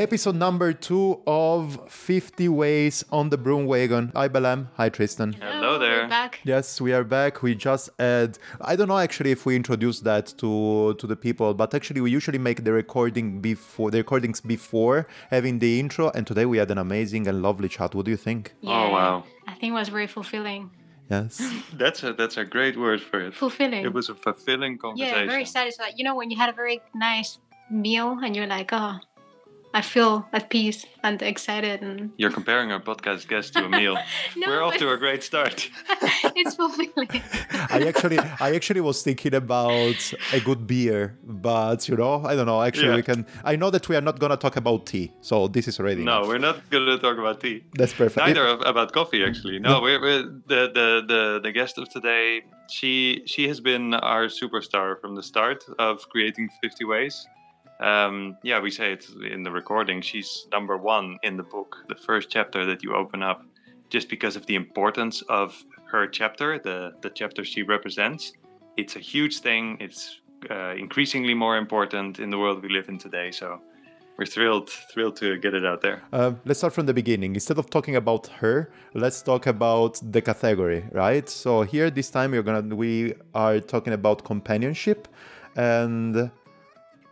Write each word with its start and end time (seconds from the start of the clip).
episode 0.00 0.34
number 0.34 0.72
two 0.72 1.20
of 1.26 1.78
50 1.90 2.48
Ways 2.48 3.04
on 3.12 3.28
the 3.28 3.36
Broom 3.36 3.66
Wagon. 3.66 4.10
Hi, 4.14 4.28
Belén. 4.28 4.68
Hi, 4.76 4.88
Tristan. 4.88 5.34
Hello 5.34 5.78
there. 5.78 6.02
We're 6.02 6.08
back. 6.08 6.40
Yes, 6.44 6.80
we 6.80 6.92
are 6.92 7.04
back. 7.04 7.42
We 7.42 7.54
just 7.54 7.90
had. 7.98 8.38
I 8.60 8.76
don't 8.76 8.88
know 8.88 8.98
actually 8.98 9.30
if 9.30 9.44
we 9.44 9.56
introduced 9.56 10.04
that 10.04 10.26
to 10.38 10.94
to 10.94 11.06
the 11.06 11.16
people, 11.16 11.52
but 11.54 11.74
actually 11.74 12.00
we 12.00 12.10
usually 12.10 12.38
make 12.38 12.64
the 12.64 12.72
recording 12.72 13.40
before 13.40 13.90
the 13.90 13.98
recordings 13.98 14.40
before 14.40 15.06
having 15.30 15.58
the 15.58 15.78
intro. 15.78 16.10
And 16.14 16.26
today 16.26 16.46
we 16.46 16.56
had 16.58 16.70
an 16.70 16.78
amazing 16.78 17.26
and 17.28 17.42
lovely 17.42 17.68
chat. 17.68 17.94
What 17.94 18.06
do 18.06 18.10
you 18.10 18.16
think? 18.16 18.54
Oh, 18.64 18.90
wow. 18.90 19.24
I 19.46 19.54
think 19.54 19.72
it 19.72 19.78
was 19.82 19.90
very 19.90 20.06
fulfilling. 20.06 20.70
Yes. 21.10 21.42
That's 21.74 22.02
a 22.04 22.12
that's 22.12 22.36
a 22.36 22.44
great 22.44 22.76
word 22.78 23.00
for 23.02 23.20
it. 23.20 23.34
Fulfilling. 23.34 23.84
It 23.84 23.92
was 23.92 24.08
a 24.08 24.14
fulfilling 24.14 24.78
conversation. 24.78 25.18
yeah, 25.18 25.26
very 25.26 25.44
satisfied. 25.44 25.94
You 25.96 26.04
know, 26.04 26.14
when 26.14 26.30
you 26.30 26.36
had 26.36 26.48
a 26.48 26.52
very 26.52 26.80
nice 26.94 27.38
meal 27.68 28.18
and 28.22 28.34
you're 28.36 28.46
like, 28.46 28.70
oh, 28.72 28.98
I 29.72 29.82
feel 29.82 30.26
at 30.32 30.50
peace 30.50 30.84
and 31.04 31.22
excited 31.22 31.80
and 31.82 32.10
You're 32.16 32.32
comparing 32.32 32.72
our 32.72 32.80
podcast 32.80 33.28
guest 33.28 33.52
to 33.54 33.64
a 33.64 33.68
meal. 33.68 33.96
No, 34.36 34.48
We're 34.48 34.62
off 34.62 34.76
to 34.78 34.90
a 34.90 34.96
great 34.96 35.22
start. 35.22 35.70
it's 36.34 36.54
fulfilling. 36.56 37.08
I 37.70 37.84
actually, 37.86 38.18
I 38.18 38.54
actually 38.54 38.80
was 38.80 39.02
thinking 39.02 39.34
about 39.34 40.12
a 40.32 40.40
good 40.40 40.66
beer, 40.66 41.16
but 41.22 41.88
you 41.88 41.96
know, 41.96 42.24
I 42.24 42.34
don't 42.34 42.46
know. 42.46 42.62
Actually, 42.62 42.88
Yeah. 42.88 42.96
we 42.96 43.02
can. 43.02 43.26
I 43.44 43.54
know 43.56 43.70
that 43.70 43.88
we 43.88 43.94
are 43.96 44.00
not 44.00 44.18
gonna 44.18 44.36
talk 44.36 44.56
about 44.56 44.86
tea, 44.86 45.12
so 45.20 45.46
this 45.48 45.68
is 45.68 45.78
already 45.78 46.02
No, 46.02 46.18
enough. 46.18 46.28
we're 46.28 46.38
not 46.38 46.70
going 46.70 46.86
to 46.86 46.98
talk 46.98 47.18
about 47.18 47.40
tea. 47.40 47.62
That's 47.74 47.92
perfect. 47.92 48.26
Neither 48.26 48.46
of, 48.46 48.60
about 48.62 48.92
coffee, 48.92 49.22
actually. 49.24 49.58
No, 49.60 49.80
we're, 49.80 50.00
we're 50.00 50.22
the, 50.52 50.60
the 50.78 50.88
the 51.12 51.40
the 51.42 51.52
guest 51.52 51.78
of 51.78 51.88
today. 51.90 52.42
She 52.70 53.22
she 53.26 53.46
has 53.48 53.60
been 53.60 53.94
our 53.94 54.26
superstar 54.26 55.00
from 55.00 55.14
the 55.14 55.22
start 55.22 55.64
of 55.78 56.08
creating 56.08 56.48
50 56.62 56.84
ways. 56.84 57.26
Um, 57.80 58.36
yeah, 58.42 58.60
we 58.60 58.70
say 58.70 58.92
it 58.92 59.06
in 59.30 59.42
the 59.42 59.50
recording. 59.50 60.02
She's 60.02 60.46
number 60.52 60.76
one 60.76 61.18
in 61.22 61.36
the 61.36 61.42
book, 61.42 61.76
the 61.88 61.94
first 61.94 62.28
chapter 62.30 62.66
that 62.66 62.82
you 62.82 62.94
open 62.94 63.22
up, 63.22 63.42
just 63.88 64.08
because 64.10 64.36
of 64.36 64.44
the 64.46 64.54
importance 64.54 65.22
of 65.28 65.64
her 65.90 66.06
chapter, 66.06 66.58
the 66.58 66.92
the 67.00 67.10
chapter 67.10 67.44
she 67.44 67.62
represents. 67.62 68.32
It's 68.76 68.96
a 68.96 69.00
huge 69.00 69.40
thing. 69.40 69.78
It's 69.80 70.20
uh, 70.50 70.74
increasingly 70.76 71.34
more 71.34 71.56
important 71.56 72.18
in 72.18 72.30
the 72.30 72.38
world 72.38 72.62
we 72.62 72.68
live 72.68 72.88
in 72.88 72.98
today. 72.98 73.30
So. 73.32 73.60
We're 74.18 74.26
thrilled, 74.26 74.68
thrilled 74.92 75.16
to 75.16 75.38
get 75.38 75.54
it 75.54 75.64
out 75.64 75.80
there. 75.80 76.02
Uh, 76.12 76.32
let's 76.44 76.58
start 76.58 76.74
from 76.74 76.84
the 76.84 76.92
beginning. 76.92 77.32
Instead 77.32 77.56
of 77.56 77.70
talking 77.70 77.96
about 77.96 78.26
her, 78.26 78.70
let's 78.92 79.22
talk 79.22 79.46
about 79.46 79.98
the 80.02 80.20
category, 80.20 80.84
right? 80.92 81.26
So 81.26 81.62
here, 81.62 81.88
this 81.88 82.10
time, 82.10 82.32
we're 82.32 82.42
gonna 82.42 82.76
we 82.76 83.14
are 83.34 83.60
talking 83.60 83.94
about 83.94 84.22
companionship, 84.24 85.08
and 85.56 86.30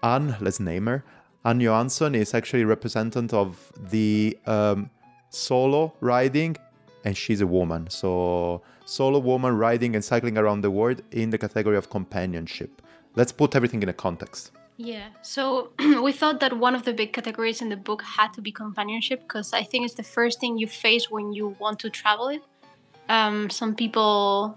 Anne, 0.03 0.37
let's 0.41 0.61
name 0.61 0.87
her. 0.87 1.05
Anne 1.45 1.61
Johansson 1.61 2.15
is 2.15 2.35
actually 2.35 2.65
representative 2.65 3.35
of 3.35 3.73
the 3.91 4.37
um, 4.47 4.91
solo 5.31 5.95
riding, 6.01 6.57
and 7.05 7.17
she's 7.17 7.41
a 7.41 7.47
woman. 7.47 7.89
So 7.91 8.63
solo 8.85 9.19
woman 9.19 9.57
riding 9.57 9.95
and 9.95 10.05
cycling 10.05 10.39
around 10.39 10.63
the 10.63 10.71
world 10.71 11.03
in 11.13 11.31
the 11.31 11.39
category 11.39 11.77
of 11.77 11.91
companionship. 11.91 12.83
Let's 13.17 13.33
put 13.33 13.55
everything 13.57 13.83
in 13.83 13.89
a 13.89 13.93
context. 13.93 14.53
Yeah, 14.77 15.09
so 15.23 15.73
we 16.03 16.12
thought 16.12 16.39
that 16.41 16.57
one 16.57 16.75
of 16.75 16.85
the 16.85 16.93
big 16.93 17.12
categories 17.12 17.61
in 17.61 17.69
the 17.69 17.77
book 17.77 18.03
had 18.03 18.33
to 18.35 18.41
be 18.41 18.53
companionship 18.53 19.23
because 19.23 19.53
I 19.53 19.65
think 19.65 19.85
it's 19.85 19.95
the 19.95 20.05
first 20.05 20.39
thing 20.41 20.57
you 20.57 20.69
face 20.69 21.11
when 21.11 21.33
you 21.33 21.57
want 21.59 21.81
to 21.81 21.91
travel 21.91 22.29
it. 22.29 22.43
Um, 23.09 23.51
some 23.51 23.75
people 23.75 24.57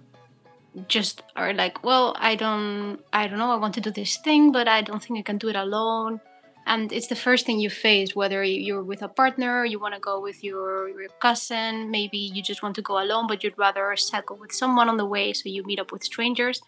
just 0.87 1.21
are 1.35 1.53
like, 1.53 1.83
well, 1.83 2.15
I 2.19 2.35
don't, 2.35 2.99
I 3.11 3.27
don't 3.27 3.39
know, 3.39 3.51
I 3.51 3.57
want 3.57 3.73
to 3.75 3.81
do 3.81 3.91
this 3.91 4.17
thing, 4.17 4.51
but 4.51 4.67
I 4.67 4.81
don't 4.81 5.03
think 5.03 5.19
I 5.19 5.23
can 5.23 5.37
do 5.37 5.49
it 5.49 5.55
alone. 5.55 6.21
And 6.65 6.93
it's 6.93 7.07
the 7.07 7.15
first 7.15 7.45
thing 7.45 7.59
you 7.59 7.69
face, 7.69 8.15
whether 8.15 8.43
you're 8.43 8.83
with 8.83 9.01
a 9.01 9.07
partner, 9.07 9.65
you 9.65 9.79
want 9.79 9.95
to 9.95 9.99
go 9.99 10.21
with 10.21 10.43
your, 10.43 10.87
your 10.89 11.09
cousin, 11.19 11.89
maybe 11.89 12.17
you 12.17 12.41
just 12.43 12.61
want 12.61 12.75
to 12.75 12.81
go 12.81 13.01
alone, 13.01 13.27
but 13.27 13.43
you'd 13.43 13.57
rather 13.57 13.95
cycle 13.97 14.37
with 14.37 14.51
someone 14.51 14.87
on 14.87 14.97
the 14.97 15.05
way, 15.05 15.33
so 15.33 15.49
you 15.49 15.63
meet 15.63 15.79
up 15.79 15.91
with 15.91 16.03
strangers 16.03 16.61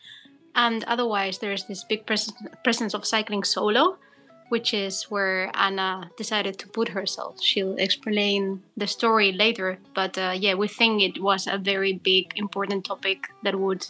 and 0.56 0.84
otherwise 0.86 1.40
there's 1.40 1.66
this 1.66 1.84
big 1.84 2.06
pres- 2.06 2.34
presence 2.64 2.94
of 2.94 3.06
cycling 3.06 3.44
solo 3.44 3.98
which 4.50 4.74
is 4.74 5.04
where 5.04 5.52
anna 5.54 6.10
decided 6.18 6.58
to 6.58 6.68
put 6.68 6.90
herself 6.90 7.42
she'll 7.42 7.76
explain 7.78 8.62
the 8.78 8.88
story 8.88 9.32
later 9.32 9.78
but 9.94 10.18
uh, 10.18 10.34
yeah 10.36 10.54
we 10.54 10.68
think 10.68 11.02
it 11.02 11.22
was 11.22 11.48
a 11.48 11.58
very 11.58 11.94
big 11.94 12.34
important 12.36 12.86
topic 12.86 13.30
that 13.44 13.60
would 13.60 13.86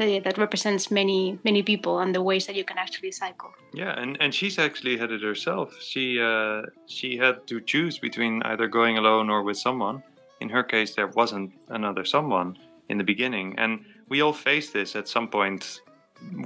uh, 0.00 0.20
that 0.20 0.38
represents 0.38 0.90
many 0.90 1.38
many 1.44 1.62
people 1.62 2.00
and 2.00 2.14
the 2.14 2.22
ways 2.22 2.46
that 2.46 2.56
you 2.56 2.64
can 2.64 2.78
actually 2.78 3.12
cycle 3.12 3.52
Yeah, 3.74 3.98
and, 3.98 4.16
and 4.20 4.34
she's 4.34 4.58
actually 4.58 4.98
had 4.98 5.10
it 5.10 5.22
herself. 5.22 5.80
She 5.80 6.20
uh, 6.20 6.62
she 6.86 7.16
had 7.16 7.46
to 7.46 7.60
choose 7.60 7.98
between 7.98 8.42
either 8.42 8.68
going 8.68 8.98
alone 8.98 9.30
or 9.30 9.42
with 9.42 9.56
someone. 9.56 10.02
In 10.40 10.50
her 10.50 10.62
case, 10.62 10.94
there 10.94 11.06
wasn't 11.06 11.52
another 11.68 12.04
someone 12.04 12.58
in 12.88 12.98
the 12.98 13.04
beginning, 13.04 13.58
and 13.58 13.84
we 14.08 14.20
all 14.20 14.32
face 14.32 14.70
this 14.70 14.96
at 14.96 15.08
some 15.08 15.28
point 15.28 15.80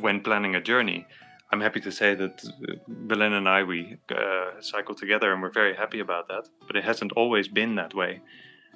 when 0.01 0.21
planning 0.21 0.55
a 0.55 0.61
journey. 0.61 1.07
I'm 1.53 1.61
happy 1.61 1.81
to 1.81 1.93
say 1.93 2.15
that 2.15 2.45
uh, 2.45 2.75
Belen 2.89 3.33
and 3.33 3.49
I 3.49 3.63
we 3.63 3.99
uh, 4.11 4.61
cycle 4.61 4.95
together, 4.95 5.33
and 5.33 5.41
we're 5.43 5.51
very 5.51 5.75
happy 5.75 6.01
about 6.01 6.29
that. 6.29 6.49
But 6.67 6.77
it 6.77 6.85
hasn't 6.85 7.13
always 7.13 7.49
been 7.49 7.77
that 7.77 7.95
way. 7.95 8.21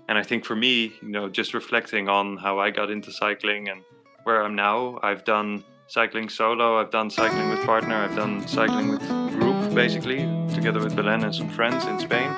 And 0.09 0.19
I 0.19 0.23
think 0.23 0.45
for 0.45 0.57
me, 0.57 0.93
you 1.03 1.09
know, 1.09 1.29
just 1.29 1.55
reflecting 1.55 2.09
on 2.09 2.37
how 2.37 2.59
I 2.59 2.71
got 2.71 2.91
into 2.91 3.13
cycling 3.13 3.69
and 3.69 3.83
where 4.25 4.43
I'm 4.43 4.55
now, 4.55 4.99
I've 5.03 5.25
done 5.25 5.65
cycling 5.87 6.29
solo, 6.29 6.81
I've 6.81 6.91
done 6.91 7.11
cycling 7.11 7.51
with 7.51 7.65
partner, 7.65 7.97
I've 7.97 8.17
done 8.17 8.47
cycling 8.47 8.89
with 8.89 9.01
group, 9.33 9.75
basically, 9.75 10.19
together 10.55 10.81
with 10.81 10.95
Belen 10.95 11.25
and 11.25 11.35
some 11.35 11.51
friends 11.51 11.85
in 11.85 11.99
Spain. 11.99 12.31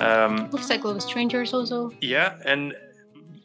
Um, 0.00 0.48
we've 0.52 0.64
cycled 0.64 0.94
with 0.94 1.04
strangers 1.04 1.52
also 1.52 1.92
yeah, 2.00 2.36
and 2.44 2.74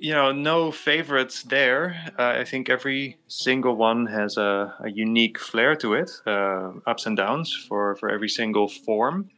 you 0.04 0.14
know, 0.14 0.34
no 0.34 0.70
favorites 0.70 1.44
there. 1.44 1.96
Uh, 2.20 2.42
I 2.42 2.44
think 2.44 2.70
every 2.70 3.18
single 3.30 3.78
one 3.78 4.08
has 4.08 4.36
a, 4.36 4.76
a 4.84 4.90
unique 4.90 5.40
flair 5.40 5.78
to 5.78 5.94
it, 5.94 6.12
uh, 6.28 6.72
ups 6.86 7.06
and 7.06 7.16
downs 7.16 7.56
for 7.68 7.96
for 7.96 8.10
every 8.10 8.28
single 8.28 8.68
form. 8.68 9.30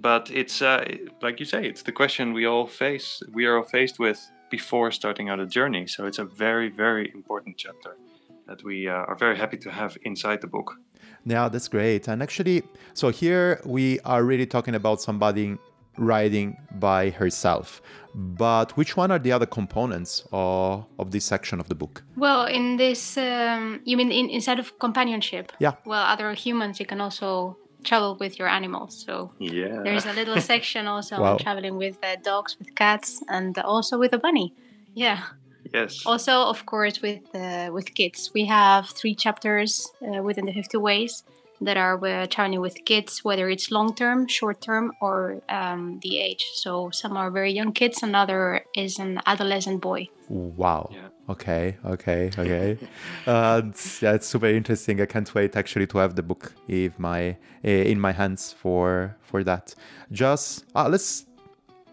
But 0.00 0.30
it's 0.30 0.62
uh, 0.62 0.82
like 1.20 1.40
you 1.40 1.46
say, 1.46 1.68
it's 1.68 1.82
the 1.82 1.92
question 1.92 2.32
we 2.32 2.46
all 2.46 2.66
face. 2.66 3.22
We 3.34 3.44
are 3.44 3.58
all 3.58 3.68
faced 3.68 3.98
with 3.98 4.18
before 4.50 4.90
starting 4.92 5.28
out 5.28 5.40
a 5.40 5.46
journey. 5.46 5.86
So 5.86 6.06
it's 6.06 6.18
a 6.18 6.24
very, 6.24 6.70
very 6.70 7.12
important 7.14 7.58
chapter 7.58 7.96
that 8.46 8.64
we 8.64 8.88
uh, 8.88 9.10
are 9.10 9.16
very 9.16 9.36
happy 9.36 9.58
to 9.58 9.70
have 9.70 9.98
inside 10.04 10.40
the 10.40 10.46
book. 10.46 10.72
Yeah, 11.26 11.50
that's 11.50 11.68
great. 11.68 12.08
And 12.08 12.22
actually, 12.22 12.62
so 12.94 13.10
here 13.10 13.60
we 13.66 14.00
are 14.06 14.24
really 14.24 14.46
talking 14.46 14.74
about 14.74 15.02
somebody 15.02 15.58
riding 15.98 16.56
by 16.78 17.10
herself. 17.10 17.82
But 18.14 18.76
which 18.76 18.96
one 18.96 19.10
are 19.12 19.18
the 19.18 19.32
other 19.32 19.46
components 19.46 20.24
of, 20.32 20.86
of 20.98 21.10
this 21.10 21.24
section 21.24 21.60
of 21.60 21.68
the 21.68 21.74
book? 21.74 22.02
well 22.16 22.46
in 22.46 22.76
this 22.76 23.16
um, 23.16 23.80
you 23.84 23.96
mean 23.96 24.10
in, 24.10 24.28
inside 24.30 24.58
of 24.58 24.78
companionship 24.78 25.52
Yeah. 25.60 25.72
well 25.84 26.02
other 26.02 26.32
humans 26.34 26.80
you 26.80 26.86
can 26.86 27.00
also 27.00 27.56
travel 27.84 28.16
with 28.18 28.38
your 28.38 28.48
animals 28.48 29.04
so 29.06 29.30
Yeah. 29.38 29.82
There's 29.84 30.06
a 30.06 30.12
little 30.14 30.40
section 30.52 30.86
also 30.88 31.20
Wow. 31.20 31.32
on 31.32 31.38
traveling 31.38 31.76
with 31.76 31.96
uh, 32.02 32.16
dogs, 32.24 32.56
with 32.58 32.74
cats, 32.74 33.22
and 33.28 33.56
also 33.58 33.98
with 33.98 34.12
a 34.14 34.18
bunny. 34.18 34.52
Yeah. 34.94 35.18
yes. 35.74 36.04
Also, 36.06 36.32
of 36.32 36.64
course, 36.66 37.00
with 37.02 37.20
uh, 37.34 37.68
with 37.72 37.94
kids, 37.94 38.30
we 38.34 38.46
have 38.46 38.88
three 39.00 39.14
chapters 39.14 39.92
uh, 40.02 40.22
within 40.22 40.46
the 40.46 40.52
50 40.52 40.76
ways 40.78 41.22
that 41.60 41.76
are 41.76 42.04
uh, 42.04 42.26
traveling 42.26 42.60
with 42.60 42.84
kids, 42.84 43.24
whether 43.24 43.48
it's 43.48 43.70
long 43.70 43.94
term, 43.94 44.28
short 44.28 44.60
term, 44.60 44.92
or 45.00 45.40
um, 45.48 46.00
the 46.02 46.20
age. 46.20 46.44
So 46.54 46.90
some 46.90 47.16
are 47.16 47.30
very 47.30 47.52
young 47.52 47.72
kids, 47.72 48.02
another 48.02 48.64
is 48.74 48.98
an 48.98 49.20
adolescent 49.26 49.80
boy. 49.80 50.08
Wow. 50.28 50.90
Yeah. 50.92 51.08
Okay, 51.28 51.76
okay, 51.84 52.30
okay. 52.38 52.78
uh, 53.26 53.60
yeah, 54.00 54.14
it's 54.14 54.26
super 54.26 54.46
interesting. 54.46 55.00
I 55.00 55.06
can't 55.06 55.32
wait 55.34 55.56
actually 55.56 55.86
to 55.88 55.98
have 55.98 56.14
the 56.14 56.22
book 56.22 56.54
in 56.68 56.94
my 56.96 57.36
eh, 57.62 57.82
in 57.82 58.00
my 58.00 58.12
hands 58.12 58.54
for 58.54 59.14
for 59.20 59.44
that. 59.44 59.74
Just 60.10 60.64
ah, 60.74 60.86
let's 60.86 61.26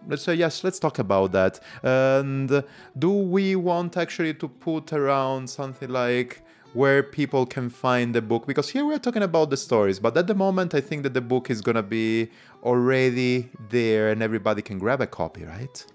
let's 0.07 0.23
say 0.23 0.35
yes. 0.35 0.63
Let's 0.63 0.79
talk 0.79 0.99
about 0.99 1.33
that. 1.33 1.59
And 1.83 2.63
do 2.97 3.09
we 3.09 3.57
want 3.57 3.97
actually 3.97 4.35
to 4.35 4.47
put 4.47 4.93
around 4.93 5.49
something 5.49 5.89
like 5.89 6.41
where 6.75 7.01
people 7.01 7.45
can 7.45 7.69
find 7.69 8.13
the 8.13 8.21
book? 8.21 8.45
Because 8.45 8.69
here 8.69 8.85
we're 8.85 8.99
talking 8.99 9.23
about 9.23 9.49
the 9.49 9.57
stories, 9.57 9.99
but 9.99 10.15
at 10.17 10.27
the 10.27 10.35
moment 10.35 10.75
I 10.75 10.81
think 10.81 11.03
that 11.03 11.13
the 11.13 11.21
book 11.21 11.49
is 11.49 11.61
gonna 11.61 11.81
be 11.81 12.29
already 12.63 13.49
there 13.69 14.09
and 14.09 14.21
everybody 14.21 14.61
can 14.61 14.77
grab 14.77 14.99
a 15.01 15.07
copy, 15.07 15.45
right? 15.45 15.85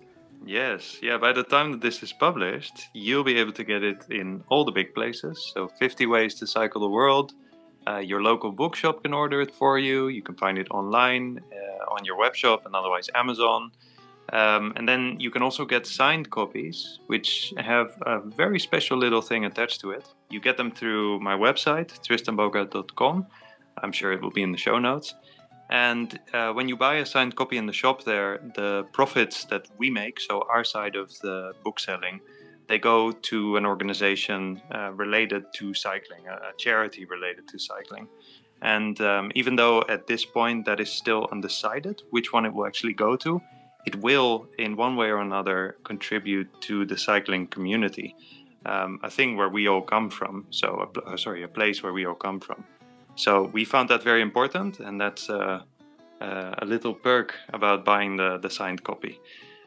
Yes, 0.46 0.98
yeah. 1.02 1.18
By 1.18 1.32
the 1.32 1.44
time 1.44 1.72
that 1.72 1.82
this 1.82 2.02
is 2.02 2.12
published, 2.12 2.88
you'll 2.94 3.24
be 3.24 3.36
able 3.36 3.52
to 3.52 3.62
get 3.62 3.82
it 3.82 4.06
in 4.08 4.42
all 4.48 4.64
the 4.64 4.72
big 4.72 4.94
places. 4.94 5.52
So, 5.54 5.68
50 5.68 6.06
ways 6.06 6.34
to 6.36 6.46
cycle 6.46 6.80
the 6.80 6.88
world. 6.88 7.34
Uh, 7.86 7.98
your 7.98 8.22
local 8.22 8.50
bookshop 8.50 9.02
can 9.02 9.12
order 9.12 9.40
it 9.42 9.54
for 9.54 9.78
you. 9.78 10.08
You 10.08 10.22
can 10.22 10.34
find 10.36 10.58
it 10.58 10.68
online 10.70 11.40
uh, 11.52 11.94
on 11.94 12.04
your 12.04 12.16
web 12.16 12.34
shop 12.34 12.64
and 12.64 12.74
otherwise 12.74 13.10
Amazon. 13.14 13.70
Um, 14.32 14.72
and 14.76 14.88
then 14.88 15.16
you 15.18 15.30
can 15.30 15.42
also 15.42 15.64
get 15.64 15.86
signed 15.86 16.30
copies, 16.30 17.00
which 17.06 17.52
have 17.56 17.90
a 18.06 18.20
very 18.20 18.60
special 18.60 18.96
little 18.96 19.22
thing 19.22 19.44
attached 19.44 19.80
to 19.80 19.90
it. 19.90 20.06
You 20.30 20.40
get 20.40 20.56
them 20.56 20.70
through 20.70 21.20
my 21.20 21.36
website, 21.36 21.88
tristanbogaard.com. 22.06 23.26
I'm 23.82 23.92
sure 23.92 24.12
it 24.12 24.22
will 24.22 24.30
be 24.30 24.42
in 24.42 24.52
the 24.52 24.58
show 24.58 24.78
notes. 24.78 25.14
And 25.70 26.18
uh, 26.32 26.52
when 26.52 26.68
you 26.68 26.76
buy 26.76 26.96
a 26.96 27.06
signed 27.06 27.36
copy 27.36 27.56
in 27.56 27.66
the 27.66 27.72
shop 27.72 28.04
there, 28.04 28.40
the 28.56 28.84
profits 28.92 29.44
that 29.46 29.68
we 29.78 29.88
make, 29.90 30.20
so 30.20 30.44
our 30.50 30.64
side 30.64 30.96
of 30.96 31.16
the 31.20 31.52
book 31.64 31.78
selling, 31.78 32.20
they 32.68 32.78
go 32.78 33.12
to 33.12 33.56
an 33.56 33.66
organization 33.66 34.62
uh, 34.72 34.92
related 34.92 35.44
to 35.54 35.74
cycling, 35.74 36.26
a 36.28 36.52
charity 36.56 37.04
related 37.04 37.46
to 37.48 37.58
cycling. 37.58 38.08
And 38.62 39.00
um, 39.00 39.32
even 39.34 39.56
though 39.56 39.82
at 39.88 40.06
this 40.06 40.24
point 40.24 40.66
that 40.66 40.80
is 40.80 40.90
still 40.90 41.28
undecided 41.32 42.02
which 42.10 42.32
one 42.32 42.44
it 42.46 42.52
will 42.52 42.66
actually 42.66 42.92
go 42.92 43.16
to, 43.16 43.40
it 43.86 43.96
will, 43.96 44.46
in 44.58 44.76
one 44.76 44.96
way 44.96 45.08
or 45.08 45.18
another, 45.18 45.76
contribute 45.84 46.48
to 46.62 46.84
the 46.84 46.98
cycling 46.98 47.46
community. 47.46 48.14
Um, 48.66 49.00
a 49.02 49.10
thing 49.10 49.36
where 49.36 49.48
we 49.48 49.68
all 49.68 49.82
come 49.82 50.10
from. 50.10 50.46
So, 50.50 50.92
a, 50.94 51.00
uh, 51.00 51.16
sorry, 51.16 51.42
a 51.42 51.48
place 51.48 51.82
where 51.82 51.92
we 51.92 52.04
all 52.04 52.14
come 52.14 52.40
from. 52.40 52.64
So 53.14 53.50
we 53.52 53.64
found 53.64 53.88
that 53.90 54.02
very 54.02 54.22
important, 54.22 54.80
and 54.80 55.00
that's 55.00 55.28
uh, 55.30 55.62
uh, 56.20 56.54
a 56.58 56.64
little 56.64 56.94
perk 56.94 57.34
about 57.52 57.84
buying 57.84 58.16
the, 58.16 58.38
the 58.38 58.50
signed 58.50 58.82
copy. 58.84 59.20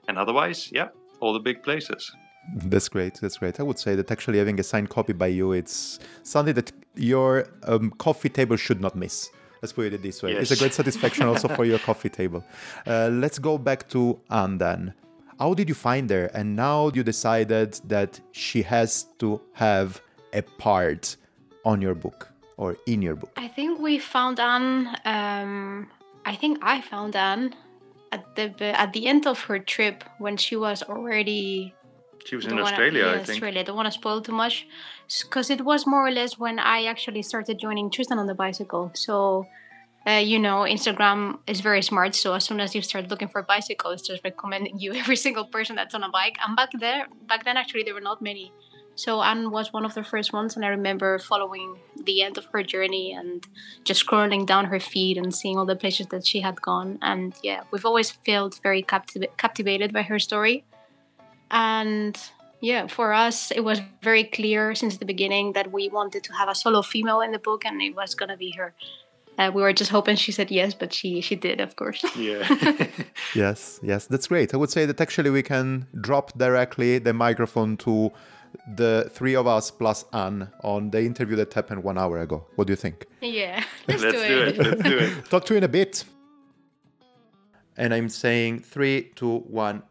And 0.08 0.18
otherwise, 0.18 0.72
yeah, 0.72 0.90
all 1.20 1.34
the 1.34 1.40
big 1.40 1.64
places. 1.64 2.12
That's 2.56 2.90
great. 2.90 3.20
That's 3.22 3.38
great. 3.38 3.60
I 3.60 3.64
would 3.64 3.80
say 3.80 3.96
that 3.96 4.12
actually 4.12 4.40
having 4.40 4.60
a 4.60 4.64
signed 4.64 4.90
copy 4.90 5.14
by 5.14 5.28
you, 5.28 5.54
it's 5.54 6.00
something 6.24 6.54
that 6.56 6.72
your 6.96 7.48
um, 7.64 7.92
coffee 7.92 8.30
table 8.30 8.58
should 8.58 8.82
not 8.82 8.96
miss. 8.96 9.30
Let's 9.62 9.72
put 9.72 9.94
it 9.94 10.02
this 10.02 10.22
way. 10.22 10.34
Yes. 10.34 10.42
It's 10.42 10.52
a 10.52 10.62
great 10.62 10.74
satisfaction 10.74 11.26
also 11.26 11.48
for 11.48 11.64
your 11.64 11.80
coffee 11.90 12.10
table. 12.10 12.44
Uh, 12.86 13.10
let's 13.14 13.40
go 13.40 13.58
back 13.58 13.88
to 13.90 14.20
then. 14.30 14.94
How 15.40 15.54
did 15.54 15.68
you 15.70 15.76
find 15.76 16.10
her? 16.10 16.26
And 16.34 16.56
now 16.56 16.92
you 16.94 17.04
decided 17.04 17.80
that 17.86 18.20
she 18.32 18.62
has 18.64 19.06
to 19.20 19.42
have 19.54 20.02
a 20.34 20.42
part 20.42 21.18
on 21.66 21.82
your 21.82 21.96
book 21.96 22.30
or 22.58 22.78
in 22.86 23.02
your 23.02 23.16
book? 23.16 23.32
I 23.38 23.48
think 23.48 23.80
we 23.80 24.00
found 24.00 24.40
Anne. 24.40 24.96
Um, 25.06 25.90
I 26.26 26.36
think 26.36 26.60
I 26.62 26.82
found 26.82 27.16
Anne 27.16 27.56
at 28.12 28.36
the 28.36 28.54
at 28.80 28.94
the 28.94 29.08
end 29.08 29.28
of 29.28 29.40
her 29.42 29.60
trip 29.60 30.04
when 30.20 30.38
she 30.38 30.56
was 30.56 30.84
already. 30.84 31.74
She 32.26 32.38
was 32.38 32.46
in 32.46 32.58
Australia, 32.58 33.04
wanna, 33.04 33.16
yeah, 33.16 33.22
I 33.22 33.24
think. 33.24 33.30
Australia. 33.30 33.64
Don't 33.66 33.76
want 33.76 33.88
to 33.88 33.92
spoil 33.92 34.22
too 34.22 34.32
much, 34.32 34.66
because 35.24 35.50
it 35.50 35.66
was 35.66 35.86
more 35.86 36.08
or 36.08 36.12
less 36.12 36.40
when 36.40 36.58
I 36.58 36.86
actually 36.86 37.22
started 37.22 37.60
joining 37.60 37.90
Tristan 37.90 38.18
on 38.20 38.28
the 38.28 38.36
bicycle. 38.36 38.92
So. 38.94 39.46
Uh, 40.06 40.12
you 40.24 40.38
know, 40.38 40.62
Instagram 40.62 41.40
is 41.48 41.62
very 41.62 41.82
smart. 41.82 42.14
So 42.14 42.34
as 42.34 42.44
soon 42.44 42.60
as 42.60 42.76
you 42.76 42.82
start 42.82 43.10
looking 43.10 43.30
for 43.30 43.42
bicycles, 43.42 44.02
just 44.02 44.24
recommending 44.24 44.78
you 44.84 44.94
every 44.94 45.16
single 45.16 45.46
person 45.46 45.76
that's 45.76 45.96
on 45.96 46.04
a 46.04 46.10
bike. 46.10 46.38
And 46.46 46.56
back 46.56 46.72
there, 46.78 47.08
back 47.28 47.46
then, 47.46 47.58
actually, 47.58 47.84
there 47.84 47.94
were 47.94 48.02
not 48.02 48.22
many 48.22 48.52
so 48.96 49.22
Anne 49.22 49.50
was 49.50 49.74
one 49.74 49.86
of 49.86 49.96
the 49.96 50.04
first 50.04 50.34
ones, 50.34 50.56
and 50.56 50.64
I 50.64 50.68
remember 50.68 51.18
following 51.18 51.78
the 52.04 52.22
end 52.22 52.38
of 52.38 52.46
her 52.48 52.62
journey 52.62 53.14
and 53.14 53.46
just 53.84 54.06
scrolling 54.06 54.46
down 54.46 54.66
her 54.66 54.80
feed 54.80 55.18
and 55.18 55.34
seeing 55.34 55.58
all 55.58 55.66
the 55.66 55.76
places 55.76 56.08
that 56.08 56.28
she 56.28 56.42
had 56.42 56.62
gone. 56.62 57.00
And 57.02 57.34
yeah, 57.42 57.64
we've 57.72 57.86
always 57.86 58.12
felt 58.12 58.60
very 58.62 58.84
captiv- 58.84 59.36
captivated 59.38 59.94
by 59.94 60.04
her 60.04 60.20
story. 60.20 60.64
And 61.50 62.18
yeah, 62.62 62.86
for 62.86 63.14
us, 63.14 63.52
it 63.52 63.62
was 63.62 63.82
very 64.04 64.26
clear 64.26 64.76
since 64.76 64.98
the 64.98 65.06
beginning 65.06 65.54
that 65.54 65.72
we 65.72 65.90
wanted 65.90 66.24
to 66.26 66.34
have 66.34 66.48
a 66.48 66.56
solo 66.56 66.84
female 66.84 67.22
in 67.22 67.32
the 67.32 67.40
book, 67.40 67.66
and 67.66 67.82
it 67.82 67.96
was 67.96 68.14
gonna 68.14 68.38
be 68.38 68.52
her. 68.52 68.76
Uh, 69.38 69.52
we 69.54 69.62
were 69.62 69.74
just 69.74 69.92
hoping 69.92 70.16
she 70.16 70.32
said 70.32 70.52
yes, 70.52 70.74
but 70.74 70.94
she 70.94 71.22
she 71.22 71.36
did, 71.36 71.60
of 71.60 71.76
course. 71.76 72.04
Yeah. 72.16 72.48
yes, 73.36 73.80
yes, 73.84 74.06
that's 74.06 74.28
great. 74.28 74.54
I 74.54 74.58
would 74.58 74.70
say 74.70 74.86
that 74.86 75.02
actually 75.02 75.30
we 75.30 75.44
can 75.44 75.88
drop 76.00 76.38
directly 76.38 77.00
the 77.00 77.14
microphone 77.14 77.76
to 77.78 78.12
the 78.76 79.10
three 79.12 79.36
of 79.36 79.48
us 79.48 79.72
plus 79.72 80.06
Anne 80.14 80.50
on 80.64 80.92
the 80.92 81.02
interview 81.02 81.36
that 81.38 81.54
happened 81.54 81.84
one 81.84 81.98
hour 81.98 82.20
ago. 82.20 82.46
What 82.56 82.68
do 82.68 82.72
you 82.74 82.78
think? 82.78 83.08
Yeah, 83.22 83.64
let's, 83.88 84.04
let's 84.04 84.16
do, 84.16 84.28
do 84.28 84.42
it. 84.42 84.48
it. 84.48 84.58
Let's 84.58 84.84
do 84.84 84.98
it. 84.98 85.26
Talk 85.30 85.46
to 85.46 85.54
you 85.54 85.58
in 85.58 85.64
a 85.64 85.68
bit. 85.68 86.04
And 87.76 87.94
I'm 87.94 88.10
saying 88.10 88.60
three, 88.60 89.12
two, 89.16 89.40
one. 89.40 89.82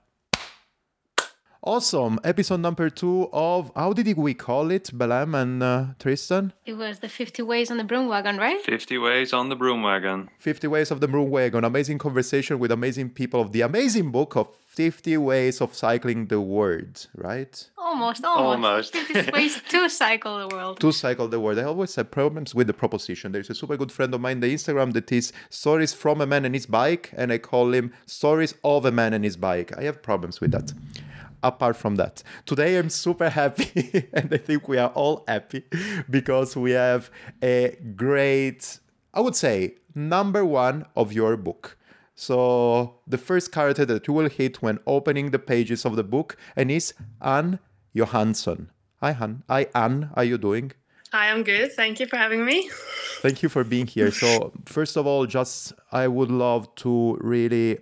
Awesome. 1.64 2.18
Episode 2.24 2.58
number 2.58 2.90
two 2.90 3.28
of, 3.32 3.70
how 3.76 3.92
did 3.92 4.16
we 4.16 4.34
call 4.34 4.72
it, 4.72 4.90
Belén 4.92 5.40
and 5.40 5.62
uh, 5.62 5.84
Tristan? 5.96 6.52
It 6.66 6.72
was 6.72 6.98
the 6.98 7.08
50 7.08 7.40
Ways 7.42 7.70
on 7.70 7.76
the 7.76 7.84
Broom 7.84 8.08
Wagon, 8.08 8.36
right? 8.36 8.60
50 8.60 8.98
Ways 8.98 9.32
on 9.32 9.48
the 9.48 9.54
Broom 9.54 9.80
Wagon. 9.80 10.28
50 10.38 10.66
Ways 10.66 10.90
of 10.90 11.00
the 11.00 11.06
Broom 11.06 11.30
Wagon. 11.30 11.62
Amazing 11.62 11.98
conversation 11.98 12.58
with 12.58 12.72
amazing 12.72 13.10
people 13.10 13.40
of 13.40 13.52
the 13.52 13.60
amazing 13.60 14.10
book 14.10 14.34
of 14.34 14.48
50 14.56 15.16
Ways 15.18 15.60
of 15.60 15.72
Cycling 15.72 16.26
the 16.26 16.40
World, 16.40 17.06
right? 17.14 17.68
Almost, 17.78 18.24
almost. 18.24 18.96
almost. 18.96 18.96
50 19.12 19.30
ways 19.30 19.62
to 19.68 19.88
cycle 20.02 20.48
the 20.48 20.56
world. 20.56 20.80
To 20.80 20.90
cycle 20.90 21.28
the 21.28 21.38
world. 21.38 21.60
I 21.60 21.62
always 21.62 21.94
have 21.94 22.10
problems 22.10 22.56
with 22.56 22.66
the 22.66 22.74
proposition. 22.74 23.30
There's 23.30 23.50
a 23.50 23.54
super 23.54 23.76
good 23.76 23.92
friend 23.92 24.12
of 24.12 24.20
mine 24.20 24.38
on 24.38 24.40
the 24.40 24.52
Instagram 24.52 24.94
that 24.94 25.12
is 25.12 25.32
stories 25.48 25.92
from 25.92 26.20
a 26.20 26.26
man 26.26 26.44
and 26.44 26.56
his 26.56 26.66
bike, 26.66 27.10
and 27.16 27.32
I 27.32 27.38
call 27.38 27.72
him 27.72 27.92
stories 28.06 28.56
of 28.64 28.84
a 28.84 28.90
man 28.90 29.12
and 29.12 29.22
his 29.22 29.36
bike. 29.36 29.72
I 29.78 29.82
have 29.82 30.02
problems 30.02 30.40
with 30.40 30.50
that 30.50 30.72
apart 31.42 31.76
from 31.76 31.96
that, 31.96 32.22
today 32.46 32.78
I'm 32.78 32.90
super 32.90 33.28
happy, 33.30 34.08
and 34.12 34.32
I 34.32 34.38
think 34.38 34.68
we 34.68 34.78
are 34.78 34.90
all 34.90 35.24
happy 35.28 35.64
because 36.08 36.56
we 36.56 36.72
have 36.72 37.10
a 37.42 37.76
great, 37.96 38.78
I 39.14 39.20
would 39.20 39.36
say, 39.36 39.76
number 39.94 40.44
one 40.44 40.86
of 40.96 41.12
your 41.12 41.36
book. 41.36 41.76
So 42.14 43.00
the 43.06 43.18
first 43.18 43.52
character 43.52 43.84
that 43.86 44.06
you 44.06 44.14
will 44.14 44.28
hit 44.28 44.62
when 44.62 44.78
opening 44.86 45.30
the 45.30 45.38
pages 45.38 45.84
of 45.84 45.96
the 45.96 46.04
book 46.04 46.36
and 46.54 46.70
is 46.70 46.94
Anne 47.20 47.58
Johansson. 47.94 48.70
Hi, 49.00 49.12
Han. 49.12 49.42
Hi, 49.48 49.66
Anne. 49.74 50.10
How 50.14 50.22
are 50.22 50.24
you 50.24 50.38
doing? 50.38 50.72
Hi, 51.12 51.30
I'm 51.30 51.42
good. 51.42 51.72
Thank 51.72 52.00
you 52.00 52.06
for 52.06 52.16
having 52.16 52.44
me. 52.44 52.70
Thank 53.20 53.42
you 53.42 53.48
for 53.48 53.64
being 53.64 53.86
here. 53.86 54.10
So, 54.10 54.52
first 54.66 54.96
of 54.96 55.06
all, 55.06 55.26
just 55.26 55.72
I 55.90 56.08
would 56.08 56.30
love 56.30 56.74
to 56.76 57.18
really 57.20 57.78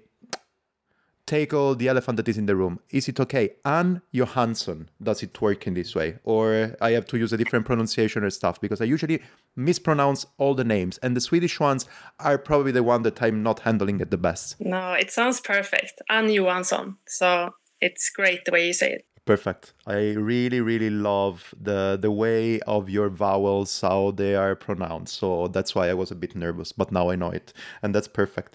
tackle 1.31 1.77
the 1.77 1.87
elephant 1.87 2.17
that 2.17 2.29
is 2.29 2.37
in 2.37 2.47
the 2.47 2.57
room. 2.57 2.81
Is 2.91 3.09
it 3.09 3.21
okay? 3.21 3.51
Anne 3.65 4.03
Johansson, 4.11 4.91
does 5.01 5.23
it 5.23 5.41
work 5.41 5.65
in 5.69 5.75
this 5.75 5.95
way? 5.95 6.19
Or 6.25 6.77
I 6.81 6.91
have 6.91 7.07
to 7.07 7.19
use 7.19 7.33
a 7.33 7.37
different 7.37 7.67
pronunciation 7.67 8.25
or 8.25 8.31
stuff 8.31 8.61
because 8.61 8.81
I 8.81 8.85
usually 8.85 9.23
mispronounce 9.55 10.27
all 10.39 10.57
the 10.57 10.65
names 10.65 10.99
and 10.99 11.17
the 11.17 11.21
Swedish 11.21 11.61
ones 11.61 11.87
are 12.19 12.37
probably 12.37 12.73
the 12.73 12.83
one 12.83 13.03
that 13.03 13.23
I'm 13.23 13.45
not 13.45 13.61
handling 13.61 14.01
at 14.01 14.11
the 14.11 14.19
best. 14.19 14.57
No, 14.59 14.93
it 14.95 15.13
sounds 15.13 15.41
perfect. 15.41 16.03
Anne 16.09 16.33
Johansson. 16.33 16.97
So 17.07 17.51
it's 17.81 18.11
great 18.11 18.45
the 18.45 18.51
way 18.51 18.67
you 18.67 18.73
say 18.73 18.91
it 18.95 19.07
perfect. 19.31 19.75
I 19.87 20.01
really 20.33 20.61
really 20.61 20.91
love 20.91 21.55
the 21.69 21.97
the 22.05 22.11
way 22.11 22.59
of 22.77 22.91
your 22.97 23.09
vowels 23.09 23.81
how 23.81 24.11
they 24.11 24.35
are 24.35 24.57
pronounced. 24.57 25.13
So 25.21 25.29
that's 25.55 25.73
why 25.77 25.89
i 25.89 25.95
was 25.95 26.11
a 26.11 26.19
bit 26.25 26.35
nervous 26.35 26.73
but 26.81 26.91
now 26.91 27.11
i 27.13 27.17
know 27.23 27.31
it 27.41 27.53
and 27.83 27.95
that's 27.95 28.09
perfect. 28.09 28.55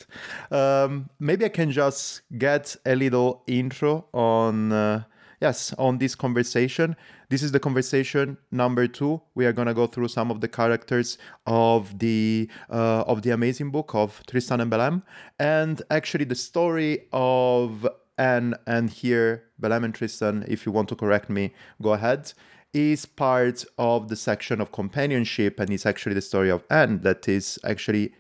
Um, 0.52 1.10
maybe 1.28 1.46
i 1.46 1.52
can 1.60 1.72
just 1.72 2.02
get 2.38 2.76
a 2.86 2.96
little 3.04 3.44
intro 3.48 3.92
on 4.14 4.74
uh, 4.74 5.04
yes 5.40 5.74
on 5.78 5.98
this 6.00 6.14
conversation. 6.16 6.98
This 7.32 7.42
is 7.42 7.52
the 7.54 7.62
conversation 7.68 8.38
number 8.52 8.86
two. 8.88 9.22
We 9.34 9.46
are 9.48 9.54
going 9.54 9.70
to 9.74 9.78
go 9.82 9.88
through 9.88 10.10
some 10.10 10.30
of 10.30 10.42
the 10.42 10.50
characters 10.60 11.18
of 11.48 12.00
the 12.00 12.50
uh, 12.70 13.12
of 13.12 13.22
the 13.22 13.32
amazing 13.32 13.72
book 13.72 13.96
of 13.96 14.22
tristan 14.28 14.60
and 14.60 14.72
belén 14.72 15.04
and 15.40 15.82
actually 15.90 16.26
the 16.26 16.40
story 16.50 16.94
of 17.14 17.88
and 18.18 18.56
and 18.66 18.90
here 18.90 19.44
Belén 19.62 19.86
and 19.86 19.94
Tristan, 19.94 20.46
if 20.48 20.66
you 20.66 20.72
want 20.72 20.90
to 20.90 20.96
correct 20.96 21.30
me, 21.30 21.54
go 21.82 21.94
ahead, 21.94 22.34
is 22.74 23.06
part 23.06 23.64
of 23.78 24.10
the 24.10 24.16
section 24.16 24.60
of 24.60 24.72
companionship 24.72 25.60
and 25.60 25.70
it's 25.72 25.86
actually 25.86 26.16
the 26.16 26.22
story 26.22 26.50
of 26.50 26.64
Anne 26.70 27.00
that 27.02 27.28
is 27.28 27.58
actually 27.64 28.14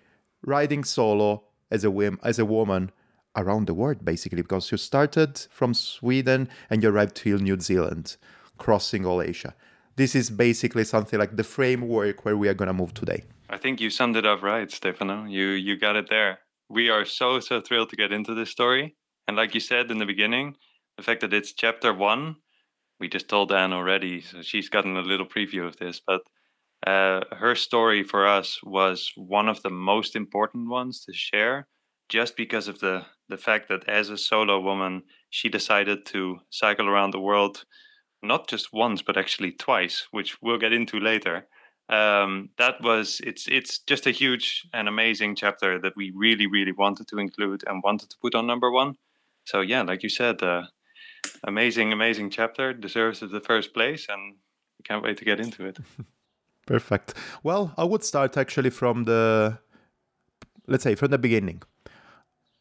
riding 0.44 0.84
solo 0.84 1.44
as 1.72 1.84
a 1.84 1.92
whim, 1.92 2.20
as 2.24 2.40
a 2.40 2.46
woman 2.46 2.92
around 3.36 3.68
the 3.68 3.74
world 3.74 4.06
basically 4.06 4.42
because 4.42 4.72
you 4.72 4.78
started 4.78 5.38
from 5.50 5.74
Sweden 5.74 6.48
and 6.70 6.82
you 6.82 6.90
arrived 6.90 7.16
till 7.16 7.38
New 7.38 7.60
Zealand, 7.60 8.16
crossing 8.58 9.06
all 9.06 9.22
Asia. 9.22 9.54
This 9.98 10.16
is 10.16 10.30
basically 10.30 10.86
something 10.86 11.20
like 11.20 11.36
the 11.36 11.44
framework 11.44 12.24
where 12.24 12.38
we 12.38 12.48
are 12.48 12.54
gonna 12.54 12.74
move 12.74 12.94
today. 12.94 13.24
I 13.50 13.58
think 13.58 13.82
you 13.82 13.90
summed 13.90 14.16
it 14.16 14.26
up 14.26 14.42
right, 14.42 14.72
Stefano. 14.72 15.26
You 15.26 15.48
you 15.50 15.78
got 15.78 15.96
it 15.96 16.10
there. 16.10 16.40
We 16.70 16.90
are 16.90 17.06
so 17.06 17.40
so 17.40 17.62
thrilled 17.62 17.90
to 17.90 17.96
get 17.96 18.12
into 18.12 18.34
this 18.34 18.50
story 18.50 18.96
and 19.28 19.38
like 19.38 19.54
you 19.54 19.60
said 19.60 19.92
in 19.92 19.98
the 19.98 20.06
beginning, 20.06 20.56
the 20.98 21.04
fact 21.04 21.22
that 21.22 21.34
it's 21.34 21.54
chapter 21.54 21.94
one, 21.94 22.38
we 23.00 23.08
just 23.08 23.28
told 23.28 23.52
Anne 23.52 23.74
already, 23.74 24.22
so 24.22 24.42
she's 24.42 24.70
gotten 24.70 24.96
a 24.96 25.02
little 25.02 25.26
preview 25.26 25.68
of 25.68 25.78
this, 25.78 26.02
but 26.06 26.22
uh, 26.88 27.22
her 27.32 27.56
story 27.56 28.04
for 28.04 28.28
us 28.28 28.60
was 28.64 29.12
one 29.16 29.50
of 29.50 29.62
the 29.64 29.70
most 29.70 30.16
important 30.16 30.70
ones 30.70 31.04
to 31.06 31.14
share 31.14 31.68
just 32.10 32.38
because 32.38 32.68
of 32.68 32.80
the, 32.80 33.06
the 33.28 33.38
fact 33.38 33.68
that 33.70 33.88
as 33.90 34.10
a 34.10 34.18
solo 34.18 34.60
woman, 34.60 35.04
she 35.30 35.50
decided 35.50 36.06
to 36.06 36.40
cycle 36.50 36.88
around 36.88 37.12
the 37.12 37.20
world 37.20 37.66
not 38.22 38.48
just 38.48 38.74
once, 38.74 39.02
but 39.02 39.18
actually 39.18 39.52
twice, 39.52 40.08
which 40.12 40.42
we'll 40.42 40.58
get 40.58 40.74
into 40.74 41.00
later. 41.00 41.48
Um, 41.90 42.50
that 42.58 42.82
was 42.82 43.22
it's 43.24 43.48
it's 43.48 43.78
just 43.78 44.08
a 44.08 44.12
huge 44.12 44.68
and 44.74 44.88
amazing 44.88 45.36
chapter 45.36 45.80
that 45.80 45.96
we 45.96 46.12
really 46.16 46.48
really 46.48 46.72
wanted 46.72 47.08
to 47.10 47.20
include 47.20 47.64
and 47.68 47.84
wanted 47.84 48.10
to 48.10 48.18
put 48.20 48.34
on 48.34 48.48
number 48.48 48.72
one 48.72 48.96
so 49.46 49.62
yeah, 49.62 49.82
like 49.84 50.04
you 50.04 50.10
said, 50.10 50.42
uh, 50.42 50.64
amazing, 51.44 51.94
amazing 51.94 52.30
chapter 52.30 52.74
deserves 52.74 53.20
the 53.20 53.42
first 53.42 53.74
place, 53.74 54.08
and 54.10 54.36
we 54.78 54.84
can't 54.84 55.04
wait 55.04 55.18
to 55.18 55.26
get 55.26 55.40
into 55.40 55.66
it. 55.66 55.78
Perfect. 56.66 57.14
Well, 57.44 57.74
I 57.78 57.84
would 57.84 58.04
start 58.04 58.38
actually 58.38 58.72
from 58.72 59.04
the 59.04 59.60
let's 60.68 60.84
say 60.84 60.96
from 60.96 61.12
the 61.12 61.18
beginning. 61.18 61.62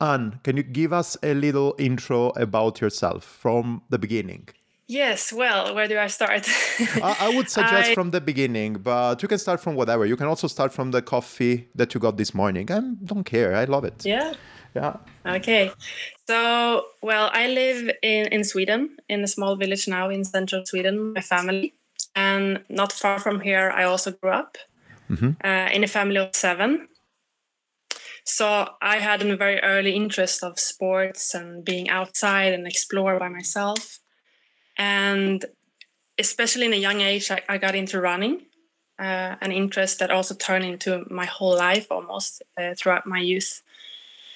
Anne, 0.00 0.40
can 0.42 0.56
you 0.56 0.62
give 0.62 0.92
us 0.92 1.16
a 1.22 1.34
little 1.34 1.74
intro 1.78 2.30
about 2.30 2.80
yourself 2.80 3.24
from 3.24 3.82
the 3.88 3.98
beginning? 3.98 4.48
Yes, 4.86 5.32
well, 5.32 5.74
where 5.74 5.88
do 5.88 5.98
I 5.98 6.08
start? 6.08 6.46
I, 7.02 7.16
I, 7.20 7.34
would 7.34 7.48
suggest 7.58 7.90
I... 7.90 7.94
from 7.94 8.10
the 8.10 8.20
beginning, 8.20 8.74
but 8.74 9.22
you 9.22 9.28
can 9.28 9.38
start 9.38 9.60
from 9.60 9.76
whatever. 9.76 10.04
You 10.04 10.16
can 10.16 10.26
also 10.26 10.46
start 10.46 10.74
from 10.74 10.90
the 10.90 11.00
coffee 11.00 11.68
that 11.74 11.94
you 11.94 12.00
got 12.00 12.18
this 12.18 12.34
morning. 12.34 12.70
I 12.70 12.80
don't 13.02 13.24
care. 13.24 13.54
I 13.54 13.64
love 13.64 13.84
it. 13.84 14.04
Yeah. 14.04 14.34
Yeah. 14.74 14.96
Okay. 15.24 15.70
So, 16.26 16.86
well, 17.02 17.30
I 17.32 17.46
live 17.46 17.90
in, 18.02 18.26
in 18.26 18.44
Sweden, 18.44 18.96
in 19.08 19.22
a 19.22 19.28
small 19.28 19.56
village 19.56 19.86
now 19.86 20.10
in 20.10 20.24
central 20.24 20.66
Sweden, 20.66 21.12
my 21.12 21.20
family. 21.20 21.74
And 22.16 22.64
not 22.68 22.92
far 22.92 23.18
from 23.18 23.40
here, 23.40 23.72
I 23.74 23.84
also 23.84 24.12
grew 24.12 24.30
up 24.30 24.56
mm-hmm. 25.10 25.30
uh, 25.44 25.68
in 25.72 25.84
a 25.84 25.88
family 25.88 26.18
of 26.18 26.34
seven. 26.34 26.88
So 28.24 28.68
I 28.80 28.96
had 28.96 29.22
a 29.22 29.36
very 29.36 29.60
early 29.60 29.92
interest 29.94 30.42
of 30.42 30.58
sports 30.58 31.34
and 31.34 31.64
being 31.64 31.90
outside 31.90 32.52
and 32.54 32.66
explore 32.66 33.18
by 33.18 33.28
myself. 33.28 34.00
And 34.78 35.44
especially 36.18 36.66
in 36.66 36.72
a 36.72 36.76
young 36.76 37.00
age, 37.00 37.30
I, 37.30 37.42
I 37.48 37.58
got 37.58 37.74
into 37.74 38.00
running, 38.00 38.46
uh, 38.98 39.36
an 39.40 39.52
interest 39.52 39.98
that 39.98 40.10
also 40.10 40.34
turned 40.34 40.64
into 40.64 41.04
my 41.10 41.26
whole 41.26 41.56
life 41.56 41.88
almost 41.90 42.42
uh, 42.56 42.74
throughout 42.76 43.06
my 43.06 43.18
youth. 43.18 43.62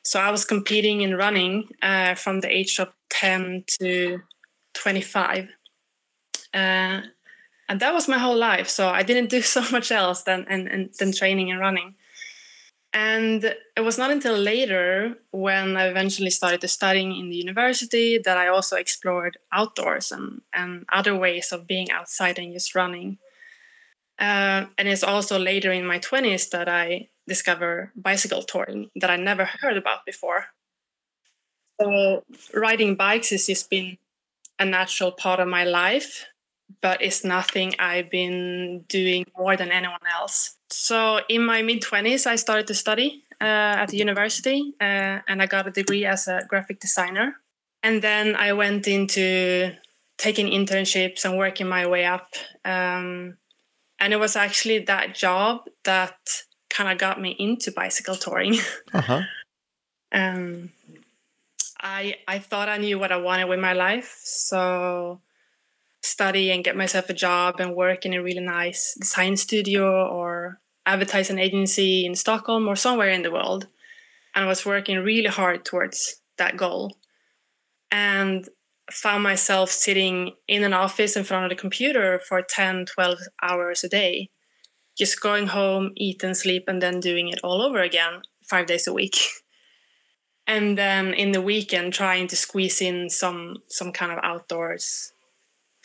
So 0.09 0.19
I 0.19 0.31
was 0.31 0.47
competing 0.47 1.03
in 1.03 1.17
running 1.17 1.69
uh, 1.83 2.15
from 2.15 2.41
the 2.41 2.51
age 2.51 2.79
of 2.79 2.89
10 3.11 3.65
to 3.79 4.23
25. 4.73 5.51
Uh, 6.55 7.03
and 7.69 7.81
that 7.81 7.93
was 7.93 8.09
my 8.09 8.17
whole 8.17 8.39
life. 8.39 8.71
So 8.71 8.89
I 8.89 9.03
didn't 9.03 9.29
do 9.29 9.43
so 9.57 9.63
much 9.71 9.93
else 9.93 10.23
than, 10.23 10.47
and, 10.49 10.89
than 10.99 11.13
training 11.13 11.51
and 11.51 11.61
running. 11.61 11.95
And 12.95 13.55
it 13.77 13.83
was 13.83 13.99
not 13.99 14.11
until 14.11 14.35
later 14.35 15.15
when 15.31 15.77
I 15.77 15.89
eventually 15.89 16.31
started 16.31 16.67
studying 16.69 17.15
in 17.15 17.29
the 17.29 17.37
university 17.37 18.17
that 18.17 18.39
I 18.39 18.49
also 18.49 18.77
explored 18.77 19.37
outdoors 19.53 20.11
and, 20.11 20.41
and 20.55 20.87
other 20.91 21.15
ways 21.15 21.53
of 21.53 21.67
being 21.67 21.91
outside 21.91 22.39
and 22.39 22.55
just 22.55 22.75
running. 22.75 23.19
Uh, 24.19 24.65
and 24.79 24.89
it's 24.89 25.05
also 25.05 25.39
later 25.39 25.71
in 25.71 25.87
my 25.87 25.99
20s 25.99 26.49
that 26.49 26.67
I 26.67 27.11
discover 27.29 27.93
bicycle 27.95 28.43
touring 28.43 28.91
that 28.97 29.11
I 29.11 29.17
never 29.17 29.45
heard 29.45 29.77
about 29.77 30.05
before. 30.05 30.47
So 31.81 32.25
riding 32.53 32.97
bikes 32.97 33.31
has 33.31 33.47
just 33.47 33.71
been 33.71 33.99
a 34.59 34.65
natural 34.65 35.13
part 35.13 35.39
of 35.39 35.47
my 35.47 35.65
life 35.65 36.27
but 36.81 37.03
it's 37.03 37.25
nothing 37.25 37.75
I've 37.79 38.11
been 38.11 38.85
doing 38.89 39.25
more 39.37 39.57
than 39.57 39.71
anyone 39.71 40.05
else. 40.13 40.57
So 40.71 41.21
in 41.29 41.45
my 41.45 41.63
mid 41.63 41.83
20s, 41.83 42.27
I 42.27 42.37
started 42.37 42.67
to 42.69 42.75
study 42.75 43.25
uh, 43.41 43.83
at 43.83 43.89
the 43.89 43.97
university 43.97 44.75
uh, 44.81 45.21
and 45.27 45.41
I 45.43 45.47
got 45.47 45.67
a 45.67 45.71
degree 45.71 46.05
as 46.05 46.29
a 46.29 46.45
graphic 46.47 46.81
designer. 46.81 47.37
And 47.83 48.03
then 48.03 48.37
I 48.37 48.53
went 48.53 48.87
into 48.87 49.73
taking 50.19 50.49
internships 50.49 51.25
and 51.25 51.39
working 51.39 51.69
my 51.69 51.87
way 51.87 52.05
up. 52.05 52.29
Um, 52.65 53.39
and 54.01 54.13
it 54.13 54.19
was 54.19 54.37
actually 54.37 54.81
that 54.81 55.15
job 55.15 55.63
that 55.85 56.17
kind 56.71 56.91
of 56.91 56.99
got 56.99 57.21
me 57.21 57.35
into 57.39 57.73
bicycle 57.73 58.17
touring. 58.17 58.57
Uh-huh. 58.93 59.23
um, 60.13 60.71
I 61.81 62.17
I 62.27 62.39
thought 62.39 62.69
I 62.69 62.79
knew 62.79 62.99
what 62.99 63.13
I 63.13 63.17
wanted 63.17 63.49
with 63.49 63.61
my 63.61 63.75
life, 63.75 64.19
so 64.25 65.21
study 66.03 66.51
and 66.51 66.65
get 66.65 66.77
myself 66.77 67.11
a 67.11 67.15
job 67.15 67.61
and 67.61 67.75
work 67.75 68.07
in 68.07 68.15
a 68.15 68.23
really 68.23 68.41
nice 68.41 68.97
design 68.99 69.37
studio 69.37 70.07
or 70.07 70.61
advertising 70.87 71.39
agency 71.39 72.07
in 72.07 72.15
Stockholm 72.15 72.67
or 72.67 72.77
somewhere 72.77 73.11
in 73.11 73.23
the 73.23 73.31
world. 73.31 73.67
And 74.35 74.45
I 74.45 74.49
was 74.49 74.65
working 74.65 74.99
really 74.99 75.29
hard 75.29 75.65
towards 75.65 76.23
that 76.39 76.57
goal. 76.57 76.97
And 77.91 78.49
found 78.91 79.23
myself 79.23 79.71
sitting 79.71 80.33
in 80.47 80.65
an 80.65 80.73
office 80.73 81.17
in 81.17 81.25
front 81.25 81.45
of 81.45 81.51
the 81.51 81.61
computer 81.61 82.21
for 82.27 82.41
10, 82.43 82.87
12 82.87 83.19
hours 83.43 83.85
a 83.85 83.89
day, 83.89 84.31
just 84.99 85.21
going 85.21 85.47
home, 85.47 85.93
eat 85.97 86.23
and 86.25 86.37
sleep, 86.37 86.65
and 86.67 86.83
then 86.83 87.01
doing 87.01 87.29
it 87.29 87.41
all 87.45 87.63
over 87.63 87.81
again 87.81 88.23
five 88.43 88.67
days 88.67 88.87
a 88.87 88.93
week. 88.93 89.17
and 90.47 90.77
then 90.77 91.15
in 91.15 91.33
the 91.33 91.43
weekend 91.43 91.93
trying 91.93 92.27
to 92.27 92.37
squeeze 92.37 92.81
in 92.81 93.09
some 93.11 93.59
some 93.69 93.93
kind 93.93 94.11
of 94.11 94.19
outdoors 94.23 95.13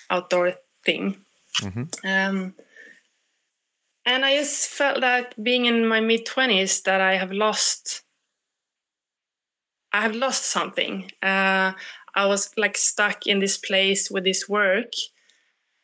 outdoor 0.10 0.54
thing. 0.86 1.18
Mm-hmm. 1.62 1.84
Um, 2.08 2.56
and 4.06 4.26
I 4.26 4.38
just 4.38 4.68
felt 4.70 5.02
that 5.02 5.42
being 5.42 5.66
in 5.66 5.88
my 5.88 6.00
mid 6.00 6.26
twenties 6.26 6.82
that 6.82 7.02
I 7.02 7.18
have 7.18 7.32
lost. 7.32 8.02
I 9.96 10.02
have 10.02 10.16
lost 10.16 10.46
something. 10.46 11.12
Uh, 11.22 11.74
I 12.16 12.26
was 12.26 12.50
like 12.58 12.78
stuck 12.78 13.28
in 13.28 13.40
this 13.40 13.58
place 13.58 14.10
with 14.10 14.24
this 14.24 14.50
work, 14.50 14.94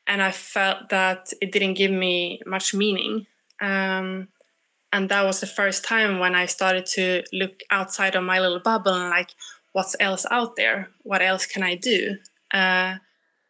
and 0.10 0.24
I 0.24 0.32
felt 0.32 0.90
that 0.90 1.32
it 1.40 1.52
didn't 1.52 1.76
give 1.76 1.92
me 1.92 2.42
much 2.46 2.74
meaning. 2.74 3.28
Um, 3.62 4.28
and 4.92 5.08
that 5.10 5.24
was 5.24 5.40
the 5.40 5.46
first 5.46 5.86
time 5.86 6.18
when 6.18 6.34
I 6.34 6.48
started 6.48 6.88
to 6.98 7.24
look 7.32 7.60
outside 7.70 8.16
of 8.16 8.24
my 8.24 8.40
little 8.40 8.60
bubble 8.60 8.92
and 8.92 9.12
like, 9.12 9.30
what's 9.72 9.96
else 10.00 10.26
out 10.32 10.56
there? 10.56 10.90
What 11.04 11.22
else 11.22 11.46
can 11.46 11.62
I 11.62 11.76
do? 11.76 12.18
Uh, 12.52 12.96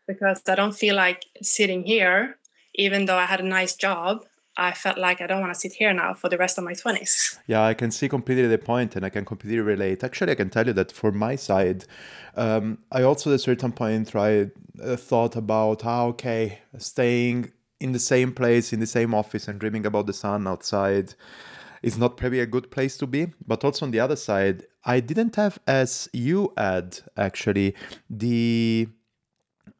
because 0.05 0.41
I 0.49 0.55
don't 0.55 0.75
feel 0.75 0.95
like 0.95 1.23
sitting 1.41 1.85
here, 1.85 2.35
even 2.75 3.05
though 3.05 3.17
I 3.17 3.25
had 3.25 3.39
a 3.39 3.47
nice 3.47 3.75
job. 3.75 4.25
I 4.59 4.73
felt 4.73 4.97
like 4.97 5.21
I 5.21 5.27
don't 5.27 5.39
want 5.39 5.53
to 5.53 5.59
sit 5.59 5.73
here 5.73 5.93
now 5.93 6.13
for 6.13 6.29
the 6.29 6.37
rest 6.37 6.57
of 6.57 6.63
my 6.63 6.73
20s. 6.73 7.39
Yeah, 7.47 7.63
I 7.63 7.73
can 7.73 7.91
see 7.91 8.09
completely 8.09 8.47
the 8.47 8.57
point 8.57 8.95
and 8.95 9.05
I 9.05 9.09
can 9.09 9.25
completely 9.25 9.59
relate. 9.59 10.03
Actually, 10.03 10.33
I 10.33 10.35
can 10.35 10.49
tell 10.49 10.67
you 10.67 10.73
that 10.73 10.91
for 10.91 11.11
my 11.11 11.35
side, 11.35 11.85
um, 12.35 12.79
I 12.91 13.03
also 13.03 13.31
at 13.31 13.35
a 13.35 13.39
certain 13.39 13.71
point 13.71 14.09
tried, 14.09 14.51
uh, 14.83 14.97
thought 14.97 15.35
about 15.35 15.83
how, 15.83 16.07
okay, 16.09 16.59
staying 16.77 17.51
in 17.79 17.93
the 17.93 17.99
same 17.99 18.33
place, 18.33 18.73
in 18.73 18.81
the 18.81 18.87
same 18.87 19.13
office, 19.13 19.47
and 19.47 19.59
dreaming 19.59 19.85
about 19.85 20.05
the 20.05 20.13
sun 20.13 20.47
outside 20.47 21.15
is 21.81 21.97
not 21.97 22.17
probably 22.17 22.41
a 22.41 22.45
good 22.45 22.69
place 22.69 22.97
to 22.97 23.07
be. 23.07 23.27
But 23.47 23.63
also 23.63 23.85
on 23.85 23.91
the 23.91 24.01
other 24.01 24.17
side, 24.17 24.65
I 24.83 24.99
didn't 24.99 25.37
have, 25.37 25.59
as 25.67 26.09
you 26.11 26.53
had 26.57 26.99
actually, 27.15 27.75
the 28.09 28.89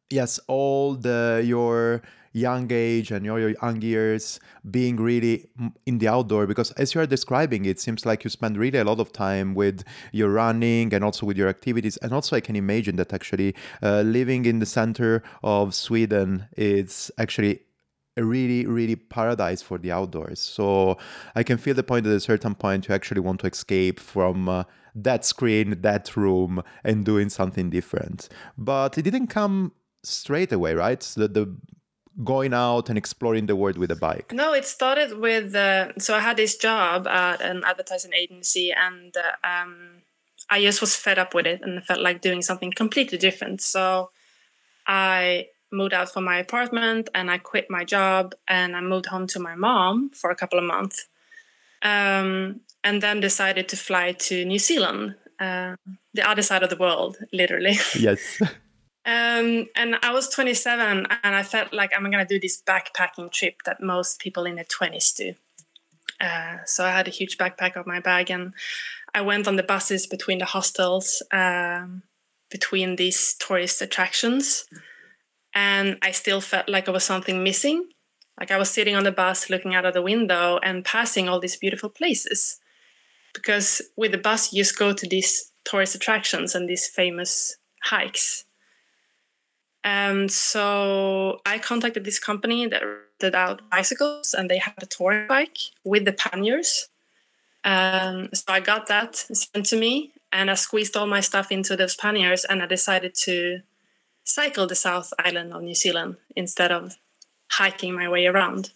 yes, 0.10 0.40
all 0.48 0.96
the 0.96 1.44
your 1.46 2.02
young 2.40 2.72
age 2.72 3.12
and 3.12 3.26
your, 3.26 3.50
young 3.50 3.82
years 3.82 4.40
being 4.70 4.96
really 4.96 5.50
in 5.86 6.00
the 6.00 6.08
outdoor 6.08 6.48
because 6.48 6.72
as 6.72 6.94
you 6.94 7.02
are 7.02 7.06
describing 7.06 7.66
it 7.66 7.80
seems 7.80 8.06
like 8.06 8.24
you 8.24 8.30
spend 8.30 8.58
really 8.58 8.80
a 8.80 8.84
lot 8.84 9.00
of 9.00 9.12
time 9.12 9.54
with 9.54 9.84
your 10.12 10.30
running 10.30 10.94
and 10.94 11.04
also 11.04 11.26
with 11.26 11.38
your 11.38 11.50
activities. 11.50 11.98
And 11.98 12.14
also 12.14 12.36
i 12.36 12.42
can 12.42 12.56
imagine 12.56 12.96
that 12.98 13.14
actually 13.14 13.56
uh, 13.84 14.02
living 14.02 14.46
in 14.46 14.60
the 14.60 14.66
center 14.66 15.24
of 15.44 15.76
sweden 15.76 16.48
is 16.58 17.12
actually 17.18 17.62
a 18.18 18.24
really 18.24 18.66
really 18.66 18.96
paradise 18.96 19.62
for 19.62 19.78
the 19.78 19.92
outdoors. 19.92 20.40
So 20.40 20.98
i 21.36 21.44
can 21.44 21.58
feel 21.58 21.76
the 21.76 21.84
point 21.84 22.04
that 22.06 22.12
at 22.12 22.18
a 22.18 22.20
certain 22.32 22.56
point 22.56 22.88
you 22.88 22.96
actually 22.96 23.22
want 23.22 23.40
to 23.42 23.48
escape 23.48 24.00
from 24.00 24.50
uh, 24.50 24.64
that 24.96 25.26
screen 25.26 25.82
that 25.82 26.16
room 26.16 26.64
and 26.84 27.06
doing 27.06 27.30
something 27.30 27.70
different. 27.70 28.30
But 28.58 28.98
it 28.98 29.04
didn't 29.04 29.28
come 29.28 29.74
straight 30.04 30.52
away, 30.52 30.74
right? 30.74 31.00
The, 31.00 31.28
the 31.28 31.56
going 32.24 32.54
out 32.54 32.90
and 32.90 32.98
exploring 32.98 33.46
the 33.46 33.56
world 33.56 33.78
with 33.78 33.92
a 33.92 33.96
bike? 33.96 34.34
No, 34.34 34.54
it 34.54 34.66
started 34.66 35.18
with 35.18 35.56
uh, 35.56 35.94
so 35.98 36.16
I 36.16 36.20
had 36.20 36.38
this 36.38 36.58
job 36.58 37.08
at 37.08 37.42
an 37.42 37.64
advertising 37.66 38.14
agency, 38.14 38.72
and 38.72 39.16
uh, 39.16 39.48
um, 39.48 40.02
I 40.50 40.62
just 40.62 40.82
was 40.82 40.96
fed 40.96 41.20
up 41.20 41.34
with 41.34 41.46
it 41.46 41.62
and 41.62 41.84
felt 41.84 42.02
like 42.02 42.22
doing 42.22 42.42
something 42.42 42.72
completely 42.72 43.18
different. 43.18 43.62
So 43.62 44.12
I 44.88 45.48
moved 45.72 45.94
out 45.94 46.12
from 46.12 46.24
my 46.24 46.38
apartment 46.38 47.10
and 47.14 47.30
I 47.30 47.38
quit 47.38 47.68
my 47.70 47.84
job 47.84 48.34
and 48.48 48.76
I 48.76 48.82
moved 48.82 49.06
home 49.06 49.28
to 49.28 49.40
my 49.40 49.56
mom 49.56 50.10
for 50.10 50.32
a 50.32 50.36
couple 50.36 50.58
of 50.58 50.66
months, 50.66 51.08
um, 51.82 52.62
and 52.84 53.02
then 53.02 53.20
decided 53.20 53.70
to 53.70 53.78
fly 53.78 54.14
to 54.14 54.46
New 54.46 54.60
Zealand, 54.60 55.16
uh, 55.40 55.76
the 56.14 56.28
other 56.28 56.42
side 56.42 56.64
of 56.64 56.70
the 56.70 56.78
world, 56.78 57.18
literally. 57.32 57.78
Yes. 57.98 58.42
Um, 59.10 59.66
and 59.76 59.96
I 60.04 60.12
was 60.12 60.30
27, 60.30 61.08
and 61.24 61.36
I 61.36 61.42
felt 61.42 61.74
like 61.74 61.92
I'm 61.96 62.04
going 62.12 62.24
to 62.24 62.32
do 62.32 62.40
this 62.40 62.62
backpacking 62.62 63.32
trip 63.32 63.64
that 63.66 63.82
most 63.82 64.20
people 64.20 64.46
in 64.46 64.54
their 64.54 64.66
20s 64.66 65.16
do. 65.16 65.34
Uh, 66.22 66.58
so 66.66 66.86
I 66.86 66.92
had 66.92 67.08
a 67.08 67.12
huge 67.12 67.40
backpack 67.40 67.76
on 67.76 67.86
my 67.88 68.02
bag, 68.02 68.30
and 68.30 68.54
I 69.16 69.22
went 69.22 69.48
on 69.48 69.56
the 69.56 69.64
buses 69.64 70.06
between 70.06 70.38
the 70.38 70.46
hostels, 70.46 71.24
um, 71.32 72.04
between 72.52 72.98
these 72.98 73.34
tourist 73.40 73.82
attractions, 73.82 74.66
and 75.56 75.98
I 76.04 76.12
still 76.12 76.40
felt 76.40 76.70
like 76.70 76.86
there 76.86 76.94
was 76.94 77.04
something 77.04 77.44
missing. 77.44 77.90
Like 78.40 78.52
I 78.52 78.58
was 78.58 78.70
sitting 78.70 78.96
on 78.96 79.06
the 79.06 79.12
bus, 79.12 79.50
looking 79.50 79.74
out 79.74 79.86
of 79.86 79.96
the 79.96 80.04
window, 80.04 80.60
and 80.62 80.86
passing 80.86 81.28
all 81.28 81.40
these 81.40 81.58
beautiful 81.58 81.90
places. 81.90 82.60
Because 83.34 83.82
with 83.98 84.12
the 84.12 84.20
bus, 84.20 84.54
you 84.54 84.62
just 84.62 84.78
go 84.78 84.94
to 84.94 85.08
these 85.08 85.52
tourist 85.66 85.96
attractions 85.96 86.54
and 86.54 86.70
these 86.70 86.88
famous 86.88 87.58
hikes 87.82 88.46
and 89.84 90.32
so 90.32 91.40
I 91.46 91.58
contacted 91.58 92.04
this 92.04 92.20
company 92.20 92.68
that 92.68 92.82
rented 92.82 93.36
out 93.36 93.70
bicycles, 93.70 94.34
and 94.34 94.50
they 94.50 94.58
had 94.58 94.74
a 94.82 94.86
touring 94.86 95.28
bike 95.28 95.58
with 95.84 96.06
the 96.06 96.14
panniers. 96.14 96.90
Um, 97.64 98.30
so 98.34 98.46
I 98.50 98.60
got 98.60 98.88
that 98.88 99.16
sent 99.16 99.66
to 99.68 99.78
me, 99.78 100.12
and 100.32 100.50
I 100.50 100.56
squeezed 100.56 100.96
all 100.98 101.08
my 101.08 101.22
stuff 101.22 101.52
into 101.52 101.76
those 101.76 101.96
panniers, 101.96 102.46
and 102.46 102.62
I 102.62 102.66
decided 102.66 103.16
to 103.26 103.62
cycle 104.24 104.68
the 104.68 104.76
South 104.76 105.14
Island 105.20 105.54
of 105.54 105.64
New 105.64 105.76
Zealand 105.76 106.18
instead 106.36 106.72
of 106.72 106.98
hiking 107.50 107.96
my 107.96 108.08
way 108.08 108.28
around. 108.28 108.72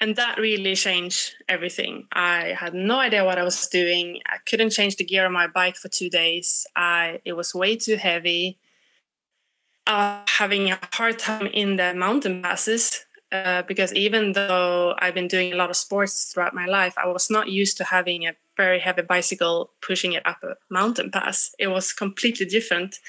And 0.00 0.16
that 0.16 0.38
really 0.38 0.74
changed 0.74 1.34
everything. 1.48 2.06
I 2.12 2.54
had 2.58 2.74
no 2.74 2.98
idea 2.98 3.24
what 3.24 3.38
I 3.38 3.44
was 3.44 3.68
doing. 3.68 4.20
I 4.26 4.38
couldn't 4.44 4.70
change 4.70 4.96
the 4.96 5.04
gear 5.04 5.24
on 5.24 5.32
my 5.32 5.46
bike 5.46 5.76
for 5.76 5.88
two 5.88 6.10
days. 6.10 6.66
I 6.76 7.20
it 7.24 7.32
was 7.34 7.54
way 7.54 7.76
too 7.76 7.96
heavy. 7.96 8.58
Having 9.86 10.72
a 10.72 10.78
hard 10.92 11.18
time 11.18 11.46
in 11.46 11.76
the 11.76 11.94
mountain 11.94 12.42
passes 12.42 13.04
uh, 13.34 13.62
because 13.62 13.92
even 13.94 14.32
though 14.32 14.94
I've 14.98 15.14
been 15.14 15.28
doing 15.28 15.52
a 15.52 15.56
lot 15.56 15.70
of 15.70 15.76
sports 15.76 16.32
throughout 16.32 16.54
my 16.54 16.66
life, 16.66 16.94
I 16.96 17.06
was 17.08 17.30
not 17.30 17.48
used 17.48 17.76
to 17.78 17.84
having 17.84 18.26
a 18.26 18.36
very 18.56 18.78
heavy 18.78 19.02
bicycle 19.02 19.70
pushing 19.80 20.12
it 20.12 20.24
up 20.24 20.38
a 20.44 20.54
mountain 20.70 21.10
pass. 21.10 21.52
It 21.58 21.66
was 21.66 21.92
completely 21.92 22.46
different. 22.46 23.00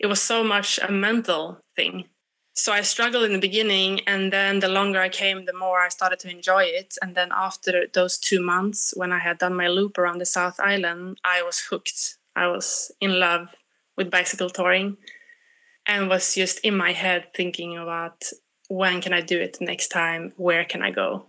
It 0.00 0.06
was 0.06 0.20
so 0.20 0.42
much 0.42 0.80
a 0.82 0.90
mental 0.90 1.60
thing. 1.76 2.06
So 2.54 2.72
I 2.72 2.80
struggled 2.80 3.22
in 3.22 3.32
the 3.32 3.38
beginning, 3.38 4.00
and 4.00 4.32
then 4.32 4.58
the 4.58 4.68
longer 4.68 5.00
I 5.00 5.10
came, 5.10 5.44
the 5.44 5.52
more 5.52 5.78
I 5.78 5.90
started 5.90 6.18
to 6.20 6.30
enjoy 6.30 6.64
it. 6.64 6.96
And 7.00 7.14
then 7.14 7.28
after 7.32 7.86
those 7.94 8.18
two 8.18 8.42
months, 8.42 8.92
when 8.96 9.12
I 9.12 9.20
had 9.20 9.38
done 9.38 9.54
my 9.54 9.68
loop 9.68 9.96
around 9.96 10.18
the 10.18 10.26
South 10.26 10.58
Island, 10.58 11.20
I 11.24 11.42
was 11.44 11.60
hooked. 11.60 12.16
I 12.34 12.48
was 12.48 12.90
in 13.00 13.20
love 13.20 13.46
with 13.96 14.10
bicycle 14.10 14.50
touring 14.50 14.96
and 15.88 16.08
was 16.08 16.34
just 16.36 16.60
in 16.60 16.76
my 16.76 16.92
head 16.92 17.34
thinking 17.34 17.76
about 17.78 18.30
when 18.68 19.00
can 19.00 19.12
I 19.14 19.22
do 19.22 19.40
it 19.40 19.58
next 19.60 19.88
time? 19.88 20.32
Where 20.36 20.64
can 20.64 20.82
I 20.82 20.92
go? 20.92 21.27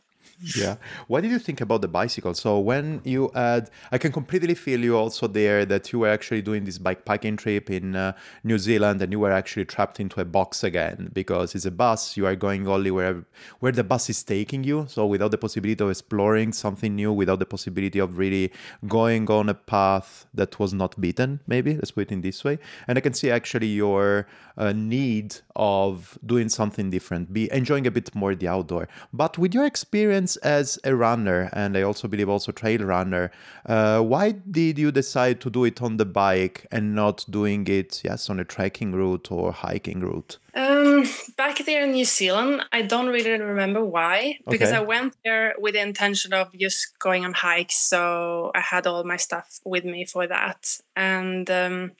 Yeah. 0.55 0.75
What 1.07 1.21
did 1.21 1.31
you 1.31 1.39
think 1.39 1.61
about 1.61 1.81
the 1.81 1.87
bicycle? 1.87 2.33
So 2.33 2.59
when 2.59 3.01
you 3.03 3.31
had 3.33 3.69
i 3.91 3.97
can 3.97 4.11
completely 4.11 4.55
feel 4.55 4.79
you 4.79 4.95
also 4.97 5.27
there 5.27 5.65
that 5.65 5.91
you 5.91 5.99
were 5.99 6.09
actually 6.09 6.41
doing 6.41 6.63
this 6.65 6.77
bikepacking 6.77 7.37
trip 7.37 7.69
in 7.69 7.95
uh, 7.95 8.13
new 8.43 8.57
zealand 8.57 9.01
and 9.01 9.11
you 9.11 9.19
were 9.19 9.31
actually 9.31 9.65
trapped 9.65 9.99
into 9.99 10.19
a 10.21 10.25
box 10.25 10.63
again 10.63 11.09
because 11.13 11.55
it's 11.55 11.65
a 11.65 11.71
bus. 11.71 12.17
You 12.17 12.25
are 12.25 12.35
going 12.35 12.67
only 12.67 12.91
where 12.91 13.25
where 13.59 13.71
the 13.71 13.83
bus 13.83 14.09
is 14.09 14.23
taking 14.23 14.63
you. 14.63 14.85
So 14.89 15.05
without 15.05 15.31
the 15.31 15.37
possibility 15.37 15.83
of 15.83 15.89
exploring 15.89 16.53
something 16.53 16.95
new 16.95 17.11
without 17.11 17.39
the 17.39 17.45
possibility 17.45 17.99
of 17.99 18.17
really 18.17 18.51
going 18.87 19.29
on 19.29 19.49
a 19.49 19.53
path 19.53 20.25
that 20.33 20.59
was 20.59 20.73
not 20.73 20.99
beaten 20.99 21.39
maybe. 21.47 21.75
Let's 21.75 21.91
put 21.91 22.07
it 22.07 22.11
in 22.11 22.21
this 22.21 22.43
way. 22.43 22.59
And 22.87 22.97
i 22.97 23.01
can 23.01 23.13
see 23.13 23.29
actually 23.29 23.67
your 23.67 24.27
uh, 24.57 24.73
need 24.73 25.37
of 25.55 26.17
doing 26.25 26.49
something 26.49 26.89
different 26.89 27.33
be 27.33 27.51
enjoying 27.51 27.87
a 27.87 27.91
bit 27.91 28.13
more 28.13 28.35
the 28.35 28.47
outdoor. 28.47 28.87
But 29.13 29.37
with 29.37 29.53
your 29.53 29.65
experience 29.65 30.08
experience 30.09 30.37
as 30.37 30.79
a 30.83 30.95
runner, 30.95 31.49
and 31.53 31.77
I 31.77 31.83
also 31.83 32.07
believe 32.07 32.29
also 32.29 32.51
trail 32.51 32.83
runner, 32.83 33.31
uh, 33.65 34.01
why 34.01 34.31
did 34.31 34.79
you 34.79 34.91
decide 34.91 35.39
to 35.41 35.49
do 35.49 35.65
it 35.65 35.81
on 35.81 35.97
the 35.97 36.05
bike 36.05 36.65
and 36.71 36.95
not 36.95 37.25
doing 37.29 37.67
it, 37.67 38.01
yes, 38.03 38.29
on 38.29 38.39
a 38.39 38.43
trekking 38.43 38.91
route 38.93 39.31
or 39.31 39.51
hiking 39.51 39.99
route? 39.99 40.39
Um, 40.55 41.03
back 41.37 41.59
there 41.65 41.83
in 41.83 41.91
New 41.91 42.05
Zealand, 42.05 42.65
I 42.71 42.81
don't 42.81 43.09
really 43.09 43.39
remember 43.39 43.85
why, 43.85 44.39
because 44.49 44.69
okay. 44.69 44.77
I 44.77 44.81
went 44.81 45.15
there 45.23 45.53
with 45.59 45.75
the 45.75 45.81
intention 45.81 46.33
of 46.33 46.51
just 46.57 46.97
going 46.97 47.23
on 47.23 47.33
hikes. 47.33 47.77
So 47.77 48.51
I 48.55 48.61
had 48.61 48.87
all 48.87 49.03
my 49.03 49.17
stuff 49.17 49.59
with 49.63 49.85
me 49.85 50.05
for 50.05 50.25
that. 50.25 50.79
And 50.95 51.49
um, 51.51 51.91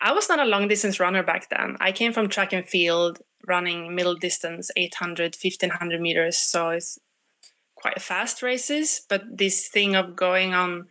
I 0.00 0.12
was 0.12 0.28
not 0.28 0.38
a 0.38 0.44
long 0.44 0.68
distance 0.68 1.00
runner 1.00 1.22
back 1.22 1.48
then. 1.48 1.76
I 1.80 1.92
came 1.92 2.12
from 2.12 2.28
track 2.28 2.52
and 2.52 2.68
field 2.68 3.20
running 3.46 3.94
middle 3.94 4.14
distance 4.14 4.70
800 4.76 5.34
1500 5.34 6.00
meters 6.00 6.38
so 6.38 6.70
it's 6.70 6.98
quite 7.82 8.00
fast 8.00 8.42
races, 8.42 9.02
but 9.08 9.22
this 9.30 9.68
thing 9.68 9.96
of 9.96 10.16
going 10.16 10.54
on 10.54 10.86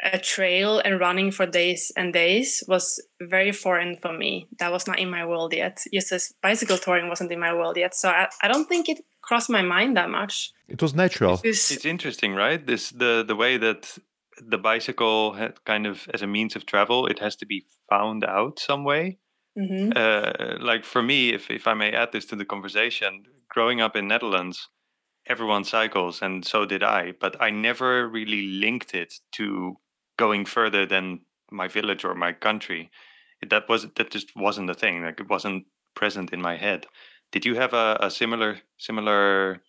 a 0.00 0.18
trail 0.18 0.78
and 0.78 1.00
running 1.00 1.32
for 1.32 1.44
days 1.44 1.90
and 1.96 2.12
days 2.12 2.62
was 2.68 3.02
very 3.20 3.50
foreign 3.50 3.96
for 3.96 4.12
me. 4.12 4.46
That 4.60 4.70
was 4.70 4.86
not 4.86 4.98
in 4.98 5.10
my 5.10 5.26
world 5.26 5.52
yet. 5.52 5.82
Just 5.92 6.12
as 6.12 6.32
bicycle 6.40 6.78
touring 6.78 7.08
wasn't 7.08 7.32
in 7.32 7.40
my 7.40 7.52
world 7.52 7.76
yet. 7.76 7.94
So 7.96 8.08
I, 8.08 8.28
I 8.42 8.48
don't 8.48 8.68
think 8.68 8.88
it 8.88 8.98
crossed 9.22 9.50
my 9.50 9.62
mind 9.62 9.96
that 9.96 10.10
much. 10.10 10.52
It 10.68 10.80
was 10.80 10.94
natural. 10.94 11.40
It's, 11.42 11.70
it's 11.72 11.84
interesting, 11.84 12.34
right? 12.34 12.64
This 12.64 12.90
the 12.90 13.24
the 13.26 13.34
way 13.34 13.58
that 13.58 13.98
the 14.40 14.58
bicycle 14.58 15.32
had 15.32 15.64
kind 15.64 15.86
of 15.86 16.08
as 16.14 16.22
a 16.22 16.26
means 16.26 16.54
of 16.54 16.64
travel, 16.64 17.06
it 17.06 17.18
has 17.18 17.34
to 17.36 17.46
be 17.46 17.66
found 17.90 18.24
out 18.24 18.60
some 18.60 18.84
way. 18.84 19.18
Mm-hmm. 19.58 19.92
Uh, 19.96 20.64
like 20.64 20.84
for 20.84 21.02
me, 21.02 21.34
if 21.34 21.50
if 21.50 21.66
I 21.66 21.74
may 21.74 21.90
add 21.92 22.12
this 22.12 22.26
to 22.26 22.36
the 22.36 22.44
conversation, 22.44 23.24
growing 23.48 23.80
up 23.80 23.96
in 23.96 24.06
Netherlands, 24.06 24.68
everyone 25.28 25.64
cycles 25.64 26.22
and 26.22 26.44
so 26.44 26.64
did 26.64 26.82
I, 26.82 27.12
but 27.12 27.40
I 27.40 27.50
never 27.50 28.08
really 28.08 28.42
linked 28.42 28.94
it 28.94 29.14
to 29.32 29.76
going 30.16 30.44
further 30.44 30.86
than 30.86 31.20
my 31.50 31.68
village 31.68 32.04
or 32.04 32.14
my 32.14 32.32
country. 32.32 32.90
That 33.48 33.68
was 33.68 33.86
that 33.96 34.10
just 34.10 34.34
wasn't 34.36 34.70
a 34.70 34.74
thing. 34.74 35.02
Like 35.02 35.20
it 35.20 35.30
wasn't 35.30 35.66
present 35.94 36.32
in 36.32 36.42
my 36.42 36.56
head. 36.56 36.86
Did 37.30 37.44
you 37.44 37.54
have 37.56 37.72
a, 37.72 37.98
a 38.00 38.10
similar 38.10 38.58
similar 38.78 39.62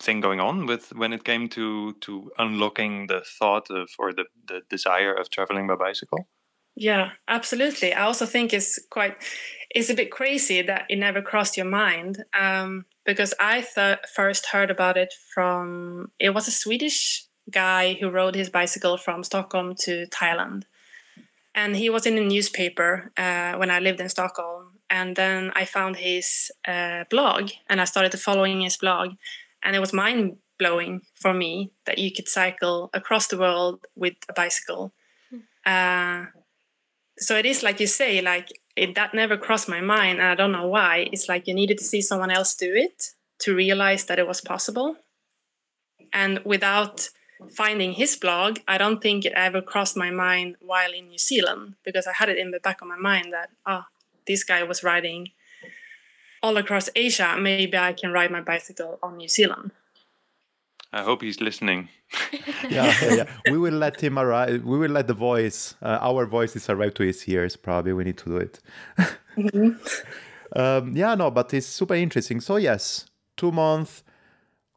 thing 0.00 0.20
going 0.20 0.40
on 0.40 0.66
with 0.66 0.92
when 0.94 1.12
it 1.12 1.24
came 1.24 1.48
to 1.48 1.94
to 2.00 2.30
unlocking 2.38 3.06
the 3.06 3.22
thought 3.38 3.70
of 3.70 3.90
or 3.98 4.12
the 4.12 4.24
the 4.46 4.60
desire 4.68 5.12
of 5.14 5.30
traveling 5.30 5.66
by 5.66 5.74
bicycle? 5.74 6.28
Yeah, 6.74 7.10
absolutely. 7.28 7.92
I 7.92 8.04
also 8.04 8.24
think 8.24 8.52
it's 8.52 8.78
quite 8.90 9.16
it's 9.74 9.90
a 9.90 9.94
bit 9.94 10.10
crazy 10.10 10.62
that 10.62 10.86
it 10.88 10.96
never 10.96 11.22
crossed 11.22 11.56
your 11.56 11.66
mind. 11.66 12.24
Um, 12.38 12.84
because 13.04 13.34
I 13.40 13.62
th- 13.62 13.98
first 14.14 14.46
heard 14.46 14.70
about 14.70 14.96
it 14.96 15.12
from 15.34 16.12
it 16.18 16.30
was 16.30 16.46
a 16.46 16.52
Swedish 16.52 17.24
guy 17.50 17.94
who 17.94 18.10
rode 18.10 18.34
his 18.34 18.50
bicycle 18.50 18.96
from 18.96 19.24
Stockholm 19.24 19.74
to 19.80 20.06
Thailand, 20.06 20.64
and 21.54 21.76
he 21.76 21.90
was 21.90 22.06
in 22.06 22.16
a 22.16 22.24
newspaper 22.24 23.10
uh, 23.16 23.54
when 23.54 23.70
I 23.70 23.80
lived 23.80 24.00
in 24.00 24.08
Stockholm. 24.08 24.78
And 24.88 25.16
then 25.16 25.52
I 25.56 25.64
found 25.64 25.96
his 25.96 26.52
uh, 26.68 27.04
blog, 27.08 27.50
and 27.68 27.80
I 27.80 27.84
started 27.84 28.18
following 28.20 28.60
his 28.60 28.76
blog, 28.76 29.12
and 29.62 29.74
it 29.74 29.80
was 29.80 29.92
mind 29.92 30.36
blowing 30.58 31.00
for 31.14 31.32
me 31.32 31.72
that 31.86 31.98
you 31.98 32.12
could 32.12 32.28
cycle 32.28 32.90
across 32.92 33.26
the 33.26 33.38
world 33.38 33.86
with 33.96 34.14
a 34.28 34.34
bicycle. 34.34 34.92
Hmm. 35.30 35.38
Uh, 35.64 36.26
so 37.18 37.36
it 37.36 37.46
is 37.46 37.62
like 37.62 37.80
you 37.80 37.86
say, 37.86 38.20
like 38.20 38.48
it, 38.76 38.94
that 38.94 39.14
never 39.14 39.36
crossed 39.36 39.68
my 39.68 39.80
mind 39.80 40.18
and 40.18 40.28
i 40.28 40.34
don't 40.34 40.52
know 40.52 40.66
why. 40.66 41.08
It's 41.12 41.28
like 41.28 41.46
you 41.46 41.54
needed 41.54 41.78
to 41.78 41.84
see 41.84 42.00
someone 42.00 42.30
else 42.30 42.54
do 42.54 42.72
it 42.74 43.10
to 43.40 43.54
realize 43.54 44.04
that 44.06 44.18
it 44.18 44.26
was 44.26 44.40
possible. 44.40 44.96
And 46.12 46.40
without 46.44 47.08
finding 47.50 47.92
his 47.92 48.14
blog 48.14 48.58
i 48.68 48.78
don't 48.78 49.02
think 49.02 49.24
it 49.24 49.32
ever 49.34 49.60
crossed 49.60 49.96
my 49.96 50.10
mind 50.10 50.54
while 50.60 50.92
in 50.92 51.08
new 51.08 51.18
zealand 51.18 51.74
because 51.84 52.06
i 52.06 52.12
had 52.12 52.28
it 52.28 52.38
in 52.38 52.52
the 52.52 52.60
back 52.60 52.80
of 52.80 52.86
my 52.86 52.96
mind 52.96 53.32
that 53.32 53.50
oh 53.66 53.82
this 54.28 54.44
guy 54.44 54.62
was 54.62 54.84
riding 54.84 55.28
all 56.40 56.56
across 56.56 56.88
asia. 56.94 57.36
Maybe 57.36 57.76
i 57.76 57.92
can 57.92 58.12
ride 58.12 58.30
my 58.30 58.40
bicycle 58.40 58.98
on 59.02 59.16
new 59.16 59.28
zealand 59.28 59.72
I 60.92 61.02
hope 61.02 61.22
he's 61.22 61.40
listening. 61.40 61.88
yeah, 62.68 62.94
yeah, 63.02 63.14
yeah, 63.14 63.24
We 63.50 63.56
will 63.56 63.74
let 63.74 64.00
him 64.00 64.18
arrive. 64.18 64.62
We 64.62 64.76
will 64.78 64.90
let 64.90 65.06
the 65.06 65.14
voice, 65.14 65.74
uh, 65.80 65.98
our 66.00 66.26
voices, 66.26 66.68
arrive 66.68 66.94
to 66.94 67.04
his 67.04 67.26
ears. 67.26 67.56
Probably 67.56 67.94
we 67.94 68.04
need 68.04 68.18
to 68.18 68.24
do 68.26 68.36
it. 68.36 68.60
mm-hmm. 68.98 69.70
um, 70.60 70.94
yeah, 70.94 71.14
no, 71.14 71.30
but 71.30 71.54
it's 71.54 71.66
super 71.66 71.94
interesting. 71.94 72.40
So 72.40 72.56
yes, 72.56 73.06
two 73.38 73.52
months 73.52 74.04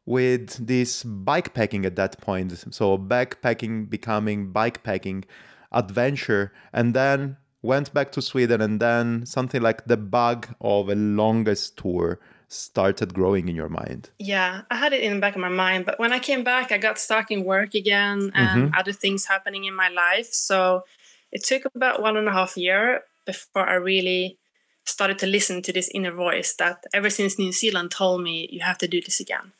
with 0.06 0.66
this 0.66 1.02
bike 1.02 1.52
packing 1.52 1.84
at 1.84 1.96
that 1.96 2.18
point. 2.20 2.52
So 2.72 2.96
backpacking 2.96 3.90
becoming 3.90 4.52
bike 4.52 4.82
packing 4.82 5.24
adventure, 5.72 6.52
and 6.72 6.94
then 6.94 7.36
went 7.60 7.92
back 7.92 8.12
to 8.12 8.22
Sweden, 8.22 8.62
and 8.62 8.80
then 8.80 9.26
something 9.26 9.60
like 9.60 9.84
the 9.84 9.98
bug 9.98 10.48
of 10.62 10.88
a 10.88 10.94
longest 10.94 11.76
tour 11.76 12.20
started 12.48 13.14
growing 13.14 13.48
in 13.48 13.56
your 13.56 13.68
mind? 13.68 14.10
Yeah, 14.18 14.62
I 14.70 14.76
had 14.76 14.92
it 14.92 15.02
in 15.02 15.14
the 15.14 15.20
back 15.20 15.34
of 15.34 15.40
my 15.40 15.48
mind, 15.48 15.84
but 15.84 15.98
when 15.98 16.12
I 16.12 16.18
came 16.18 16.44
back, 16.44 16.72
I 16.72 16.78
got 16.78 16.98
stuck 16.98 17.30
in 17.30 17.44
work 17.44 17.74
again 17.74 18.30
and 18.34 18.64
mm-hmm. 18.64 18.74
other 18.78 18.92
things 18.92 19.26
happening 19.26 19.64
in 19.64 19.74
my 19.74 19.88
life. 19.88 20.32
So 20.32 20.84
it 21.32 21.44
took 21.44 21.64
about 21.74 22.00
one 22.00 22.16
and 22.16 22.28
a 22.28 22.32
half 22.32 22.56
year 22.56 23.02
before 23.24 23.68
I 23.68 23.74
really 23.74 24.38
started 24.84 25.18
to 25.18 25.26
listen 25.26 25.62
to 25.62 25.72
this 25.72 25.90
inner 25.92 26.12
voice 26.12 26.54
that 26.54 26.84
ever 26.94 27.10
since 27.10 27.38
New 27.38 27.52
Zealand 27.52 27.90
told 27.90 28.22
me 28.22 28.48
you 28.52 28.60
have 28.60 28.78
to 28.78 28.88
do 28.88 29.00
this 29.00 29.18
again. 29.18 29.52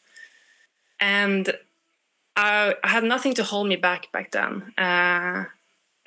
And 1.01 1.53
I, 2.37 2.75
I 2.85 2.89
had 2.89 3.03
nothing 3.03 3.35
to 3.35 3.45
hold 3.45 3.67
me 3.69 3.77
back 3.77 4.13
back 4.13 4.31
then. 4.31 4.73
Uh, 4.79 5.47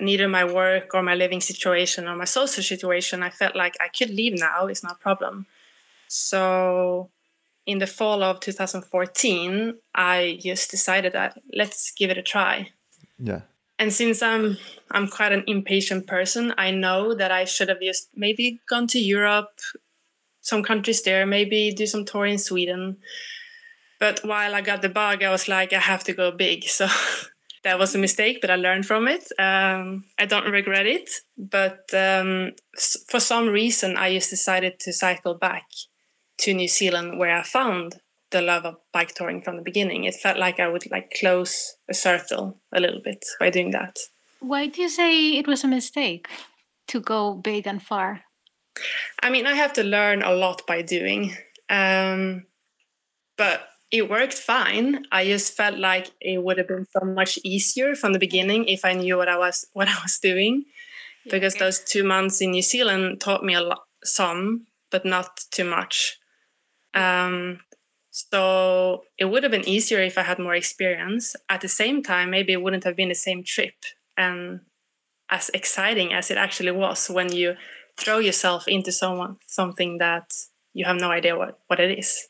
neither 0.00 0.28
my 0.28 0.44
work 0.44 0.94
or 0.94 1.02
my 1.02 1.14
living 1.14 1.42
situation 1.42 2.08
or 2.08 2.16
my 2.16 2.24
social 2.24 2.62
situation. 2.62 3.22
I 3.22 3.30
felt 3.30 3.54
like 3.54 3.76
I 3.80 3.88
could 3.88 4.10
leave 4.10 4.38
now, 4.38 4.66
it's 4.66 4.82
not 4.82 4.92
a 4.92 5.02
problem. 5.02 5.46
So 6.10 7.10
in 7.66 7.78
the 7.78 7.86
fall 7.86 8.24
of 8.24 8.40
2014, 8.40 9.78
I 9.94 10.40
just 10.42 10.70
decided 10.70 11.12
that 11.12 11.40
let's 11.54 11.92
give 11.92 12.10
it 12.10 12.18
a 12.18 12.22
try. 12.22 12.70
Yeah. 13.16 13.42
And 13.78 13.92
since 13.92 14.20
I'm 14.20 14.58
I'm 14.90 15.06
quite 15.06 15.32
an 15.32 15.44
impatient 15.46 16.08
person, 16.08 16.52
I 16.58 16.72
know 16.72 17.14
that 17.14 17.30
I 17.30 17.44
should 17.44 17.68
have 17.68 17.80
just 17.80 18.08
maybe 18.14 18.60
gone 18.68 18.88
to 18.88 18.98
Europe, 18.98 19.60
some 20.40 20.64
countries 20.64 21.02
there, 21.02 21.24
maybe 21.26 21.72
do 21.72 21.86
some 21.86 22.04
tour 22.04 22.26
in 22.26 22.38
Sweden. 22.38 22.96
But 24.00 24.20
while 24.24 24.54
I 24.54 24.62
got 24.62 24.82
the 24.82 24.88
bug, 24.88 25.22
I 25.22 25.30
was 25.30 25.46
like, 25.46 25.72
I 25.72 25.78
have 25.78 26.02
to 26.04 26.12
go 26.12 26.32
big. 26.32 26.64
So 26.64 26.88
that 27.62 27.78
was 27.78 27.94
a 27.94 27.98
mistake, 27.98 28.40
but 28.40 28.50
I 28.50 28.56
learned 28.56 28.84
from 28.84 29.06
it. 29.06 29.30
Um, 29.38 30.06
I 30.18 30.26
don't 30.26 30.50
regret 30.50 30.86
it, 30.86 31.08
but 31.38 31.94
um, 31.94 32.52
for 33.06 33.20
some 33.20 33.48
reason, 33.48 33.96
I 33.96 34.12
just 34.12 34.30
decided 34.30 34.80
to 34.80 34.92
cycle 34.92 35.34
back 35.34 35.66
to 36.40 36.54
New 36.54 36.68
Zealand, 36.68 37.18
where 37.18 37.36
I 37.36 37.42
found 37.42 38.00
the 38.30 38.40
love 38.40 38.64
of 38.64 38.76
bike 38.92 39.14
touring 39.14 39.42
from 39.42 39.56
the 39.56 39.62
beginning. 39.62 40.04
It 40.04 40.14
felt 40.14 40.38
like 40.38 40.60
I 40.60 40.68
would 40.68 40.90
like 40.90 41.12
close 41.18 41.76
a 41.88 41.94
circle 41.94 42.60
a 42.72 42.80
little 42.80 43.00
bit 43.02 43.24
by 43.38 43.50
doing 43.50 43.72
that. 43.72 43.98
Why 44.40 44.66
do 44.68 44.82
you 44.82 44.88
say 44.88 45.36
it 45.36 45.46
was 45.46 45.64
a 45.64 45.68
mistake 45.68 46.28
to 46.88 47.00
go 47.00 47.34
big 47.34 47.66
and 47.66 47.82
far? 47.82 48.22
I 49.22 49.30
mean, 49.30 49.46
I 49.46 49.54
have 49.54 49.72
to 49.74 49.82
learn 49.82 50.22
a 50.22 50.32
lot 50.32 50.66
by 50.66 50.82
doing. 50.82 51.36
Um, 51.68 52.46
but 53.36 53.68
it 53.90 54.08
worked 54.08 54.34
fine. 54.34 55.04
I 55.10 55.24
just 55.24 55.56
felt 55.56 55.78
like 55.78 56.10
it 56.20 56.42
would 56.42 56.58
have 56.58 56.68
been 56.68 56.86
so 56.86 57.04
much 57.04 57.38
easier 57.44 57.94
from 57.94 58.12
the 58.12 58.18
beginning 58.18 58.66
if 58.66 58.84
I 58.84 58.94
knew 58.94 59.16
what 59.16 59.28
I 59.28 59.36
was 59.36 59.66
what 59.72 59.88
I 59.88 59.96
was 60.02 60.18
doing, 60.18 60.64
because 61.28 61.56
those 61.56 61.80
two 61.80 62.04
months 62.04 62.40
in 62.40 62.52
New 62.52 62.62
Zealand 62.62 63.20
taught 63.20 63.44
me 63.44 63.54
a 63.54 63.60
lot, 63.60 63.82
some, 64.04 64.66
but 64.90 65.04
not 65.04 65.40
too 65.50 65.64
much. 65.64 66.19
Um, 66.94 67.60
so 68.10 69.04
it 69.18 69.26
would 69.26 69.44
have 69.44 69.52
been 69.52 69.68
easier 69.68 70.00
if 70.00 70.18
I 70.18 70.22
had 70.22 70.38
more 70.38 70.54
experience. 70.54 71.36
At 71.48 71.60
the 71.60 71.68
same 71.68 72.02
time, 72.02 72.30
maybe 72.30 72.52
it 72.52 72.62
wouldn't 72.62 72.84
have 72.84 72.96
been 72.96 73.08
the 73.08 73.14
same 73.14 73.44
trip 73.44 73.74
and 74.16 74.60
as 75.30 75.50
exciting 75.54 76.12
as 76.12 76.30
it 76.30 76.36
actually 76.36 76.72
was 76.72 77.08
when 77.08 77.32
you 77.32 77.54
throw 77.96 78.18
yourself 78.18 78.66
into 78.66 78.90
someone 78.90 79.36
something 79.46 79.98
that 79.98 80.32
you 80.72 80.84
have 80.84 80.96
no 80.96 81.10
idea 81.10 81.36
what, 81.36 81.60
what 81.68 81.80
it 81.80 81.98
is. 81.98 82.28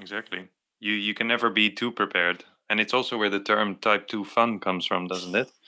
Exactly. 0.00 0.48
You 0.80 0.92
you 0.92 1.14
can 1.14 1.28
never 1.28 1.50
be 1.50 1.70
too 1.70 1.92
prepared. 1.92 2.44
And 2.68 2.80
it's 2.80 2.94
also 2.94 3.18
where 3.18 3.30
the 3.30 3.40
term 3.40 3.76
type 3.76 4.08
two 4.08 4.24
fun 4.24 4.58
comes 4.58 4.86
from, 4.86 5.06
doesn't 5.06 5.34
it? 5.34 5.50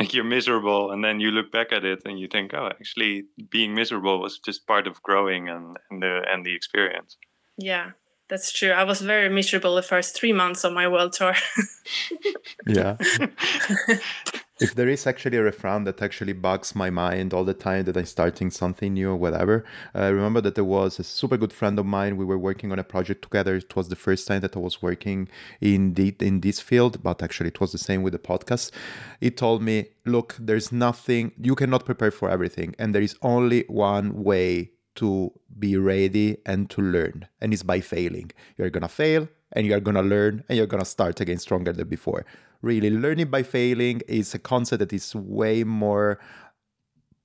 Like 0.00 0.14
you're 0.14 0.22
miserable 0.22 0.92
and 0.92 1.02
then 1.02 1.18
you 1.18 1.32
look 1.32 1.50
back 1.50 1.72
at 1.72 1.84
it 1.84 2.02
and 2.04 2.20
you 2.20 2.28
think, 2.28 2.54
oh 2.54 2.66
actually 2.66 3.24
being 3.50 3.74
miserable 3.74 4.20
was 4.20 4.38
just 4.38 4.64
part 4.64 4.86
of 4.86 5.02
growing 5.02 5.48
and, 5.48 5.76
and 5.90 6.00
the 6.00 6.22
and 6.30 6.46
the 6.46 6.54
experience. 6.54 7.16
Yeah. 7.58 7.90
That's 8.28 8.52
true. 8.52 8.72
I 8.72 8.84
was 8.84 9.00
very 9.00 9.30
miserable 9.30 9.74
the 9.74 9.82
first 9.82 10.14
three 10.14 10.34
months 10.34 10.62
of 10.62 10.74
my 10.74 10.86
world 10.86 11.14
tour. 11.14 11.34
yeah. 12.66 12.98
if 14.60 14.74
there 14.74 14.88
is 14.88 15.06
actually 15.06 15.38
a 15.38 15.42
refrain 15.42 15.84
that 15.84 16.02
actually 16.02 16.34
bugs 16.34 16.74
my 16.74 16.90
mind 16.90 17.32
all 17.32 17.44
the 17.44 17.54
time 17.54 17.86
that 17.86 17.96
I'm 17.96 18.04
starting 18.04 18.50
something 18.50 18.92
new 18.92 19.10
or 19.12 19.16
whatever, 19.16 19.64
I 19.94 20.08
uh, 20.08 20.10
remember 20.10 20.42
that 20.42 20.56
there 20.56 20.64
was 20.64 20.98
a 20.98 21.04
super 21.04 21.38
good 21.38 21.54
friend 21.54 21.78
of 21.78 21.86
mine. 21.86 22.18
We 22.18 22.26
were 22.26 22.36
working 22.36 22.70
on 22.70 22.78
a 22.78 22.84
project 22.84 23.22
together. 23.22 23.56
It 23.56 23.74
was 23.74 23.88
the 23.88 23.96
first 23.96 24.26
time 24.26 24.42
that 24.42 24.56
I 24.56 24.58
was 24.58 24.82
working 24.82 25.30
in 25.62 25.94
the, 25.94 26.14
in 26.20 26.42
this 26.42 26.60
field, 26.60 27.02
but 27.02 27.22
actually 27.22 27.48
it 27.48 27.62
was 27.62 27.72
the 27.72 27.78
same 27.78 28.02
with 28.02 28.12
the 28.12 28.18
podcast. 28.18 28.72
He 29.22 29.30
told 29.30 29.62
me, 29.62 29.86
"Look, 30.04 30.36
there's 30.38 30.70
nothing 30.70 31.32
you 31.40 31.54
cannot 31.54 31.86
prepare 31.86 32.10
for 32.10 32.28
everything, 32.28 32.74
and 32.78 32.94
there 32.94 33.02
is 33.02 33.16
only 33.22 33.64
one 33.68 34.22
way 34.22 34.72
to 34.98 35.32
be 35.58 35.76
ready 35.76 36.38
and 36.44 36.68
to 36.70 36.80
learn. 36.80 37.28
And 37.40 37.52
it's 37.52 37.62
by 37.62 37.80
failing. 37.80 38.30
You're 38.56 38.70
going 38.70 38.82
to 38.82 38.88
fail 38.88 39.28
and 39.52 39.66
you're 39.66 39.80
going 39.80 39.96
to 39.96 40.02
learn 40.02 40.44
and 40.48 40.58
you're 40.58 40.66
going 40.66 40.82
to 40.82 40.88
start 40.88 41.20
again 41.20 41.38
stronger 41.38 41.72
than 41.72 41.88
before. 41.88 42.24
Really, 42.62 42.90
learning 42.90 43.30
by 43.30 43.44
failing 43.44 44.02
is 44.08 44.34
a 44.34 44.38
concept 44.38 44.80
that 44.80 44.92
is 44.92 45.14
way 45.14 45.62
more 45.62 46.18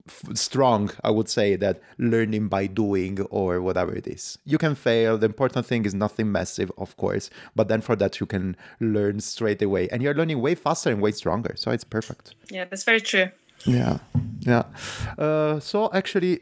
f- 0.07 0.37
strong, 0.37 0.91
I 1.03 1.09
would 1.09 1.27
say, 1.27 1.55
that 1.55 1.81
learning 1.97 2.49
by 2.49 2.67
doing 2.67 3.19
or 3.31 3.59
whatever 3.59 3.95
it 3.95 4.05
is. 4.07 4.37
You 4.45 4.59
can 4.59 4.75
fail. 4.75 5.17
The 5.17 5.25
important 5.25 5.65
thing 5.65 5.85
is 5.85 5.95
nothing 5.95 6.31
massive, 6.31 6.71
of 6.77 6.95
course, 6.97 7.31
but 7.55 7.67
then 7.67 7.81
for 7.81 7.95
that, 7.95 8.19
you 8.19 8.27
can 8.27 8.55
learn 8.79 9.19
straight 9.21 9.63
away 9.63 9.89
and 9.89 10.03
you're 10.03 10.13
learning 10.13 10.39
way 10.39 10.53
faster 10.53 10.91
and 10.91 11.01
way 11.01 11.11
stronger. 11.11 11.55
So 11.57 11.71
it's 11.71 11.83
perfect. 11.83 12.35
Yeah, 12.51 12.65
that's 12.65 12.83
very 12.83 13.01
true. 13.01 13.29
Yeah, 13.65 13.99
yeah. 14.41 14.63
Uh, 15.17 15.59
so 15.59 15.89
actually, 15.93 16.41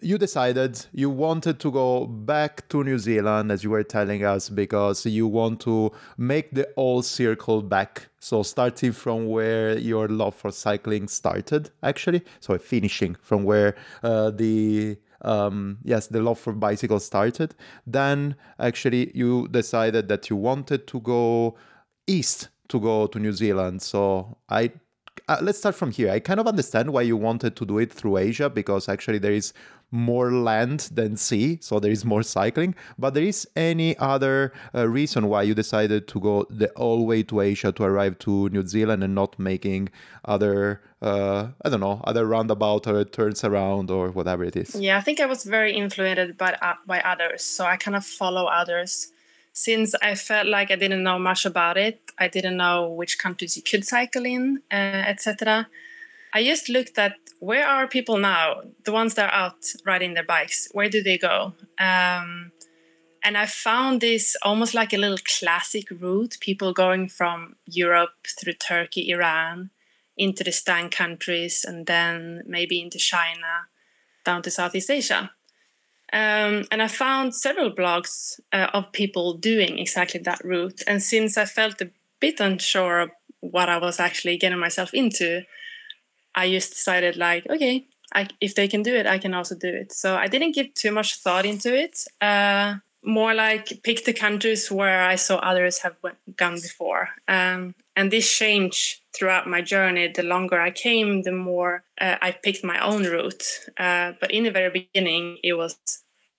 you 0.00 0.18
decided 0.18 0.86
you 0.92 1.10
wanted 1.10 1.58
to 1.60 1.70
go 1.70 2.06
back 2.06 2.68
to 2.68 2.84
New 2.84 2.98
Zealand, 2.98 3.50
as 3.50 3.64
you 3.64 3.70
were 3.70 3.82
telling 3.82 4.24
us, 4.24 4.48
because 4.48 5.04
you 5.06 5.26
want 5.26 5.60
to 5.60 5.92
make 6.16 6.52
the 6.52 6.68
whole 6.76 7.02
circle 7.02 7.62
back. 7.62 8.08
So, 8.20 8.42
starting 8.42 8.92
from 8.92 9.26
where 9.28 9.78
your 9.78 10.08
love 10.08 10.34
for 10.34 10.50
cycling 10.50 11.08
started, 11.08 11.70
actually, 11.82 12.22
so 12.40 12.56
finishing 12.58 13.16
from 13.20 13.44
where 13.44 13.76
uh, 14.02 14.30
the 14.30 14.98
um, 15.22 15.78
yes, 15.82 16.06
the 16.06 16.22
love 16.22 16.38
for 16.38 16.52
bicycles 16.52 17.04
started. 17.04 17.54
Then, 17.86 18.36
actually, 18.58 19.10
you 19.16 19.48
decided 19.48 20.08
that 20.08 20.30
you 20.30 20.36
wanted 20.36 20.86
to 20.88 21.00
go 21.00 21.56
east 22.06 22.48
to 22.68 22.78
go 22.78 23.06
to 23.08 23.18
New 23.18 23.32
Zealand. 23.32 23.82
So, 23.82 24.38
I 24.48 24.72
uh, 25.28 25.38
let's 25.42 25.58
start 25.58 25.74
from 25.74 25.90
here. 25.90 26.10
I 26.10 26.20
kind 26.20 26.40
of 26.40 26.46
understand 26.46 26.92
why 26.92 27.02
you 27.02 27.16
wanted 27.16 27.56
to 27.56 27.66
do 27.66 27.78
it 27.78 27.92
through 27.92 28.18
Asia 28.18 28.48
because 28.48 28.88
actually 28.88 29.18
there 29.18 29.32
is 29.32 29.52
more 29.90 30.32
land 30.32 30.88
than 30.92 31.16
sea, 31.16 31.58
so 31.60 31.80
there 31.80 31.90
is 31.90 32.04
more 32.04 32.22
cycling. 32.22 32.74
But 32.98 33.14
there 33.14 33.22
is 33.22 33.48
any 33.56 33.96
other 33.98 34.52
uh, 34.74 34.88
reason 34.88 35.28
why 35.28 35.42
you 35.42 35.54
decided 35.54 36.08
to 36.08 36.20
go 36.20 36.46
the 36.50 36.70
whole 36.76 37.06
way 37.06 37.22
to 37.24 37.40
Asia 37.40 37.72
to 37.72 37.82
arrive 37.82 38.18
to 38.20 38.48
New 38.50 38.66
Zealand 38.66 39.02
and 39.02 39.14
not 39.14 39.38
making 39.38 39.88
other, 40.24 40.82
uh, 41.00 41.48
I 41.64 41.68
don't 41.68 41.80
know, 41.80 42.00
other 42.04 42.26
roundabout 42.26 42.86
or 42.86 43.04
turns 43.04 43.44
around 43.44 43.90
or 43.90 44.10
whatever 44.10 44.44
it 44.44 44.56
is? 44.56 44.74
Yeah, 44.74 44.98
I 44.98 45.00
think 45.00 45.20
I 45.20 45.26
was 45.26 45.44
very 45.44 45.74
influenced 45.74 46.36
by 46.36 46.52
uh, 46.60 46.74
by 46.86 47.00
others, 47.00 47.42
so 47.42 47.64
I 47.64 47.76
kind 47.76 47.96
of 47.96 48.04
follow 48.04 48.46
others. 48.46 49.12
Since 49.52 49.94
I 50.00 50.14
felt 50.14 50.46
like 50.46 50.70
I 50.70 50.76
didn't 50.76 51.02
know 51.02 51.18
much 51.18 51.44
about 51.44 51.76
it, 51.76 52.00
I 52.16 52.28
didn't 52.28 52.56
know 52.56 52.88
which 52.88 53.18
countries 53.18 53.56
you 53.56 53.62
could 53.62 53.84
cycle 53.84 54.24
in, 54.24 54.62
uh, 54.70 55.02
etc. 55.12 55.66
I 56.32 56.44
just 56.44 56.68
looked 56.68 56.96
at 56.98 57.16
where 57.40 57.66
are 57.66 57.86
people 57.86 58.18
now? 58.18 58.62
The 58.84 58.92
ones 58.92 59.14
that 59.14 59.32
are 59.32 59.36
out 59.36 59.64
riding 59.86 60.14
their 60.14 60.24
bikes, 60.24 60.68
where 60.72 60.88
do 60.88 61.02
they 61.02 61.18
go? 61.18 61.54
Um, 61.78 62.52
and 63.24 63.36
I 63.36 63.46
found 63.46 64.00
this 64.00 64.36
almost 64.42 64.74
like 64.74 64.92
a 64.92 64.98
little 64.98 65.18
classic 65.38 65.90
route 65.90 66.36
people 66.40 66.72
going 66.72 67.08
from 67.08 67.56
Europe 67.66 68.26
through 68.26 68.54
Turkey, 68.54 69.10
Iran, 69.10 69.70
into 70.16 70.42
the 70.42 70.52
Stan 70.52 70.90
countries, 70.90 71.64
and 71.66 71.86
then 71.86 72.42
maybe 72.46 72.80
into 72.80 72.98
China, 72.98 73.66
down 74.24 74.42
to 74.42 74.50
Southeast 74.50 74.90
Asia. 74.90 75.30
Um, 76.12 76.64
and 76.70 76.80
I 76.80 76.88
found 76.88 77.34
several 77.34 77.70
blogs 77.70 78.40
uh, 78.52 78.68
of 78.72 78.92
people 78.92 79.34
doing 79.34 79.78
exactly 79.78 80.20
that 80.20 80.42
route. 80.42 80.82
And 80.86 81.02
since 81.02 81.36
I 81.36 81.44
felt 81.44 81.80
a 81.82 81.90
bit 82.18 82.40
unsure 82.40 83.00
of 83.00 83.10
what 83.40 83.68
I 83.68 83.78
was 83.78 84.00
actually 84.00 84.38
getting 84.38 84.58
myself 84.58 84.94
into, 84.94 85.42
I 86.38 86.50
just 86.50 86.70
decided 86.70 87.16
like, 87.16 87.46
okay, 87.50 87.86
I, 88.14 88.28
if 88.40 88.54
they 88.54 88.68
can 88.68 88.82
do 88.82 88.94
it, 88.94 89.06
I 89.06 89.18
can 89.18 89.34
also 89.34 89.56
do 89.56 89.68
it. 89.68 89.92
So 89.92 90.16
I 90.16 90.28
didn't 90.28 90.54
give 90.54 90.72
too 90.74 90.92
much 90.92 91.16
thought 91.16 91.44
into 91.44 91.76
it. 91.76 92.04
Uh, 92.20 92.76
more 93.02 93.34
like 93.34 93.82
pick 93.82 94.04
the 94.04 94.12
countries 94.12 94.70
where 94.70 95.02
I 95.02 95.16
saw 95.16 95.36
others 95.36 95.78
have 95.78 95.96
gone 96.36 96.54
before. 96.54 97.08
Um, 97.26 97.74
and 97.96 98.10
this 98.10 98.32
changed 98.32 99.00
throughout 99.16 99.48
my 99.48 99.62
journey. 99.62 100.08
The 100.08 100.22
longer 100.22 100.60
I 100.60 100.70
came, 100.70 101.22
the 101.22 101.32
more 101.32 101.82
uh, 102.00 102.16
I 102.22 102.30
picked 102.30 102.64
my 102.64 102.78
own 102.80 103.02
route. 103.04 103.44
Uh, 103.76 104.12
but 104.20 104.30
in 104.30 104.44
the 104.44 104.52
very 104.52 104.70
beginning, 104.70 105.38
it 105.42 105.54
was 105.54 105.76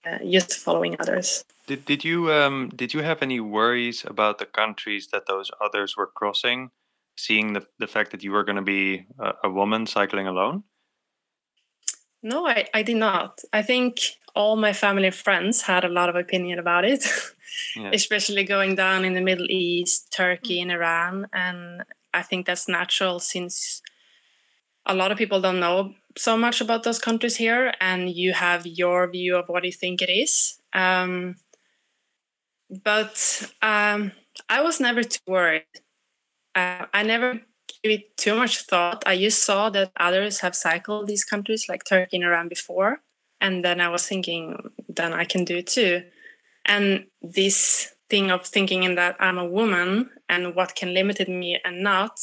uh, 0.06 0.20
just 0.24 0.54
following 0.54 0.96
others. 1.00 1.44
Did, 1.68 1.86
did 1.86 2.04
you 2.04 2.32
um, 2.32 2.72
did 2.76 2.94
you 2.94 3.02
have 3.04 3.22
any 3.22 3.40
worries 3.40 4.06
about 4.06 4.38
the 4.40 4.46
countries 4.46 5.10
that 5.12 5.28
those 5.28 5.52
others 5.62 5.96
were 5.98 6.08
crossing? 6.08 6.72
Seeing 7.20 7.54
the, 7.54 7.66
the 7.80 7.88
fact 7.88 8.12
that 8.12 8.24
you 8.24 8.32
were 8.32 8.44
going 8.44 8.56
to 8.56 8.62
be 8.62 9.06
a, 9.20 9.34
a, 9.44 9.50
woman 9.50 9.86
cycling 9.86 10.26
alone? 10.26 10.64
No, 12.24 12.48
I, 12.48 12.68
I 12.74 12.82
did 12.82 12.96
not. 12.98 13.42
I 13.52 13.62
think 13.62 14.00
all 14.36 14.56
my 14.56 14.74
family 14.74 15.08
and 15.08 15.16
friends 15.16 15.62
had 15.62 15.84
a 15.84 15.90
lot 15.90 16.10
of 16.10 16.16
opinion 16.16 16.60
about 16.60 16.86
it, 16.86 17.06
yeah. 17.76 17.92
especially 17.94 18.44
going 18.44 18.76
down 18.76 19.04
in 19.04 19.14
the 19.14 19.22
Middle 19.22 19.48
East, 19.50 20.14
Turkey, 20.16 20.62
and 20.62 20.72
Iran. 20.72 21.28
And 21.34 21.84
I 22.14 22.22
think 22.22 22.46
that's 22.46 22.70
natural 22.70 23.20
since 23.20 23.82
a 24.86 24.96
lot 24.96 25.12
of 25.12 25.18
people 25.18 25.42
don't 25.42 25.60
know 25.60 25.94
so 26.18 26.38
much 26.38 26.62
about 26.62 26.84
those 26.84 27.00
countries 27.00 27.36
here, 27.36 27.74
and 27.82 28.10
you 28.10 28.34
have 28.34 28.66
your 28.66 29.10
view 29.10 29.36
of 29.36 29.48
what 29.48 29.66
you 29.66 29.72
think 29.72 30.02
it 30.02 30.10
is. 30.10 30.60
Um, 30.74 31.36
but 32.84 33.52
um, 33.62 34.12
I 34.48 34.62
was 34.62 34.80
never 34.80 35.04
too 35.04 35.20
worried 35.28 35.66
uh, 36.56 36.86
I 36.94 37.04
never 37.04 37.34
gave 37.84 38.00
it 38.00 38.18
too 38.18 38.36
much 38.36 38.62
thought. 38.62 39.04
I 39.06 39.18
just 39.18 39.44
saw 39.44 39.70
that 39.72 39.92
others 39.98 40.40
have 40.40 40.56
cycled 40.56 41.08
these 41.08 41.24
countries 41.24 41.68
like 41.70 41.84
Turkey 41.84 42.18
and 42.18 42.26
Iran 42.26 42.48
before. 42.48 43.02
And 43.42 43.64
then 43.64 43.80
I 43.80 43.90
was 43.90 44.06
thinking, 44.06 44.58
then 44.88 45.14
I 45.14 45.26
can 45.26 45.46
do 45.46 45.58
it 45.58 45.68
too. 45.68 46.04
And 46.66 47.06
this 47.22 47.94
thing 48.10 48.32
of 48.32 48.46
thinking 48.46 48.84
in 48.84 48.96
that 48.96 49.16
I'm 49.20 49.38
a 49.38 49.46
woman 49.46 50.10
and 50.28 50.56
what 50.56 50.76
can 50.76 50.94
limit 50.94 51.28
me 51.28 51.60
and 51.64 51.84
not 51.84 52.20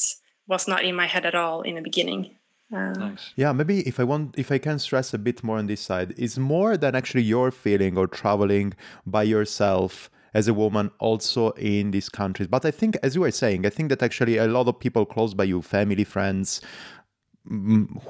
was 0.46 0.68
not 0.68 0.84
in 0.84 0.94
my 0.94 1.06
head 1.06 1.24
at 1.24 1.34
all 1.34 1.62
in 1.62 1.76
the 1.76 1.80
beginning. 1.80 2.36
Uh, 2.72 2.90
nice. 2.92 3.32
Yeah, 3.36 3.52
maybe 3.52 3.80
if 3.86 4.00
I 4.00 4.04
want, 4.04 4.36
if 4.36 4.50
I 4.50 4.58
can 4.58 4.78
stress 4.78 5.14
a 5.14 5.18
bit 5.18 5.44
more 5.44 5.58
on 5.58 5.66
this 5.66 5.80
side, 5.80 6.14
it's 6.16 6.36
more 6.36 6.76
than 6.76 6.94
actually 6.94 7.22
your 7.22 7.50
feeling 7.50 7.96
or 7.96 8.06
traveling 8.06 8.74
by 9.06 9.22
yourself 9.22 10.10
as 10.36 10.48
a 10.48 10.52
woman 10.52 10.90
also 10.98 11.52
in 11.52 11.92
these 11.92 12.10
countries. 12.10 12.46
But 12.46 12.66
I 12.66 12.70
think, 12.70 12.98
as 13.02 13.14
you 13.14 13.22
were 13.22 13.30
saying, 13.30 13.64
I 13.64 13.70
think 13.70 13.88
that 13.88 14.02
actually 14.02 14.36
a 14.36 14.46
lot 14.46 14.68
of 14.68 14.78
people 14.78 15.06
close 15.06 15.32
by 15.32 15.44
you, 15.44 15.62
family, 15.62 16.04
friends, 16.04 16.60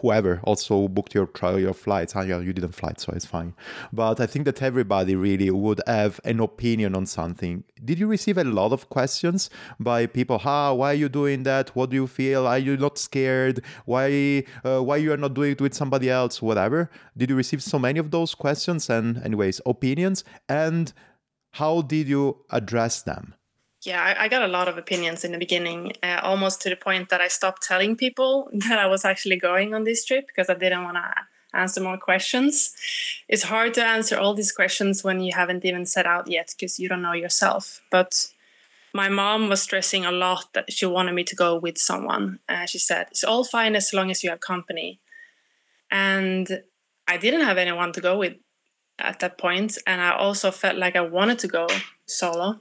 whoever 0.01 0.41
also 0.43 0.89
booked 0.89 1.15
your 1.15 1.27
trial 1.27 1.61
your 1.61 1.75
flights. 1.75 2.17
Ah, 2.17 2.23
yeah, 2.23 2.41
you 2.41 2.53
didn't 2.53 2.73
fly, 2.73 2.95
so 2.97 3.13
it's 3.13 3.27
fine. 3.27 3.55
But 3.93 4.19
I 4.19 4.27
think 4.27 4.45
that 4.47 4.61
everybody 4.61 5.15
really 5.15 5.51
would 5.51 5.81
have 5.87 6.19
an 6.25 6.41
opinion 6.41 6.97
on 6.97 7.07
something. 7.07 7.63
Did 7.85 8.01
you 8.01 8.09
receive 8.09 8.39
a 8.39 8.45
lot 8.45 8.73
of 8.73 8.89
questions 8.89 9.49
by 9.79 10.07
people? 10.07 10.41
Ah, 10.45 10.73
why 10.73 10.93
are 10.93 10.95
you 10.95 11.09
doing 11.09 11.45
that? 11.45 11.77
What 11.77 11.91
do 11.91 11.97
you 11.97 12.09
feel? 12.09 12.45
Are 12.45 12.59
you 12.59 12.77
not 12.77 12.99
scared? 12.99 13.63
Why 13.85 14.43
uh, 14.65 14.81
why 14.81 14.97
you 14.97 15.13
are 15.13 15.23
not 15.25 15.35
doing 15.35 15.53
it 15.53 15.61
with 15.61 15.75
somebody 15.75 16.11
else? 16.11 16.43
Whatever. 16.43 16.91
Did 17.17 17.31
you 17.31 17.37
receive 17.37 17.63
so 17.63 17.79
many 17.79 18.01
of 18.01 18.11
those 18.11 18.35
questions 18.35 18.91
and 18.91 19.23
anyways 19.23 19.61
opinions? 19.65 20.25
And 20.49 20.93
how 21.57 21.83
did 21.83 22.09
you 22.09 22.45
address 22.51 23.03
them? 23.03 23.35
yeah, 23.87 24.03
I, 24.03 24.25
I, 24.25 24.29
got 24.29 24.43
a 24.43 24.49
lot 24.49 24.67
of 24.67 24.77
opinions 24.77 25.25
in 25.25 25.31
the 25.31 25.39
beginning, 25.39 25.93
uh, 26.03 26.19
almost 26.23 26.61
to 26.63 26.69
the 26.69 26.77
point 26.77 27.09
that 27.11 27.21
I 27.21 27.29
stopped 27.29 27.63
telling 27.63 27.95
people 27.97 28.51
that 28.53 28.79
I 28.79 28.87
was 28.87 29.05
actually 29.05 29.37
going 29.37 29.75
on 29.75 29.85
this 29.85 30.05
trip 30.05 30.27
because 30.27 30.51
I 30.51 30.55
didn't 30.55 30.83
want 30.83 30.97
to 30.97 31.15
answer 31.57 31.81
more 31.81 31.97
questions. 31.97 32.75
It's 33.29 33.45
hard 33.45 33.75
to 33.75 33.85
answer 33.85 34.19
all 34.19 34.35
these 34.35 34.53
questions 34.53 35.05
when 35.05 35.21
you 35.21 35.33
haven't 35.35 35.65
even 35.65 35.87
set 35.87 36.07
out 36.07 36.29
yet 36.29 36.53
because 36.55 36.79
you 36.79 36.89
don't 36.89 37.03
know 37.03 37.13
yourself. 37.13 37.81
But 37.91 38.29
my 38.93 39.09
mom 39.09 39.49
was 39.49 39.63
stressing 39.63 40.05
a 40.05 40.13
lot 40.13 40.53
that 40.55 40.73
she 40.73 40.87
wanted 40.87 41.15
me 41.15 41.25
to 41.25 41.37
go 41.37 41.57
with 41.57 41.79
someone. 41.79 42.41
Uh, 42.49 42.67
she 42.67 42.79
said, 42.79 43.07
It's 43.11 43.25
all 43.25 43.45
fine 43.45 43.77
as 43.77 43.95
long 43.95 44.11
as 44.11 44.25
you 44.25 44.31
have 44.31 44.41
company. 44.41 45.01
And 45.91 46.63
I 47.07 47.17
didn't 47.17 47.43
have 47.43 47.59
anyone 47.59 47.93
to 47.93 48.01
go 48.01 48.19
with 48.19 48.35
at 48.99 49.21
that 49.21 49.39
point, 49.39 49.79
And 49.87 50.01
I 50.01 50.17
also 50.17 50.51
felt 50.51 50.77
like 50.77 50.97
I 50.97 51.03
wanted 51.03 51.39
to 51.41 51.49
go 51.49 51.67
solo 52.07 52.61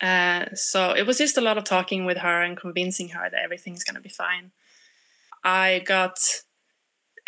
uh, 0.00 0.46
so 0.54 0.92
it 0.92 1.06
was 1.06 1.18
just 1.18 1.38
a 1.38 1.40
lot 1.40 1.58
of 1.58 1.64
talking 1.64 2.04
with 2.04 2.18
her 2.18 2.42
and 2.42 2.56
convincing 2.56 3.10
her 3.10 3.30
that 3.30 3.42
everything's 3.42 3.84
gonna 3.84 4.00
be 4.00 4.08
fine. 4.08 4.50
I 5.42 5.82
got 5.84 6.18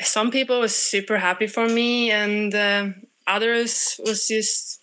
some 0.02 0.31
people 0.31 0.61
was 0.61 0.74
super 0.74 1.18
happy 1.18 1.46
for 1.46 1.68
me, 1.68 2.11
and 2.11 2.55
uh, 2.55 2.88
others 3.26 3.98
was 4.05 4.29
just 4.29 4.81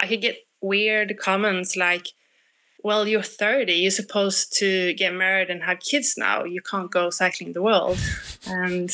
I 0.00 0.06
could 0.06 0.20
get 0.20 0.38
weird 0.60 1.16
comments 1.18 1.76
like, 1.76 2.08
"Well, 2.82 3.06
you're 3.06 3.22
30. 3.22 3.72
You're 3.72 3.90
supposed 3.90 4.52
to 4.58 4.94
get 4.94 5.14
married 5.14 5.50
and 5.50 5.62
have 5.62 5.80
kids 5.80 6.14
now. 6.16 6.44
You 6.44 6.62
can't 6.62 6.90
go 6.90 7.10
cycling 7.10 7.52
the 7.52 7.62
world." 7.62 7.98
And 8.46 8.90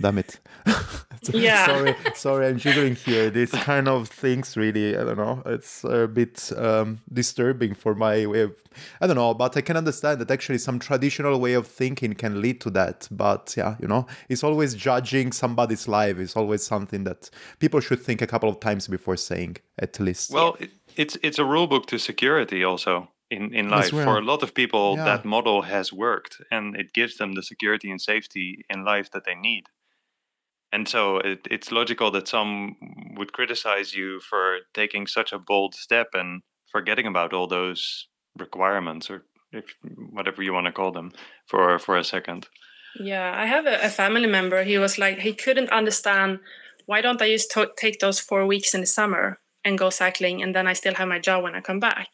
damn 0.00 0.18
it. 0.18 0.40
yeah. 1.32 1.66
sorry, 1.66 1.96
sorry, 2.14 2.46
I'm 2.46 2.58
jiggling 2.58 2.94
here. 2.94 3.30
These 3.30 3.50
kind 3.50 3.88
of 3.88 4.08
things 4.08 4.56
really, 4.56 4.96
I 4.96 5.04
don't 5.04 5.16
know. 5.16 5.42
It's 5.46 5.84
a 5.84 6.06
bit 6.06 6.50
um, 6.56 7.00
disturbing 7.12 7.74
for 7.74 7.94
my 7.94 8.26
way 8.26 8.42
of, 8.42 8.54
I 9.00 9.06
don't 9.06 9.16
know, 9.16 9.34
but 9.34 9.56
I 9.56 9.60
can 9.60 9.76
understand 9.76 10.20
that 10.20 10.30
actually 10.30 10.58
some 10.58 10.78
traditional 10.78 11.38
way 11.40 11.54
of 11.54 11.66
thinking 11.66 12.14
can 12.14 12.40
lead 12.40 12.60
to 12.62 12.70
that. 12.70 13.08
But 13.10 13.54
yeah, 13.56 13.76
you 13.80 13.88
know, 13.88 14.06
it's 14.28 14.44
always 14.44 14.74
judging 14.74 15.32
somebody's 15.32 15.88
life. 15.88 16.18
It's 16.18 16.36
always 16.36 16.62
something 16.62 17.04
that 17.04 17.30
people 17.58 17.80
should 17.80 18.00
think 18.00 18.22
a 18.22 18.26
couple 18.26 18.48
of 18.48 18.60
times 18.60 18.88
before 18.88 19.16
saying, 19.16 19.56
at 19.78 19.98
least. 20.00 20.30
Well, 20.30 20.56
it, 20.60 20.70
it's 20.96 21.16
it's 21.22 21.38
a 21.38 21.44
rule 21.44 21.66
book 21.66 21.86
to 21.86 21.98
security 21.98 22.64
also 22.64 23.08
in, 23.30 23.54
in 23.54 23.68
life. 23.68 23.90
For 23.90 24.18
a 24.18 24.22
lot 24.22 24.42
of 24.42 24.54
people, 24.54 24.96
yeah. 24.96 25.04
that 25.04 25.24
model 25.24 25.62
has 25.62 25.92
worked 25.92 26.40
and 26.50 26.76
it 26.76 26.92
gives 26.92 27.16
them 27.16 27.34
the 27.34 27.42
security 27.42 27.90
and 27.90 28.00
safety 28.00 28.64
in 28.70 28.84
life 28.84 29.10
that 29.12 29.24
they 29.24 29.34
need 29.34 29.64
and 30.72 30.88
so 30.88 31.18
it, 31.18 31.40
it's 31.50 31.72
logical 31.72 32.10
that 32.10 32.28
some 32.28 32.76
would 33.16 33.32
criticize 33.32 33.94
you 33.94 34.20
for 34.20 34.58
taking 34.74 35.06
such 35.06 35.32
a 35.32 35.38
bold 35.38 35.74
step 35.74 36.08
and 36.14 36.42
forgetting 36.70 37.06
about 37.06 37.32
all 37.32 37.46
those 37.46 38.08
requirements 38.38 39.10
or 39.10 39.24
if 39.52 39.64
whatever 40.10 40.42
you 40.42 40.52
want 40.52 40.66
to 40.66 40.72
call 40.72 40.92
them 40.92 41.12
for 41.46 41.78
for 41.78 41.96
a 41.96 42.04
second 42.04 42.46
yeah 43.00 43.32
i 43.36 43.46
have 43.46 43.66
a, 43.66 43.84
a 43.84 43.88
family 43.88 44.26
member 44.26 44.62
he 44.64 44.78
was 44.78 44.98
like 44.98 45.20
he 45.20 45.32
couldn't 45.32 45.70
understand 45.70 46.38
why 46.86 47.00
don't 47.00 47.22
i 47.22 47.28
just 47.28 47.50
to- 47.50 47.72
take 47.76 47.98
those 48.00 48.20
four 48.20 48.46
weeks 48.46 48.74
in 48.74 48.80
the 48.80 48.86
summer 48.86 49.38
and 49.64 49.78
go 49.78 49.90
cycling 49.90 50.42
and 50.42 50.54
then 50.54 50.66
i 50.66 50.72
still 50.72 50.94
have 50.94 51.08
my 51.08 51.18
job 51.18 51.42
when 51.42 51.54
i 51.54 51.60
come 51.60 51.80
back 51.80 52.08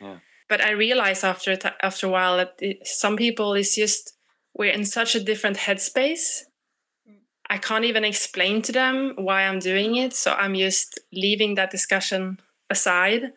yeah. 0.00 0.18
but 0.48 0.60
i 0.60 0.70
realized 0.70 1.24
after 1.24 1.56
t- 1.56 1.68
after 1.82 2.06
a 2.06 2.10
while 2.10 2.36
that 2.36 2.54
it, 2.60 2.86
some 2.86 3.16
people 3.16 3.54
is 3.54 3.74
just 3.74 4.16
we're 4.54 4.72
in 4.72 4.84
such 4.84 5.14
a 5.14 5.20
different 5.20 5.56
headspace 5.56 6.42
I 7.48 7.58
can't 7.58 7.84
even 7.84 8.04
explain 8.04 8.62
to 8.62 8.72
them 8.72 9.12
why 9.16 9.42
I'm 9.42 9.58
doing 9.58 9.96
it. 9.96 10.14
So 10.14 10.32
I'm 10.32 10.54
just 10.54 10.98
leaving 11.12 11.54
that 11.54 11.70
discussion 11.70 12.40
aside. 12.70 13.32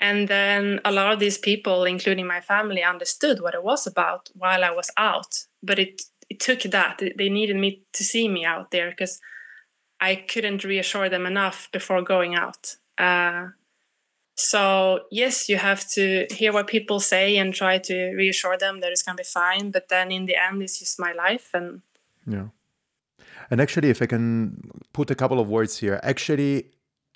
And 0.00 0.28
then 0.28 0.80
a 0.84 0.92
lot 0.92 1.12
of 1.12 1.18
these 1.18 1.38
people, 1.38 1.84
including 1.84 2.26
my 2.26 2.40
family, 2.40 2.82
understood 2.82 3.40
what 3.40 3.54
it 3.54 3.64
was 3.64 3.86
about 3.86 4.30
while 4.34 4.64
I 4.64 4.70
was 4.70 4.90
out. 4.96 5.44
But 5.62 5.78
it, 5.78 6.02
it 6.30 6.40
took 6.40 6.60
that. 6.62 7.02
They 7.16 7.28
needed 7.28 7.56
me 7.56 7.82
to 7.94 8.04
see 8.04 8.28
me 8.28 8.44
out 8.44 8.70
there 8.70 8.90
because 8.90 9.20
I 10.00 10.14
couldn't 10.14 10.64
reassure 10.64 11.08
them 11.08 11.26
enough 11.26 11.68
before 11.72 12.02
going 12.02 12.36
out. 12.36 12.76
Uh, 12.96 13.48
so, 14.36 15.00
yes, 15.10 15.48
you 15.48 15.56
have 15.56 15.86
to 15.90 16.28
hear 16.30 16.52
what 16.52 16.68
people 16.68 17.00
say 17.00 17.36
and 17.36 17.52
try 17.52 17.78
to 17.78 18.14
reassure 18.14 18.56
them 18.56 18.80
that 18.80 18.92
it's 18.92 19.02
going 19.02 19.16
to 19.16 19.22
be 19.22 19.26
fine. 19.26 19.72
But 19.72 19.88
then 19.88 20.12
in 20.12 20.26
the 20.26 20.36
end, 20.36 20.62
it's 20.62 20.78
just 20.78 21.00
my 21.00 21.12
life. 21.12 21.50
And 21.52 21.82
yeah 22.24 22.46
and 23.50 23.60
actually, 23.60 23.90
if 23.90 24.02
I 24.02 24.06
can 24.06 24.70
put 24.92 25.10
a 25.10 25.14
couple 25.14 25.40
of 25.40 25.48
words 25.48 25.78
here, 25.78 26.00
actually, 26.02 26.70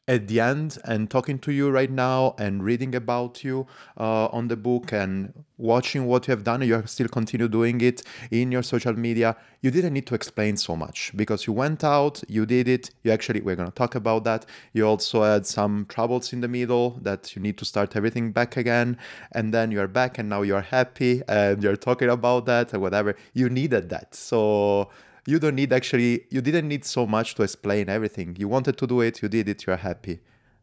at 0.08 0.26
the 0.26 0.40
end 0.40 0.78
and 0.84 1.08
talking 1.08 1.38
to 1.38 1.52
you 1.52 1.70
right 1.70 1.90
now 1.90 2.34
and 2.36 2.64
reading 2.64 2.92
about 2.94 3.44
you 3.44 3.66
uh, 3.98 4.26
on 4.26 4.48
the 4.48 4.56
book 4.56 4.92
and 4.92 5.32
watching 5.58 6.06
what 6.06 6.26
you 6.26 6.32
have 6.32 6.42
done 6.42 6.60
you 6.60 6.74
are 6.74 6.84
still 6.88 7.06
continue 7.06 7.46
doing 7.46 7.80
it 7.80 8.02
in 8.32 8.50
your 8.50 8.64
social 8.64 8.94
media 8.94 9.36
you 9.60 9.70
didn't 9.70 9.92
need 9.92 10.04
to 10.04 10.16
explain 10.16 10.56
so 10.56 10.74
much 10.74 11.12
because 11.14 11.46
you 11.46 11.52
went 11.52 11.84
out 11.84 12.20
you 12.26 12.44
did 12.44 12.66
it 12.66 12.90
you 13.04 13.12
actually 13.12 13.40
we're 13.42 13.54
going 13.54 13.68
to 13.68 13.74
talk 13.74 13.94
about 13.94 14.24
that. 14.24 14.46
You 14.72 14.86
also 14.86 15.22
had 15.22 15.46
some 15.46 15.86
troubles 15.88 16.32
in 16.32 16.40
the 16.40 16.48
middle 16.48 16.98
that 17.02 17.34
you 17.34 17.42
need 17.42 17.58
to 17.58 17.64
start 17.64 17.96
everything 17.96 18.32
back 18.32 18.56
again. 18.56 18.98
And 19.32 19.52
then 19.52 19.70
you're 19.70 19.88
back 19.88 20.18
and 20.18 20.28
now 20.28 20.42
you're 20.42 20.62
happy 20.62 21.22
and 21.28 21.62
you're 21.62 21.76
talking 21.76 22.08
about 22.08 22.46
that 22.46 22.74
or 22.74 22.80
whatever. 22.80 23.16
You 23.34 23.48
needed 23.48 23.88
that. 23.90 24.14
So 24.14 24.90
you 25.26 25.38
don't 25.38 25.54
need 25.54 25.72
actually 25.72 26.24
you 26.30 26.40
didn't 26.40 26.68
need 26.68 26.84
so 26.84 27.06
much 27.06 27.34
to 27.36 27.42
explain 27.42 27.88
everything. 27.88 28.36
You 28.38 28.48
wanted 28.48 28.76
to 28.78 28.86
do 28.86 29.00
it 29.00 29.22
you 29.22 29.28
did 29.28 29.48
it 29.48 29.66
you're 29.66 29.76
happy. 29.76 30.20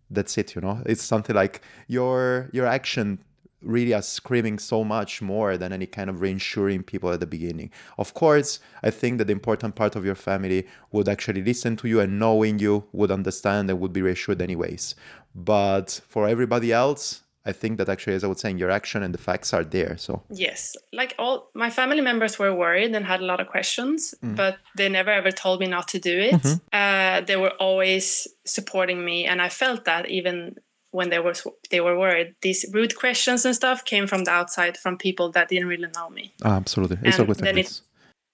That's 0.10 0.38
it 0.38 0.56
you 0.56 0.62
know? 0.62 0.82
It's 0.86 1.04
something 1.04 1.36
like 1.36 1.62
your 1.88 2.50
your 2.52 2.65
action 2.65 3.24
really 3.62 3.93
are 3.93 4.02
screaming 4.02 4.58
so 4.58 4.86
much 4.86 5.22
more 5.22 5.58
than 5.58 5.74
any 5.74 5.86
kind 5.86 6.10
of 6.10 6.22
reassuring 6.22 6.82
people 6.82 7.12
at 7.12 7.19
the 7.19 7.28
beginning. 7.28 7.72
Of 7.98 8.13
course 8.13 8.60
i 8.84 8.89
think 8.89 9.17
that 9.17 9.26
the 9.26 9.34
important 9.34 9.76
part 9.76 9.95
of 9.95 10.06
your 10.06 10.15
family 10.15 10.67
would 10.91 11.10
actually 11.10 11.43
listen 11.43 11.76
to 11.78 11.88
you 11.88 12.00
and 12.00 12.19
knowing 12.19 12.60
you 12.60 12.86
would 12.91 13.12
understand 13.12 13.69
and 13.69 13.80
would 13.80 13.93
be 13.93 14.02
reassured 14.02 14.41
anyways. 14.41 14.95
But 15.36 16.02
for 16.08 16.28
everybody 16.28 16.74
else 16.74 17.22
I 17.50 17.54
think 17.62 17.78
that 17.80 17.90
actually, 17.90 18.16
as 18.16 18.24
I 18.24 18.28
was 18.28 18.40
saying, 18.40 18.58
your 18.60 18.72
action 18.80 19.04
and 19.04 19.14
the 19.14 19.24
facts 19.30 19.54
are 19.54 19.66
there. 19.78 19.98
So 19.98 20.12
yes, 20.30 20.60
like 20.94 21.12
all 21.18 21.36
my 21.54 21.70
family 21.70 22.02
members 22.02 22.40
were 22.42 22.54
worried 22.64 22.96
and 22.96 23.06
had 23.06 23.22
a 23.22 23.26
lot 23.32 23.40
of 23.42 23.48
questions, 23.48 24.14
mm. 24.24 24.36
but 24.36 24.58
they 24.78 24.90
never 24.90 25.12
ever 25.12 25.32
told 25.32 25.60
me 25.60 25.68
not 25.68 25.88
to 25.94 26.00
do 26.00 26.16
it. 26.30 26.36
Mm-hmm. 26.36 26.58
Uh, 26.72 27.22
they 27.22 27.38
were 27.44 27.54
always 27.68 28.28
supporting 28.46 29.00
me, 29.10 29.26
and 29.26 29.42
I 29.42 29.50
felt 29.50 29.86
that 29.86 30.10
even 30.10 30.56
when 30.92 31.10
they 31.10 31.20
were 31.20 31.34
they 31.70 31.82
were 31.82 31.98
worried. 31.98 32.36
These 32.42 32.66
rude 32.74 32.96
questions 32.96 33.46
and 33.46 33.56
stuff 33.56 33.86
came 33.86 34.08
from 34.08 34.24
the 34.24 34.32
outside, 34.32 34.78
from 34.78 34.98
people 34.98 35.32
that 35.32 35.50
didn't 35.50 35.68
really 35.68 35.90
know 35.96 36.10
me. 36.10 36.34
Ah, 36.44 36.56
absolutely, 36.56 36.98
it's 37.04 37.20
and 37.20 37.36
then 37.36 37.58
it, 37.58 37.82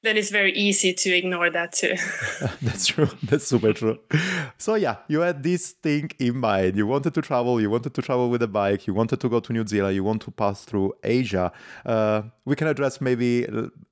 then 0.06 0.18
it's 0.18 0.30
very 0.30 0.54
easy 0.54 0.94
to 0.94 1.10
ignore 1.16 1.50
that 1.50 1.74
too. 1.74 1.96
That's 2.62 2.88
true. 2.88 3.10
That's 3.24 3.48
super 3.48 3.74
true. 3.74 4.00
So 4.58 4.76
yeah, 4.76 4.98
you 5.08 5.22
had 5.22 5.44
this 5.44 5.72
thing 5.72 6.12
in 6.20 6.38
mind. 6.38 6.76
You 6.78 6.88
wanted 6.88 7.14
to 7.16 7.22
travel. 7.22 7.60
You 7.60 7.70
wanted 7.70 7.94
to 7.94 8.02
travel 8.02 8.30
with 8.30 8.42
a 8.42 8.48
bike. 8.48 8.88
You 8.88 8.94
wanted 8.94 9.20
to 9.22 9.30
go 9.30 9.40
to 9.40 9.54
New 9.54 9.66
Zealand. 9.68 9.96
You 9.96 10.04
want 10.04 10.22
to 10.24 10.32
pass 10.32 10.64
through 10.66 10.94
Asia. 11.04 11.52
Uh, 11.86 12.24
we 12.46 12.56
can 12.56 12.68
address 12.68 13.02
maybe 13.02 13.46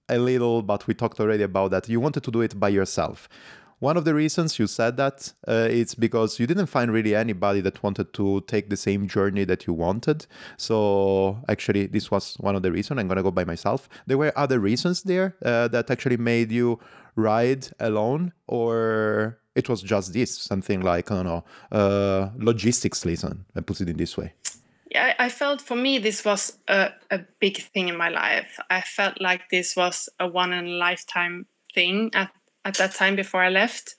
a 0.09 0.17
little, 0.17 0.61
but 0.61 0.85
we 0.87 0.93
talked 0.93 1.19
already 1.19 1.43
about 1.43 1.71
that. 1.71 1.89
You 1.89 1.99
wanted 1.99 2.23
to 2.23 2.31
do 2.31 2.41
it 2.41 2.59
by 2.59 2.69
yourself. 2.69 3.27
One 3.83 3.97
of 3.97 4.05
the 4.05 4.15
reasons 4.15 4.59
you 4.59 4.67
said 4.67 4.95
that 4.95 5.33
uh, 5.45 5.67
it's 5.69 5.93
because 5.93 6.39
you 6.39 6.47
didn't 6.47 6.67
find 6.67 6.89
really 6.89 7.13
anybody 7.13 7.59
that 7.59 7.83
wanted 7.83 8.13
to 8.13 8.39
take 8.47 8.69
the 8.69 8.77
same 8.77 9.09
journey 9.09 9.43
that 9.43 9.67
you 9.67 9.73
wanted. 9.73 10.25
So 10.55 11.43
actually, 11.49 11.87
this 11.87 12.09
was 12.09 12.35
one 12.35 12.55
of 12.55 12.61
the 12.61 12.71
reasons. 12.71 13.01
I'm 13.01 13.09
gonna 13.09 13.21
go 13.21 13.29
by 13.29 13.43
myself. 13.43 13.89
There 14.07 14.17
were 14.17 14.31
other 14.37 14.57
reasons 14.61 15.03
there 15.03 15.35
uh, 15.43 15.67
that 15.67 15.91
actually 15.91 16.15
made 16.15 16.49
you 16.49 16.79
ride 17.17 17.67
alone, 17.81 18.31
or 18.47 19.37
it 19.53 19.67
was 19.67 19.81
just 19.81 20.13
this 20.13 20.33
something 20.33 20.79
like 20.79 21.11
I 21.11 21.15
don't 21.15 21.25
know 21.25 21.43
uh, 21.73 22.29
logistics 22.37 23.05
reason. 23.05 23.43
I 23.53 23.59
put 23.59 23.81
it 23.81 23.89
in 23.89 23.97
this 23.97 24.15
way. 24.15 24.31
Yeah, 24.91 25.13
I 25.19 25.27
felt 25.27 25.59
for 25.59 25.75
me 25.75 25.97
this 25.97 26.23
was 26.23 26.57
a, 26.69 26.91
a 27.11 27.19
big 27.41 27.57
thing 27.57 27.89
in 27.89 27.97
my 27.97 28.07
life. 28.07 28.61
I 28.69 28.79
felt 28.79 29.19
like 29.19 29.49
this 29.49 29.75
was 29.75 30.07
a 30.21 30.27
one 30.29 30.53
in 30.53 30.67
a 30.67 30.77
lifetime 30.77 31.47
thing 31.75 32.11
at 32.13 32.31
at 32.65 32.75
that 32.75 32.95
time 32.95 33.15
before 33.15 33.43
I 33.43 33.49
left, 33.49 33.95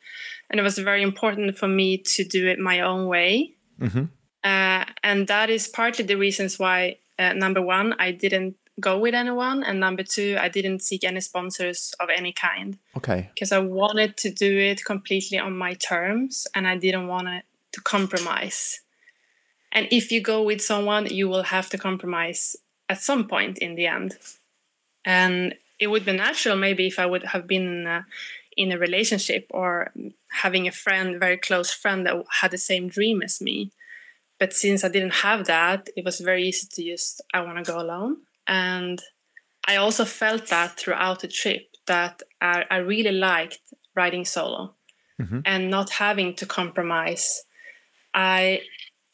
and 0.51 0.59
it 0.59 0.63
was 0.63 0.79
very 0.79 1.03
important 1.03 1.57
for 1.59 1.69
me 1.69 1.99
to 1.99 2.25
do 2.25 2.49
it 2.49 2.59
my 2.59 2.81
own 2.81 3.07
way. 3.07 3.55
Mm-hmm. 3.81 4.05
uh, 4.45 4.85
and 5.03 5.27
that 5.27 5.51
is 5.51 5.67
partly 5.67 6.05
the 6.05 6.15
reasons 6.15 6.61
why 6.61 6.99
uh, 7.19 7.33
number 7.33 7.61
one 7.61 7.93
i 7.99 8.13
didn't 8.13 8.55
go 8.81 8.99
with 8.99 9.15
anyone. 9.15 9.63
And 9.63 9.81
number 9.81 10.03
two 10.03 10.37
i 10.41 10.49
didn't 10.49 10.81
seek 10.81 11.05
any 11.05 11.21
sponsors 11.21 11.95
of 12.01 12.09
any 12.09 12.33
kind. 12.33 12.79
Okay. 12.97 13.31
Because 13.35 13.53
i 13.53 13.59
wanted 13.59 14.17
to 14.19 14.31
do 14.31 14.59
it 14.59 14.85
completely 14.85 15.39
on 15.39 15.57
my 15.57 15.75
terms 15.75 16.47
and 16.55 16.67
i 16.67 16.77
didn't 16.77 17.09
want 17.09 17.29
to 17.73 17.81
compromise. 17.81 18.81
And 19.73 19.89
if 19.91 20.13
you 20.13 20.21
go 20.21 20.43
with 20.43 20.61
someone 20.63 21.07
you 21.07 21.29
will 21.29 21.45
have 21.45 21.69
to 21.71 21.79
compromise 21.79 22.57
at 22.89 23.01
some 23.01 23.27
point 23.29 23.59
in 23.59 23.75
the 23.75 23.87
end. 23.87 24.19
And 25.05 25.55
it 25.79 25.89
would 25.89 26.05
be 26.05 26.13
natural 26.13 26.57
maybe 26.57 26.87
if 26.87 26.99
i 26.99 27.07
would 27.07 27.25
have 27.25 27.47
been 27.47 27.67
in 27.67 27.87
a, 27.87 28.07
in 28.57 28.73
a 28.73 28.79
relationship 28.79 29.47
or 29.51 29.93
having 30.31 30.67
a 30.67 30.73
friend 30.73 31.21
very 31.21 31.37
close 31.37 31.73
friend 31.73 32.07
that 32.07 32.17
had 32.41 32.51
the 32.51 32.59
same 32.59 32.89
dream 32.89 33.23
as 33.23 33.41
me 33.41 33.71
but 34.39 34.53
since 34.53 34.85
i 34.85 34.89
didn't 34.89 35.23
have 35.27 35.47
that 35.47 35.89
it 35.97 36.05
was 36.05 36.21
very 36.21 36.45
easy 36.49 36.67
to 36.71 36.83
just 36.83 37.21
i 37.33 37.41
want 37.41 37.57
to 37.57 37.71
go 37.73 37.81
alone 37.81 38.17
and 38.47 39.03
I 39.67 39.77
also 39.77 40.05
felt 40.05 40.49
that 40.49 40.79
throughout 40.79 41.21
the 41.21 41.29
trip 41.29 41.77
that 41.87 42.23
I, 42.41 42.65
I 42.71 42.77
really 42.77 43.13
liked 43.13 43.61
riding 43.95 44.25
solo 44.25 44.75
mm-hmm. 45.21 45.41
and 45.45 45.71
not 45.71 45.91
having 45.91 46.35
to 46.37 46.47
compromise. 46.47 47.45
I 48.13 48.63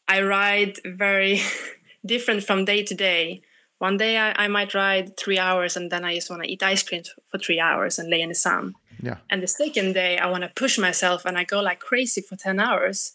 I 0.09 0.22
ride 0.22 0.79
very 0.85 1.40
different 2.07 2.42
from 2.44 2.64
day 2.64 2.83
to 2.83 2.94
day. 2.94 3.42
One 3.79 3.96
day 3.96 4.18
I, 4.18 4.44
I 4.44 4.48
might 4.48 4.74
ride 4.74 5.16
three 5.16 5.38
hours 5.38 5.76
and 5.76 5.90
then 5.90 6.05
I 6.05 6.14
just 6.14 6.29
want 6.29 6.42
to 6.42 6.50
eat 6.50 6.62
ice 6.62 6.83
cream 6.83 7.03
for 7.31 7.38
three 7.38 7.61
hours 7.61 7.98
and 7.98 8.11
lay 8.11 8.20
in 8.20 8.29
the 8.29 8.35
sun. 8.35 8.74
Yeah. 9.02 9.18
And 9.30 9.42
the 9.42 9.48
second 9.48 9.94
day 9.94 10.18
I 10.18 10.26
want 10.26 10.42
to 10.42 10.50
push 10.54 10.78
myself 10.78 11.24
and 11.24 11.38
I 11.38 11.44
go 11.44 11.60
like 11.60 11.80
crazy 11.80 12.20
for 12.20 12.36
10 12.36 12.60
hours. 12.60 13.12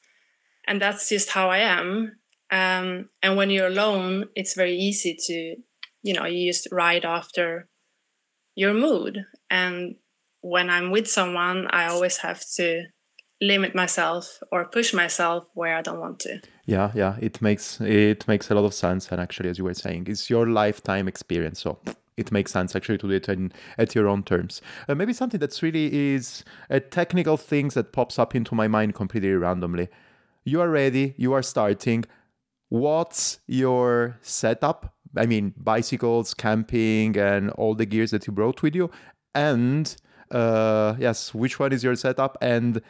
And 0.67 0.81
that's 0.81 1.09
just 1.09 1.29
how 1.29 1.49
I 1.49 1.59
am. 1.59 2.17
Um, 2.51 3.09
and 3.21 3.37
when 3.37 3.49
you're 3.49 3.67
alone, 3.67 4.29
it's 4.35 4.55
very 4.55 4.75
easy 4.75 5.15
to 5.27 5.55
you 6.05 6.13
know 6.13 6.25
you 6.25 6.51
just 6.51 6.67
ride 6.71 7.03
after 7.03 7.67
your 8.55 8.73
mood 8.73 9.25
and 9.49 9.95
when 10.41 10.69
i'm 10.69 10.91
with 10.91 11.07
someone 11.07 11.67
i 11.71 11.87
always 11.87 12.17
have 12.17 12.41
to 12.55 12.83
limit 13.41 13.73
myself 13.75 14.39
or 14.51 14.65
push 14.65 14.93
myself 14.93 15.45
where 15.55 15.75
i 15.75 15.81
don't 15.81 15.99
want 15.99 16.19
to 16.19 16.39
yeah 16.65 16.91
yeah 16.93 17.17
it 17.19 17.41
makes 17.41 17.81
it 17.81 18.25
makes 18.27 18.51
a 18.51 18.55
lot 18.55 18.63
of 18.63 18.73
sense 18.73 19.11
and 19.11 19.19
actually 19.19 19.49
as 19.49 19.57
you 19.57 19.63
were 19.63 19.73
saying 19.73 20.05
it's 20.07 20.29
your 20.29 20.47
lifetime 20.47 21.07
experience 21.07 21.59
so 21.59 21.79
it 22.17 22.31
makes 22.31 22.51
sense 22.51 22.75
actually 22.75 22.97
to 22.99 23.07
do 23.07 23.13
it 23.13 23.29
in, 23.29 23.51
at 23.77 23.95
your 23.95 24.07
own 24.07 24.23
terms. 24.23 24.61
Uh, 24.87 24.95
maybe 24.95 25.13
something 25.13 25.39
that's 25.39 25.61
really 25.61 26.13
is 26.13 26.43
a 26.69 26.79
technical 26.79 27.37
thing 27.37 27.69
that 27.69 27.91
pops 27.91 28.17
up 28.17 28.35
into 28.35 28.55
my 28.55 28.67
mind 28.67 28.95
completely 28.95 29.31
randomly. 29.33 29.89
You 30.43 30.61
are 30.61 30.69
ready, 30.69 31.13
you 31.17 31.33
are 31.33 31.41
starting. 31.41 32.05
What's 32.69 33.39
your 33.47 34.17
setup? 34.21 34.93
I 35.17 35.25
mean, 35.25 35.53
bicycles, 35.57 36.33
camping, 36.33 37.17
and 37.17 37.49
all 37.51 37.73
the 37.73 37.85
gears 37.85 38.11
that 38.11 38.27
you 38.27 38.33
brought 38.33 38.61
with 38.61 38.75
you. 38.75 38.91
And 39.33 39.95
uh, 40.31 40.95
yes, 40.99 41.33
which 41.33 41.59
one 41.59 41.71
is 41.71 41.83
your 41.83 41.95
setup? 41.95 42.37
And 42.41 42.81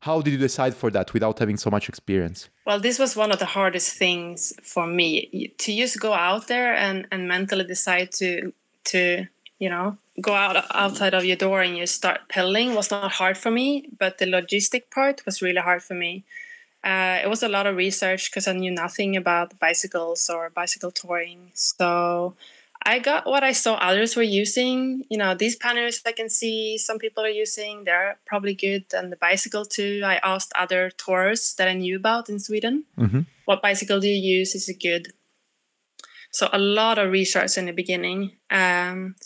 how 0.00 0.20
did 0.20 0.32
you 0.32 0.38
decide 0.38 0.74
for 0.74 0.90
that 0.92 1.12
without 1.12 1.38
having 1.38 1.56
so 1.56 1.70
much 1.70 1.88
experience? 1.88 2.48
Well, 2.64 2.78
this 2.80 2.98
was 2.98 3.16
one 3.16 3.32
of 3.32 3.38
the 3.38 3.46
hardest 3.46 3.96
things 3.96 4.52
for 4.62 4.86
me 4.86 5.52
to 5.58 5.76
just 5.76 5.98
go 5.98 6.12
out 6.12 6.46
there 6.46 6.74
and, 6.74 7.06
and 7.10 7.26
mentally 7.26 7.64
decide 7.64 8.12
to 8.12 8.52
to 8.84 9.26
you 9.58 9.68
know 9.68 9.98
go 10.20 10.34
out 10.34 10.64
outside 10.74 11.14
of 11.14 11.24
your 11.24 11.36
door 11.36 11.60
and 11.60 11.76
you 11.76 11.86
start 11.86 12.20
pedaling 12.28 12.74
was 12.74 12.90
not 12.90 13.12
hard 13.12 13.36
for 13.36 13.50
me, 13.50 13.88
but 13.98 14.18
the 14.18 14.26
logistic 14.26 14.90
part 14.90 15.24
was 15.24 15.42
really 15.42 15.60
hard 15.60 15.82
for 15.82 15.94
me. 15.94 16.24
Uh, 16.82 17.18
it 17.22 17.28
was 17.28 17.42
a 17.42 17.48
lot 17.48 17.66
of 17.66 17.76
research 17.76 18.30
because 18.30 18.46
I 18.46 18.52
knew 18.52 18.70
nothing 18.70 19.16
about 19.16 19.58
bicycles 19.58 20.30
or 20.30 20.50
bicycle 20.50 20.90
touring. 20.90 21.50
So 21.54 22.34
I 22.88 23.00
got 23.00 23.26
what 23.26 23.44
I 23.44 23.52
saw 23.52 23.74
others 23.74 24.16
were 24.16 24.22
using. 24.22 25.04
You 25.10 25.18
know, 25.18 25.34
these 25.34 25.56
panniers 25.56 26.00
I 26.06 26.12
can 26.12 26.30
see 26.30 26.78
some 26.78 26.98
people 26.98 27.22
are 27.22 27.28
using, 27.44 27.84
they're 27.84 28.18
probably 28.24 28.54
good. 28.54 28.86
And 28.94 29.12
the 29.12 29.16
bicycle 29.16 29.66
too, 29.66 30.00
I 30.02 30.18
asked 30.24 30.54
other 30.56 30.88
tours 30.96 31.54
that 31.58 31.68
I 31.68 31.74
knew 31.74 31.96
about 31.96 32.30
in 32.30 32.40
Sweden. 32.40 32.84
Mm-hmm. 32.98 33.20
What 33.44 33.60
bicycle 33.60 34.00
do 34.00 34.08
you 34.08 34.38
use? 34.38 34.54
Is 34.54 34.70
it 34.70 34.80
good? 34.80 35.08
So 36.30 36.48
a 36.50 36.58
lot 36.58 36.96
of 36.96 37.10
research 37.10 37.58
in 37.58 37.66
the 37.66 37.72
beginning. 37.72 38.38
Um, 38.50 39.16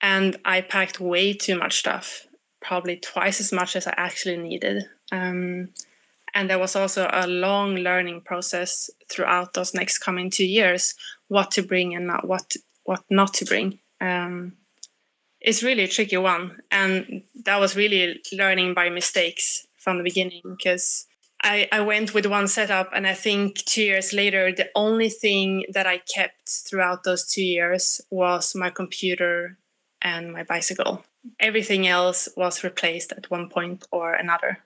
and 0.00 0.36
I 0.44 0.60
packed 0.60 0.98
way 0.98 1.32
too 1.32 1.56
much 1.56 1.78
stuff, 1.78 2.26
probably 2.60 2.96
twice 2.96 3.38
as 3.38 3.52
much 3.52 3.76
as 3.76 3.86
I 3.86 3.94
actually 3.96 4.38
needed. 4.38 4.82
Um, 5.12 5.68
and 6.34 6.50
there 6.50 6.58
was 6.58 6.74
also 6.74 7.08
a 7.12 7.28
long 7.28 7.76
learning 7.76 8.22
process 8.22 8.90
throughout 9.08 9.54
those 9.54 9.74
next 9.74 9.98
coming 9.98 10.28
two 10.28 10.46
years 10.46 10.94
what 11.28 11.52
to 11.52 11.62
bring 11.62 11.94
and 11.94 12.08
not 12.08 12.26
what 12.26 12.56
what 12.84 13.02
not 13.10 13.34
to 13.34 13.44
bring 13.44 13.78
um, 14.00 14.54
it's 15.40 15.62
really 15.62 15.84
a 15.84 15.88
tricky 15.88 16.16
one 16.16 16.60
and 16.70 17.22
that 17.44 17.60
was 17.60 17.76
really 17.76 18.20
learning 18.32 18.74
by 18.74 18.88
mistakes 18.88 19.66
from 19.78 19.98
the 19.98 20.04
beginning 20.04 20.42
because 20.44 21.06
I, 21.42 21.68
I 21.72 21.80
went 21.80 22.12
with 22.12 22.26
one 22.26 22.48
setup 22.48 22.90
and 22.94 23.06
i 23.06 23.14
think 23.14 23.56
two 23.64 23.82
years 23.82 24.12
later 24.12 24.52
the 24.52 24.68
only 24.74 25.08
thing 25.08 25.64
that 25.72 25.86
i 25.86 25.98
kept 25.98 26.48
throughout 26.48 27.04
those 27.04 27.26
two 27.26 27.44
years 27.44 28.00
was 28.10 28.54
my 28.54 28.70
computer 28.70 29.58
and 30.02 30.32
my 30.32 30.42
bicycle 30.42 31.04
everything 31.38 31.86
else 31.86 32.28
was 32.36 32.64
replaced 32.64 33.12
at 33.12 33.30
one 33.30 33.48
point 33.48 33.86
or 33.90 34.12
another 34.12 34.58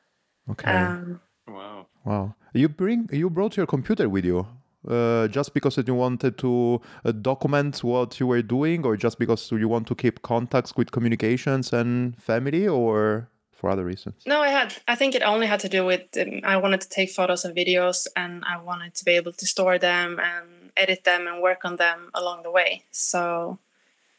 okay 0.50 0.70
um, 0.70 1.20
Wow. 1.46 1.86
Wow. 2.04 2.34
You 2.52 2.68
bring 2.68 3.08
you 3.12 3.30
brought 3.30 3.56
your 3.56 3.66
computer 3.66 4.08
with 4.08 4.24
you. 4.24 4.46
Uh, 4.88 5.28
just 5.28 5.54
because 5.54 5.78
you 5.86 5.94
wanted 5.94 6.36
to 6.36 6.80
uh, 7.04 7.12
document 7.12 7.82
what 7.82 8.20
you 8.20 8.26
were 8.26 8.42
doing, 8.42 8.84
or 8.84 8.96
just 8.96 9.18
because 9.18 9.50
you 9.50 9.68
want 9.68 9.86
to 9.86 9.94
keep 9.94 10.20
contacts 10.22 10.76
with 10.76 10.90
communications 10.90 11.72
and 11.72 12.20
family, 12.22 12.68
or 12.68 13.28
for 13.64 13.70
other 13.70 13.84
reasons? 13.84 14.16
No, 14.26 14.42
I 14.42 14.48
had. 14.48 14.74
I 14.86 14.94
think 14.94 15.14
it 15.14 15.22
only 15.22 15.46
had 15.46 15.60
to 15.60 15.70
do 15.70 15.86
with 15.86 16.02
um, 16.20 16.40
I 16.44 16.58
wanted 16.58 16.82
to 16.82 16.88
take 16.88 17.10
photos 17.10 17.44
and 17.46 17.56
videos, 17.56 18.06
and 18.14 18.44
I 18.44 18.60
wanted 18.60 18.94
to 18.96 19.04
be 19.04 19.12
able 19.12 19.32
to 19.32 19.46
store 19.46 19.78
them 19.78 20.20
and 20.20 20.70
edit 20.76 21.04
them 21.04 21.26
and 21.26 21.40
work 21.40 21.64
on 21.64 21.76
them 21.76 22.10
along 22.12 22.42
the 22.42 22.50
way. 22.50 22.82
So, 22.90 23.58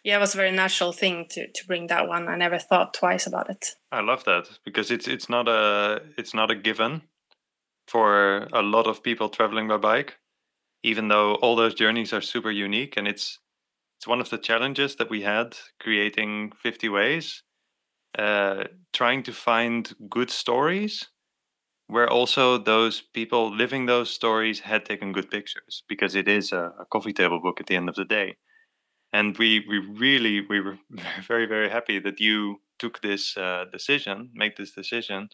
yeah, 0.04 0.18
it 0.18 0.20
was 0.20 0.34
a 0.34 0.38
very 0.38 0.52
natural 0.52 0.94
thing 0.94 1.28
to 1.30 1.48
to 1.48 1.68
bring 1.68 1.88
that 1.88 2.08
one. 2.08 2.28
I 2.28 2.36
never 2.36 2.58
thought 2.58 2.96
twice 2.96 3.28
about 3.28 3.50
it. 3.52 3.76
I 3.92 4.02
love 4.02 4.24
that 4.24 4.50
because 4.64 4.90
it's 4.90 5.08
it's 5.08 5.30
not 5.30 5.48
a 5.48 6.02
it's 6.18 6.34
not 6.34 6.50
a 6.50 6.56
given 6.56 7.04
for 7.88 8.48
a 8.52 8.64
lot 8.64 8.88
of 8.88 9.04
people 9.04 9.30
traveling 9.30 9.68
by 9.68 9.78
bike 9.78 10.18
even 10.86 11.08
though 11.10 11.36
all 11.36 11.56
those 11.56 11.74
journeys 11.74 12.14
are 12.14 12.22
super 12.22 12.52
unique 12.52 12.96
and 12.98 13.08
it's 13.08 13.40
it's 13.98 14.08
one 14.08 14.22
of 14.22 14.30
the 14.30 14.38
challenges 14.38 14.96
that 14.98 15.10
we 15.10 15.22
had 15.24 15.58
creating 15.80 16.52
50 16.52 16.90
ways 16.90 17.44
uh, 18.18 18.66
trying 18.94 19.24
to 19.24 19.34
find 19.34 19.94
good 20.10 20.30
stories 20.30 21.08
where 21.88 22.10
also 22.10 22.58
those 22.58 23.02
people 23.14 23.56
living 23.56 23.86
those 23.86 24.10
stories 24.10 24.62
had 24.62 24.86
taken 24.86 25.12
good 25.12 25.30
pictures 25.30 25.84
because 25.88 26.16
it 26.16 26.28
is 26.28 26.52
a, 26.52 26.74
a 26.80 26.86
coffee 26.86 27.14
table 27.14 27.40
book 27.42 27.60
at 27.60 27.68
the 27.68 27.76
end 27.76 27.90
of 27.90 27.96
the 27.96 28.06
day. 28.06 28.38
And 29.14 29.38
we 29.38 29.66
we 29.70 29.80
really 29.80 30.42
we 30.42 30.60
were 30.62 30.80
very 31.28 31.46
very 31.46 31.70
happy 31.70 32.00
that 32.00 32.20
you 32.20 32.62
took 32.80 33.02
this 33.02 33.38
uh, 33.38 33.66
decision 33.72 34.32
make 34.34 34.58
this 34.58 34.72
decision 34.72 35.30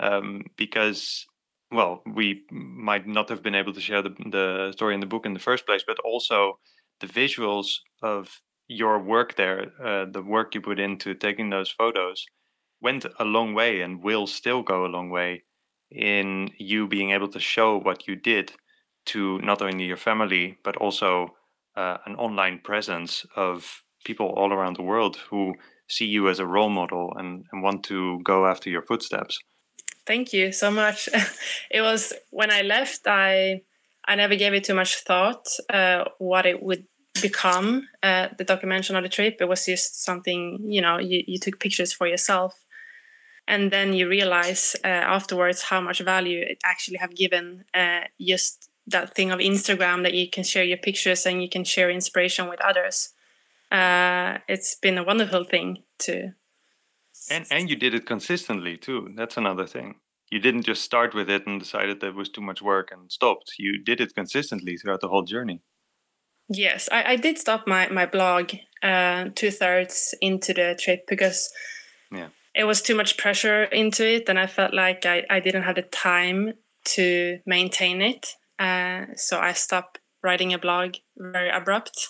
um, 0.00 0.44
because 0.56 1.26
well, 1.72 2.02
we 2.06 2.44
might 2.50 3.06
not 3.06 3.28
have 3.28 3.42
been 3.42 3.54
able 3.54 3.72
to 3.72 3.80
share 3.80 4.02
the, 4.02 4.14
the 4.30 4.72
story 4.72 4.94
in 4.94 5.00
the 5.00 5.06
book 5.06 5.26
in 5.26 5.34
the 5.34 5.40
first 5.40 5.66
place, 5.66 5.82
but 5.86 5.98
also 6.04 6.58
the 7.00 7.06
visuals 7.06 7.78
of 8.02 8.40
your 8.68 8.98
work 9.02 9.36
there, 9.36 9.72
uh, 9.84 10.06
the 10.10 10.22
work 10.22 10.54
you 10.54 10.60
put 10.60 10.78
into 10.78 11.14
taking 11.14 11.50
those 11.50 11.70
photos, 11.70 12.24
went 12.80 13.06
a 13.18 13.24
long 13.24 13.54
way 13.54 13.80
and 13.80 14.02
will 14.02 14.26
still 14.26 14.62
go 14.62 14.84
a 14.84 14.88
long 14.88 15.10
way 15.10 15.42
in 15.90 16.50
you 16.58 16.86
being 16.86 17.10
able 17.10 17.28
to 17.28 17.40
show 17.40 17.78
what 17.78 18.06
you 18.06 18.16
did 18.16 18.52
to 19.06 19.38
not 19.38 19.62
only 19.62 19.84
your 19.84 19.96
family, 19.96 20.58
but 20.64 20.76
also 20.76 21.28
uh, 21.76 21.98
an 22.06 22.16
online 22.16 22.60
presence 22.62 23.24
of 23.36 23.82
people 24.04 24.26
all 24.36 24.52
around 24.52 24.76
the 24.76 24.82
world 24.82 25.16
who 25.30 25.54
see 25.88 26.06
you 26.06 26.28
as 26.28 26.38
a 26.38 26.46
role 26.46 26.68
model 26.68 27.12
and, 27.16 27.44
and 27.52 27.62
want 27.62 27.84
to 27.84 28.20
go 28.24 28.46
after 28.46 28.68
your 28.68 28.82
footsteps. 28.82 29.38
Thank 30.06 30.32
you 30.32 30.52
so 30.52 30.70
much. 30.70 31.08
it 31.70 31.80
was 31.80 32.12
when 32.30 32.50
I 32.50 32.62
left, 32.62 33.06
I 33.06 33.62
I 34.06 34.14
never 34.14 34.36
gave 34.36 34.54
it 34.54 34.64
too 34.64 34.74
much 34.74 34.98
thought 34.98 35.48
uh, 35.68 36.04
what 36.18 36.46
it 36.46 36.62
would 36.62 36.86
become. 37.20 37.88
Uh, 38.02 38.28
the 38.38 38.44
documentation 38.44 38.94
of 38.94 39.02
the 39.02 39.08
trip. 39.08 39.38
It 39.40 39.48
was 39.48 39.66
just 39.66 40.04
something 40.04 40.60
you 40.62 40.80
know 40.80 40.98
you, 40.98 41.24
you 41.26 41.38
took 41.38 41.58
pictures 41.58 41.92
for 41.92 42.06
yourself, 42.06 42.64
and 43.48 43.72
then 43.72 43.94
you 43.94 44.08
realize 44.08 44.76
uh, 44.84 44.88
afterwards 44.88 45.62
how 45.62 45.80
much 45.80 46.00
value 46.00 46.40
it 46.40 46.58
actually 46.64 46.98
have 46.98 47.14
given. 47.14 47.64
Uh, 47.74 48.02
just 48.20 48.70
that 48.86 49.14
thing 49.14 49.32
of 49.32 49.40
Instagram 49.40 50.04
that 50.04 50.14
you 50.14 50.30
can 50.30 50.44
share 50.44 50.62
your 50.62 50.78
pictures 50.78 51.26
and 51.26 51.42
you 51.42 51.48
can 51.48 51.64
share 51.64 51.90
inspiration 51.90 52.48
with 52.48 52.60
others. 52.60 53.12
Uh, 53.72 54.38
it's 54.48 54.76
been 54.76 54.96
a 54.96 55.02
wonderful 55.02 55.42
thing 55.42 55.82
to 55.98 56.32
and 57.30 57.46
and 57.50 57.70
you 57.70 57.76
did 57.76 57.94
it 57.94 58.06
consistently 58.06 58.76
too 58.76 59.12
that's 59.16 59.36
another 59.36 59.66
thing 59.66 59.96
you 60.30 60.40
didn't 60.40 60.62
just 60.62 60.82
start 60.82 61.14
with 61.14 61.30
it 61.30 61.46
and 61.46 61.60
decided 61.60 62.00
that 62.00 62.08
it 62.08 62.14
was 62.14 62.28
too 62.28 62.40
much 62.40 62.60
work 62.60 62.90
and 62.90 63.10
stopped. 63.10 63.52
You 63.58 63.82
did 63.82 64.00
it 64.00 64.14
consistently 64.14 64.76
throughout 64.76 65.00
the 65.00 65.08
whole 65.08 65.22
journey. 65.22 65.62
Yes, 66.48 66.88
I, 66.90 67.12
I 67.12 67.16
did 67.16 67.38
stop 67.38 67.66
my 67.66 67.88
my 67.88 68.06
blog 68.06 68.52
uh, 68.82 69.26
two 69.34 69.50
thirds 69.50 70.14
into 70.20 70.52
the 70.52 70.78
trip 70.80 71.04
because 71.08 71.50
yeah. 72.12 72.28
it 72.54 72.64
was 72.64 72.82
too 72.82 72.94
much 72.94 73.16
pressure 73.16 73.64
into 73.64 74.06
it, 74.06 74.28
and 74.28 74.38
I 74.38 74.46
felt 74.46 74.72
like 74.72 75.06
I, 75.06 75.24
I 75.28 75.40
didn't 75.40 75.64
have 75.64 75.76
the 75.76 75.82
time 75.82 76.52
to 76.96 77.38
maintain 77.46 78.00
it. 78.00 78.28
Uh, 78.58 79.06
so 79.16 79.38
I 79.38 79.52
stopped 79.52 79.98
writing 80.22 80.54
a 80.54 80.58
blog 80.58 80.94
very 81.16 81.50
abrupt, 81.50 82.08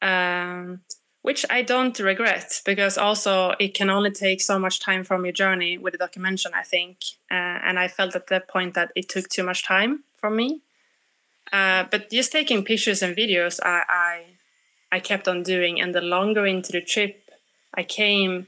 um, 0.00 0.80
which 1.22 1.46
I 1.48 1.62
don't 1.62 1.98
regret 1.98 2.60
because 2.66 2.98
also 2.98 3.54
it 3.58 3.74
can 3.74 3.88
only 3.90 4.10
take 4.10 4.40
so 4.40 4.58
much 4.58 4.80
time 4.80 5.04
from 5.04 5.24
your 5.24 5.32
journey 5.32 5.78
with 5.78 5.92
the 5.92 5.98
documentation, 5.98 6.52
I 6.54 6.62
think. 6.62 6.98
Uh, 7.30 7.58
and 7.64 7.78
I 7.78 7.88
felt 7.88 8.14
at 8.16 8.26
that 8.26 8.48
point 8.48 8.74
that 8.74 8.90
it 8.96 9.08
took 9.08 9.28
too 9.28 9.44
much 9.44 9.64
time 9.64 10.04
from 10.16 10.36
me. 10.36 10.62
Uh, 11.52 11.84
but 11.90 12.10
just 12.10 12.32
taking 12.32 12.64
pictures 12.64 13.02
and 13.02 13.16
videos, 13.16 13.60
I, 13.62 13.84
I 13.88 14.24
I 14.92 15.00
kept 15.00 15.26
on 15.26 15.42
doing, 15.42 15.80
and 15.80 15.94
the 15.94 16.02
longer 16.02 16.46
into 16.46 16.72
the 16.72 16.82
trip 16.82 17.30
I 17.74 17.82
came, 17.82 18.46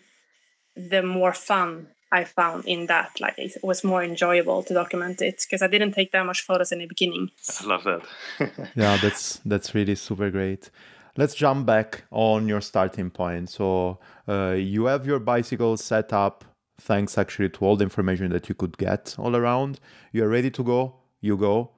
the 0.76 1.02
more 1.02 1.32
fun 1.32 1.88
I 2.12 2.24
found 2.24 2.66
in 2.66 2.86
that. 2.86 3.20
Like 3.20 3.38
it 3.38 3.56
was 3.62 3.82
more 3.82 4.04
enjoyable 4.04 4.62
to 4.64 4.74
document 4.74 5.22
it 5.22 5.42
because 5.44 5.62
I 5.62 5.68
didn't 5.68 5.92
take 5.92 6.12
that 6.12 6.26
much 6.26 6.42
photos 6.42 6.70
in 6.70 6.78
the 6.78 6.86
beginning. 6.86 7.30
I 7.60 7.66
love 7.66 7.84
that. 7.84 8.02
yeah, 8.76 8.98
that's 8.98 9.40
that's 9.44 9.74
really 9.74 9.94
super 9.94 10.30
great. 10.30 10.70
Let's 11.16 11.34
jump 11.34 11.66
back 11.66 12.04
on 12.10 12.48
your 12.48 12.60
starting 12.60 13.10
point. 13.10 13.50
So 13.50 14.00
uh, 14.28 14.56
you 14.58 14.86
have 14.86 15.06
your 15.06 15.20
bicycle 15.20 15.76
set 15.76 16.12
up, 16.12 16.44
thanks 16.80 17.16
actually 17.16 17.50
to 17.50 17.64
all 17.64 17.76
the 17.76 17.84
information 17.84 18.30
that 18.30 18.48
you 18.48 18.54
could 18.54 18.76
get 18.78 19.14
all 19.18 19.36
around. 19.36 19.78
You're 20.12 20.28
ready 20.28 20.50
to 20.50 20.64
go. 20.64 20.94
You 21.20 21.36
go 21.36 21.70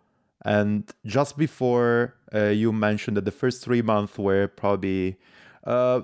and 0.46 0.88
just 1.04 1.36
before 1.36 2.14
uh, 2.32 2.46
you 2.46 2.72
mentioned 2.72 3.16
that 3.16 3.24
the 3.24 3.32
first 3.32 3.64
three 3.64 3.82
months 3.82 4.16
were 4.16 4.46
probably 4.46 5.18
uh, 5.64 6.00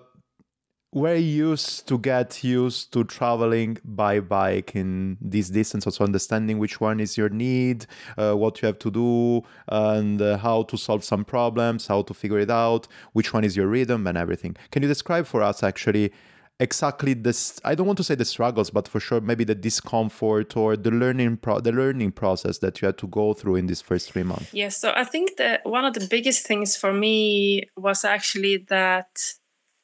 were 0.93 1.15
used 1.15 1.89
to 1.89 1.99
get 1.99 2.45
used 2.45 2.93
to 2.93 3.03
traveling 3.05 3.79
by 3.85 4.21
bike 4.21 4.77
in 4.77 5.17
this 5.21 5.49
distance, 5.49 5.87
also 5.87 6.05
understanding 6.05 6.59
which 6.59 6.81
one 6.81 7.01
is 7.01 7.17
your 7.17 7.31
need, 7.31 7.87
uh, 8.19 8.35
what 8.35 8.61
you 8.61 8.67
have 8.67 8.79
to 8.79 8.91
do, 8.91 9.43
and 9.69 10.21
uh, 10.21 10.37
how 10.37 10.63
to 10.65 10.77
solve 10.77 11.03
some 11.03 11.25
problems, 11.25 11.87
how 11.87 12.03
to 12.03 12.13
figure 12.13 12.39
it 12.39 12.51
out, 12.51 12.87
which 13.15 13.33
one 13.33 13.43
is 13.43 13.57
your 13.57 13.69
rhythm, 13.69 14.07
and 14.07 14.19
everything. 14.19 14.55
Can 14.71 14.83
you 14.83 14.89
describe 14.89 15.27
for 15.27 15.43
us 15.43 15.63
actually 15.63 16.13
exactly 16.61 17.15
this 17.15 17.59
i 17.65 17.75
don't 17.75 17.87
want 17.87 17.97
to 17.97 18.05
say 18.05 18.15
the 18.15 18.27
struggles 18.27 18.69
but 18.71 18.87
for 18.87 19.01
sure 19.01 19.21
maybe 19.21 19.43
the 19.43 19.55
discomfort 19.55 20.55
or 20.55 20.77
the 20.77 20.91
learning 20.91 21.37
pro- 21.37 21.61
the 21.61 21.73
learning 21.73 22.13
process 22.13 22.59
that 22.59 22.81
you 22.81 22.87
had 22.87 22.99
to 22.99 23.07
go 23.09 23.33
through 23.33 23.57
in 23.57 23.67
these 23.67 23.81
first 23.81 24.13
three 24.13 24.23
months 24.23 24.53
yes 24.53 24.77
so 24.77 24.93
i 24.95 25.03
think 25.03 25.39
that 25.39 25.61
one 25.65 25.85
of 25.85 25.95
the 25.95 26.07
biggest 26.09 26.47
things 26.47 26.77
for 26.77 26.93
me 26.93 27.65
was 27.77 28.05
actually 28.05 28.59
that 28.69 29.09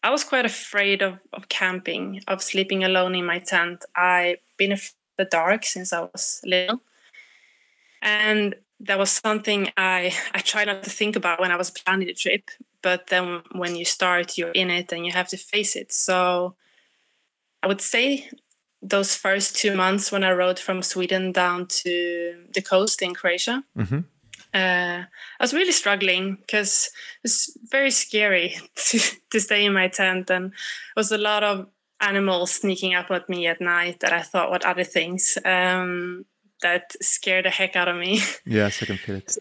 i 0.03 0.11
was 0.11 0.25
quite 0.25 0.47
afraid 0.47 1.03
of, 1.03 1.19
of 1.33 1.49
camping 1.49 2.21
of 2.29 2.43
sleeping 2.43 2.85
alone 2.85 3.15
in 3.15 3.27
my 3.27 3.39
tent. 3.39 3.85
I've 3.95 4.39
been 4.57 4.73
afraid 4.73 4.95
of 5.19 5.25
the 5.25 5.25
dark 5.25 5.65
since 5.65 5.93
i 5.93 6.01
was 6.01 6.41
little. 6.45 6.81
And 8.01 8.55
that 8.81 8.99
was 8.99 9.11
something 9.11 9.71
i 9.77 10.15
i 10.35 10.39
tried 10.39 10.67
not 10.67 10.83
to 10.85 10.91
think 10.91 11.17
about 11.17 11.41
when 11.41 11.51
i 11.51 11.57
was 11.57 11.71
planning 11.71 12.07
the 12.07 12.15
trip 12.15 12.51
but 12.83 13.09
then 13.09 13.43
when 13.53 13.77
you 13.77 13.85
start 13.85 14.39
you're 14.39 14.51
in 14.51 14.71
it 14.71 14.93
and 14.93 15.05
you 15.05 15.13
have 15.13 15.29
to 15.29 15.37
face 15.37 15.77
it. 15.77 15.93
So 15.93 16.55
I 17.63 17.67
would 17.67 17.81
say 17.81 18.31
those 18.81 19.15
first 19.15 19.57
two 19.57 19.75
months 19.75 20.13
when 20.13 20.23
I 20.23 20.33
rode 20.33 20.59
from 20.59 20.83
Sweden 20.83 21.33
down 21.33 21.67
to 21.67 22.45
the 22.55 22.63
coast 22.63 23.03
in 23.03 23.15
Croatia, 23.15 23.65
mm-hmm. 23.77 24.01
Uh, 24.55 25.05
I 25.05 25.41
was 25.41 25.53
really 25.53 25.73
struggling 25.73 26.37
because 26.37 26.91
it 27.23 27.29
was 27.29 27.57
very 27.71 27.91
scary 27.91 28.57
to, 28.75 28.99
to 29.31 29.41
stay 29.41 29.65
in 29.65 29.73
my 29.73 29.89
tent, 29.89 30.31
and 30.31 30.47
it 30.47 30.97
was 30.97 31.13
a 31.13 31.19
lot 31.19 31.45
of 31.45 31.69
animals 32.01 32.53
sneaking 32.53 32.95
up 32.95 33.11
at 33.11 33.29
me 33.29 33.47
at 33.47 33.61
night 33.61 34.01
that 34.01 34.13
I 34.13 34.23
thought 34.23 34.51
were 34.51 34.67
other 34.67 34.85
things 34.85 35.37
um, 35.45 36.25
that 36.63 36.93
scared 37.03 37.45
the 37.45 37.51
heck 37.51 37.77
out 37.77 37.89
of 37.89 37.97
me. 37.97 38.21
Yes, 38.47 38.83
I 38.83 38.87
can 38.87 38.97
feel 38.97 39.17
it. 39.17 39.37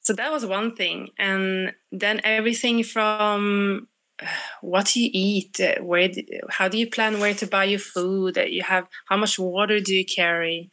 so 0.00 0.12
that 0.12 0.32
was 0.32 0.46
one 0.46 0.74
thing, 0.74 1.10
and 1.18 1.74
then 1.90 2.20
everything 2.24 2.82
from 2.84 3.88
what 4.60 4.86
do 4.86 5.00
you 5.00 5.10
eat 5.12 5.60
uh, 5.60 5.82
where 5.82 6.08
do, 6.08 6.22
how 6.48 6.68
do 6.68 6.78
you 6.78 6.88
plan 6.88 7.18
where 7.18 7.34
to 7.34 7.46
buy 7.46 7.64
your 7.64 7.80
food 7.80 8.34
that 8.34 8.52
you 8.52 8.62
have 8.62 8.86
how 9.06 9.16
much 9.16 9.36
water 9.36 9.80
do 9.80 9.92
you 9.92 10.04
carry 10.04 10.70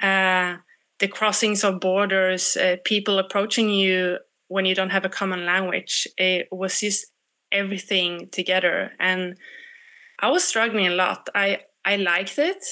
uh, 0.00 0.56
the 1.04 1.08
crossings 1.08 1.62
of 1.64 1.80
borders 1.80 2.56
uh, 2.56 2.76
people 2.82 3.18
approaching 3.18 3.68
you 3.68 4.16
when 4.48 4.64
you 4.64 4.74
don't 4.74 4.88
have 4.96 5.04
a 5.04 5.16
common 5.20 5.44
language 5.44 6.08
it 6.16 6.48
was 6.50 6.80
just 6.80 7.12
everything 7.52 8.10
together. 8.30 8.92
And 8.98 9.36
i 10.18 10.30
was 10.30 10.44
struggling 10.44 10.86
a 10.86 10.98
lot. 11.02 11.28
I 11.34 11.48
i 11.84 11.96
liked 11.96 12.38
it 12.38 12.62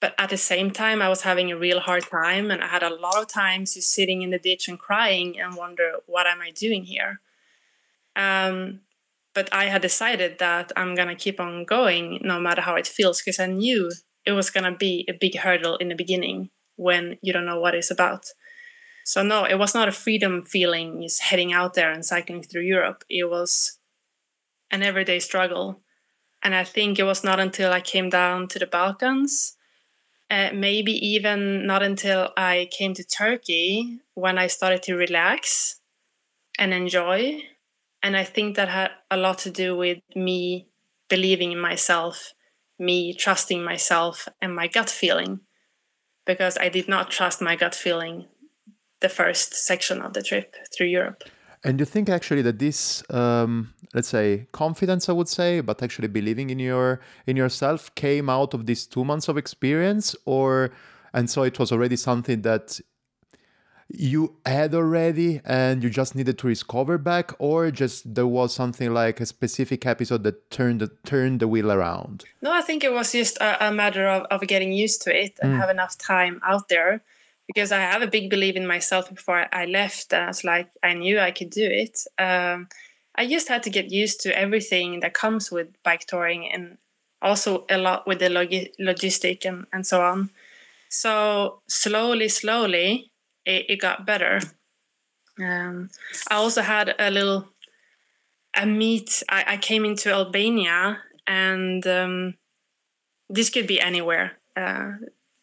but 0.00 0.14
at 0.18 0.30
the 0.30 0.42
same 0.52 0.70
time 0.70 1.02
i 1.02 1.10
was 1.14 1.22
having 1.30 1.48
a 1.52 1.62
real 1.66 1.80
hard 1.88 2.04
time 2.20 2.50
and 2.50 2.60
i 2.64 2.68
had 2.76 2.82
a 2.82 2.96
lot 3.06 3.18
of 3.20 3.28
times 3.28 3.74
just 3.74 3.92
sitting 3.92 4.22
in 4.22 4.30
the 4.30 4.44
ditch 4.48 4.64
and 4.68 4.78
crying 4.78 5.38
and 5.38 5.54
wonder 5.54 5.88
what 6.06 6.26
am 6.26 6.40
i 6.40 6.50
doing 6.50 6.84
here? 6.84 7.20
Um, 8.16 8.80
but 9.34 9.46
I 9.52 9.64
had 9.64 9.82
decided 9.82 10.38
that 10.38 10.72
I'm 10.76 10.94
gonna 10.94 11.22
keep 11.24 11.38
on 11.40 11.66
going 11.76 12.06
no 12.32 12.40
matter 12.40 12.62
how 12.62 12.76
it 12.76 12.86
feels 12.96 13.20
because 13.20 13.40
I 13.40 13.48
knew 13.60 13.92
it 14.24 14.32
was 14.32 14.48
gonna 14.54 14.76
be 14.88 15.04
a 15.12 15.18
big 15.24 15.34
hurdle 15.44 15.76
in 15.82 15.88
the 15.90 16.02
beginning 16.04 16.50
when 16.76 17.18
you 17.22 17.32
don't 17.32 17.46
know 17.46 17.60
what 17.60 17.74
it's 17.74 17.90
about. 17.90 18.26
So 19.04 19.22
no, 19.22 19.44
it 19.44 19.58
was 19.58 19.74
not 19.74 19.88
a 19.88 19.92
freedom 19.92 20.44
feeling 20.44 21.02
just 21.02 21.22
heading 21.22 21.52
out 21.52 21.74
there 21.74 21.92
and 21.92 22.04
cycling 22.04 22.42
through 22.42 22.62
Europe. 22.62 23.04
It 23.08 23.28
was 23.30 23.78
an 24.70 24.82
everyday 24.82 25.18
struggle. 25.18 25.82
And 26.42 26.54
I 26.54 26.64
think 26.64 26.98
it 26.98 27.04
was 27.04 27.24
not 27.24 27.40
until 27.40 27.72
I 27.72 27.80
came 27.80 28.10
down 28.10 28.48
to 28.48 28.58
the 28.58 28.66
Balkans, 28.66 29.56
uh, 30.30 30.50
maybe 30.54 30.92
even 30.92 31.66
not 31.66 31.82
until 31.82 32.30
I 32.36 32.68
came 32.70 32.94
to 32.94 33.04
Turkey 33.04 34.00
when 34.14 34.38
I 34.38 34.46
started 34.46 34.82
to 34.84 34.96
relax 34.96 35.80
and 36.58 36.72
enjoy 36.72 37.42
and 38.04 38.18
I 38.18 38.24
think 38.24 38.56
that 38.56 38.68
had 38.68 38.90
a 39.10 39.16
lot 39.16 39.38
to 39.38 39.50
do 39.50 39.74
with 39.74 39.98
me 40.14 40.68
believing 41.08 41.52
in 41.52 41.58
myself, 41.58 42.34
me 42.78 43.14
trusting 43.14 43.64
myself 43.64 44.28
and 44.42 44.54
my 44.54 44.66
gut 44.68 44.90
feeling, 44.90 45.40
because 46.26 46.56
I 46.58 46.68
did 46.68 46.88
not 46.88 47.10
trust 47.10 47.40
my 47.40 47.56
gut 47.56 47.74
feeling 47.74 48.26
the 49.00 49.08
first 49.08 49.54
section 49.54 50.00
of 50.00 50.12
the 50.14 50.22
trip 50.22 50.56
through 50.74 50.86
Europe. 50.86 51.24
And 51.62 51.80
you 51.80 51.86
think 51.86 52.08
actually 52.10 52.42
that 52.42 52.58
this, 52.58 53.02
um, 53.10 53.72
let's 53.94 54.08
say, 54.08 54.46
confidence, 54.52 55.08
I 55.08 55.12
would 55.12 55.28
say, 55.28 55.60
but 55.60 55.82
actually 55.82 56.08
believing 56.08 56.50
in 56.50 56.58
your 56.58 57.00
in 57.26 57.36
yourself, 57.36 57.94
came 57.94 58.28
out 58.28 58.52
of 58.52 58.66
these 58.66 58.86
two 58.86 59.04
months 59.04 59.28
of 59.28 59.38
experience, 59.38 60.14
or 60.26 60.70
and 61.14 61.30
so 61.30 61.42
it 61.42 61.58
was 61.58 61.72
already 61.72 61.96
something 61.96 62.42
that 62.42 62.80
you 63.88 64.36
had 64.46 64.74
already 64.74 65.40
and 65.44 65.82
you 65.82 65.90
just 65.90 66.14
needed 66.14 66.38
to 66.38 66.48
discover 66.48 66.98
back 66.98 67.32
or 67.38 67.70
just 67.70 68.14
there 68.14 68.26
was 68.26 68.54
something 68.54 68.92
like 68.92 69.20
a 69.20 69.26
specific 69.26 69.86
episode 69.86 70.22
that 70.24 70.50
turned 70.50 70.80
the, 70.80 70.90
turned 71.04 71.40
the 71.40 71.48
wheel 71.48 71.70
around? 71.70 72.24
No 72.42 72.52
i 72.52 72.60
think 72.60 72.84
it 72.84 72.92
was 72.92 73.12
just 73.12 73.36
a, 73.38 73.68
a 73.68 73.72
matter 73.72 74.08
of, 74.08 74.22
of 74.30 74.40
getting 74.46 74.72
used 74.72 75.02
to 75.02 75.16
it 75.16 75.38
and 75.42 75.54
mm. 75.54 75.58
have 75.58 75.70
enough 75.70 75.98
time 75.98 76.40
out 76.44 76.68
there 76.68 77.02
because 77.46 77.72
i 77.72 77.78
have 77.78 78.02
a 78.02 78.06
big 78.06 78.30
belief 78.30 78.56
in 78.56 78.66
myself 78.66 79.08
before 79.14 79.46
i 79.52 79.64
left 79.66 80.12
and 80.12 80.24
i 80.24 80.26
was 80.28 80.44
like 80.44 80.68
i 80.82 80.94
knew 80.94 81.18
i 81.18 81.30
could 81.30 81.50
do 81.50 81.66
it. 81.66 82.00
Um, 82.18 82.68
i 83.14 83.26
just 83.26 83.48
had 83.48 83.62
to 83.64 83.70
get 83.70 83.90
used 83.90 84.20
to 84.22 84.38
everything 84.38 85.00
that 85.00 85.14
comes 85.14 85.50
with 85.50 85.68
bike 85.82 86.06
touring 86.06 86.50
and 86.50 86.78
also 87.24 87.64
a 87.70 87.78
lot 87.78 88.06
with 88.06 88.18
the 88.18 88.28
log- 88.28 88.50
logistic 88.78 89.46
and, 89.46 89.66
and 89.72 89.86
so 89.86 90.02
on. 90.02 90.30
So 90.90 91.62
slowly 91.66 92.28
slowly 92.28 93.10
it, 93.44 93.66
it 93.68 93.80
got 93.80 94.06
better. 94.06 94.40
Um, 95.38 95.90
I 96.30 96.36
also 96.36 96.62
had 96.62 96.94
a 96.98 97.10
little 97.10 97.48
a 98.54 98.66
meet. 98.66 99.22
I, 99.28 99.44
I 99.48 99.56
came 99.56 99.84
into 99.84 100.12
Albania, 100.12 100.98
and 101.26 101.86
um, 101.86 102.34
this 103.28 103.50
could 103.50 103.66
be 103.66 103.80
anywhere. 103.80 104.32
Uh, 104.56 104.92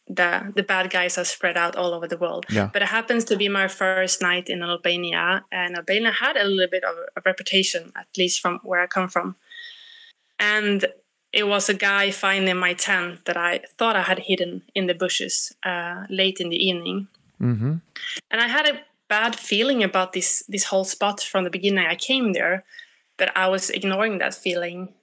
the 0.08 0.52
the 0.56 0.64
bad 0.64 0.90
guys 0.90 1.18
are 1.18 1.24
spread 1.24 1.58
out 1.58 1.76
all 1.76 1.94
over 1.94 2.08
the 2.08 2.18
world. 2.18 2.46
Yeah. 2.50 2.70
But 2.72 2.82
it 2.82 2.90
happens 2.90 3.26
to 3.26 3.38
be 3.38 3.50
my 3.50 3.68
first 3.68 4.22
night 4.22 4.50
in 4.50 4.64
Albania, 4.64 5.46
and 5.52 5.76
Albania 5.76 6.12
had 6.12 6.38
a 6.38 6.44
little 6.44 6.70
bit 6.70 6.84
of 6.84 6.96
a 7.16 7.22
reputation, 7.26 7.92
at 7.96 8.08
least 8.18 8.42
from 8.42 8.60
where 8.64 8.82
I 8.82 8.88
come 8.88 9.10
from. 9.10 9.36
And 10.40 10.86
it 11.32 11.48
was 11.48 11.70
a 11.70 11.74
guy 11.74 12.12
finding 12.12 12.58
my 12.58 12.74
tent 12.74 13.26
that 13.26 13.38
I 13.38 13.62
thought 13.78 13.96
I 13.96 14.02
had 14.02 14.20
hidden 14.20 14.64
in 14.76 14.88
the 14.88 14.94
bushes 14.94 15.54
uh, 15.64 16.06
late 16.10 16.40
in 16.40 16.50
the 16.50 16.58
evening. 16.58 17.08
Mm-hmm. 17.42 17.76
And 18.30 18.42
I 18.42 18.48
had 18.48 18.68
a 18.68 18.82
bad 19.10 19.36
feeling 19.36 19.84
about 19.84 20.14
this 20.14 20.44
this 20.48 20.66
whole 20.66 20.86
spot 20.86 21.22
from 21.22 21.44
the 21.44 21.50
beginning. 21.50 21.86
I 21.86 21.96
came 21.96 22.34
there, 22.34 22.64
but 23.18 23.36
I 23.36 23.48
was 23.48 23.70
ignoring 23.70 24.20
that 24.20 24.34
feeling. 24.34 24.94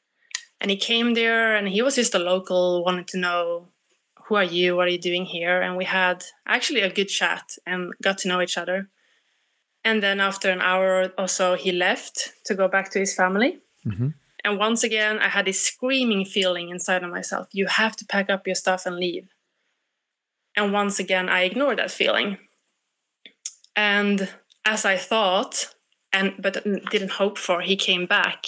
And 0.60 0.70
he 0.70 0.76
came 0.76 1.14
there, 1.14 1.54
and 1.54 1.68
he 1.68 1.82
was 1.82 1.94
just 1.94 2.14
a 2.14 2.18
local, 2.18 2.84
wanted 2.84 3.06
to 3.08 3.18
know 3.18 3.68
who 4.24 4.34
are 4.34 4.44
you? 4.44 4.76
What 4.76 4.88
are 4.88 4.90
you 4.90 4.98
doing 4.98 5.24
here? 5.24 5.62
And 5.62 5.76
we 5.76 5.84
had 5.84 6.24
actually 6.46 6.80
a 6.80 6.92
good 6.92 7.08
chat 7.08 7.56
and 7.66 7.92
got 8.02 8.18
to 8.18 8.28
know 8.28 8.42
each 8.42 8.58
other. 8.58 8.88
And 9.84 10.02
then 10.02 10.20
after 10.20 10.50
an 10.50 10.60
hour 10.60 11.12
or 11.16 11.28
so, 11.28 11.54
he 11.54 11.72
left 11.72 12.32
to 12.44 12.54
go 12.54 12.68
back 12.68 12.90
to 12.90 12.98
his 12.98 13.14
family. 13.14 13.60
Mm-hmm. 13.86 14.08
And 14.44 14.58
once 14.58 14.84
again, 14.84 15.18
I 15.18 15.28
had 15.28 15.46
this 15.46 15.60
screaming 15.60 16.24
feeling 16.24 16.68
inside 16.68 17.02
of 17.02 17.10
myself 17.10 17.48
you 17.52 17.66
have 17.66 17.96
to 17.96 18.04
pack 18.04 18.28
up 18.30 18.46
your 18.46 18.54
stuff 18.54 18.86
and 18.86 18.96
leave. 18.96 19.28
And 20.58 20.72
once 20.72 20.98
again, 20.98 21.28
I 21.28 21.42
ignored 21.42 21.78
that 21.78 21.92
feeling. 21.92 22.36
And 23.76 24.28
as 24.64 24.84
I 24.84 24.96
thought, 24.96 25.72
and 26.12 26.34
but 26.36 26.64
didn't 26.90 27.12
hope 27.12 27.38
for, 27.38 27.60
he 27.60 27.76
came 27.76 28.06
back 28.06 28.44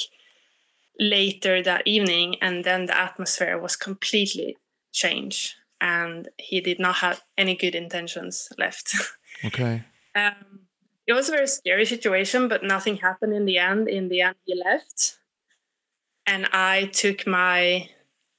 later 0.99 1.63
that 1.63 1.87
evening, 1.87 2.35
and 2.43 2.65
then 2.65 2.87
the 2.87 2.99
atmosphere 2.99 3.57
was 3.59 3.77
completely 3.77 4.57
changed, 4.93 5.55
and 5.81 6.29
he 6.37 6.61
did 6.61 6.81
not 6.81 6.97
have 6.97 7.23
any 7.39 7.55
good 7.55 7.75
intentions 7.75 8.49
left. 8.59 8.95
Okay. 9.43 9.85
um, 10.15 10.67
it 11.07 11.15
was 11.15 11.29
a 11.29 11.33
very 11.33 11.47
scary 11.47 11.87
situation, 11.87 12.47
but 12.47 12.63
nothing 12.63 12.97
happened 12.97 13.33
in 13.33 13.47
the 13.47 13.57
end. 13.57 13.89
In 13.89 14.09
the 14.09 14.21
end, 14.21 14.35
he 14.45 14.55
left, 14.55 15.17
and 16.27 16.47
I 16.53 16.91
took 16.93 17.27
my 17.27 17.89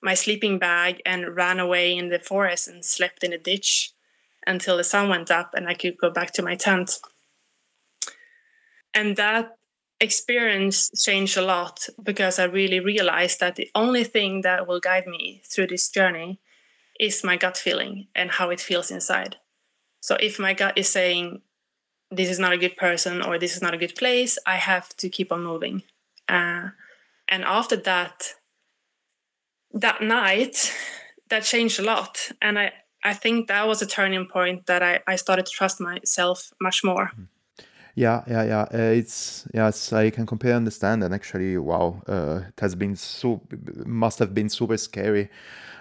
my 0.02 0.14
sleeping 0.14 0.58
bag 0.58 1.02
and 1.06 1.36
ran 1.36 1.60
away 1.60 1.96
in 1.96 2.10
the 2.10 2.20
forest 2.20 2.68
and 2.68 2.84
slept 2.84 3.24
in 3.24 3.34
a 3.34 3.38
ditch 3.38 3.94
until 4.46 4.78
the 4.78 4.84
sun 4.84 5.10
went 5.10 5.30
up 5.30 5.54
and 5.54 5.68
I 5.68 5.74
could 5.74 5.98
go 5.98 6.10
back 6.10 6.32
to 6.34 6.42
my 6.42 6.56
tent. 6.56 7.00
And 8.94 9.16
that 9.18 9.58
experience 10.00 10.90
changed 11.00 11.38
a 11.38 11.42
lot 11.42 11.88
because 12.02 12.40
I 12.40 12.46
really 12.46 12.80
realized 12.80 13.40
that 13.40 13.56
the 13.56 13.70
only 13.76 14.04
thing 14.04 14.42
that 14.42 14.68
will 14.68 14.80
guide 14.80 15.06
me 15.06 15.42
through 15.46 15.68
this 15.68 15.90
journey 15.90 16.40
is 17.00 17.24
my 17.24 17.38
gut 17.38 17.58
feeling 17.58 18.08
and 18.16 18.32
how 18.32 18.50
it 18.50 18.60
feels 18.60 18.92
inside. 18.92 19.38
So 20.02 20.18
if 20.20 20.40
my 20.40 20.54
gut 20.54 20.78
is 20.78 20.90
saying, 20.90 21.42
this 22.10 22.30
is 22.30 22.40
not 22.40 22.52
a 22.52 22.58
good 22.58 22.76
person 22.76 23.22
or 23.22 23.38
this 23.38 23.56
is 23.56 23.62
not 23.62 23.74
a 23.74 23.78
good 23.78 23.96
place, 23.96 24.38
I 24.46 24.56
have 24.56 24.90
to 24.98 25.08
keep 25.08 25.32
on 25.32 25.44
moving. 25.44 25.84
Uh, 26.28 26.70
and 27.30 27.44
after 27.44 27.78
that, 27.78 28.34
that 29.74 30.02
night, 30.02 30.74
that 31.30 31.44
changed 31.44 31.80
a 31.80 31.84
lot. 31.84 32.30
And 32.42 32.60
I, 32.60 32.74
I 33.04 33.14
think 33.14 33.48
that 33.48 33.68
was 33.68 33.82
a 33.82 33.88
turning 33.88 34.28
point 34.28 34.66
that 34.68 34.84
I, 34.84 35.00
I 35.08 35.16
started 35.16 35.46
to 35.46 35.52
trust 35.52 35.80
myself 35.80 36.52
much 36.60 36.84
more. 36.84 37.12
Mm. 37.18 37.28
Yeah, 37.96 38.24
yeah, 38.28 38.44
yeah. 38.44 38.62
Uh, 38.74 38.94
it's 38.94 39.46
yes, 39.54 39.92
I 39.92 40.10
can 40.12 40.26
completely 40.26 40.56
understand. 40.56 41.04
And 41.04 41.14
actually, 41.14 41.58
wow, 41.58 42.02
uh, 42.08 42.42
it 42.48 42.60
has 42.60 42.74
been 42.76 42.96
so 42.96 43.42
must 43.86 44.20
have 44.20 44.34
been 44.34 44.50
super 44.50 44.78
scary. 44.78 45.30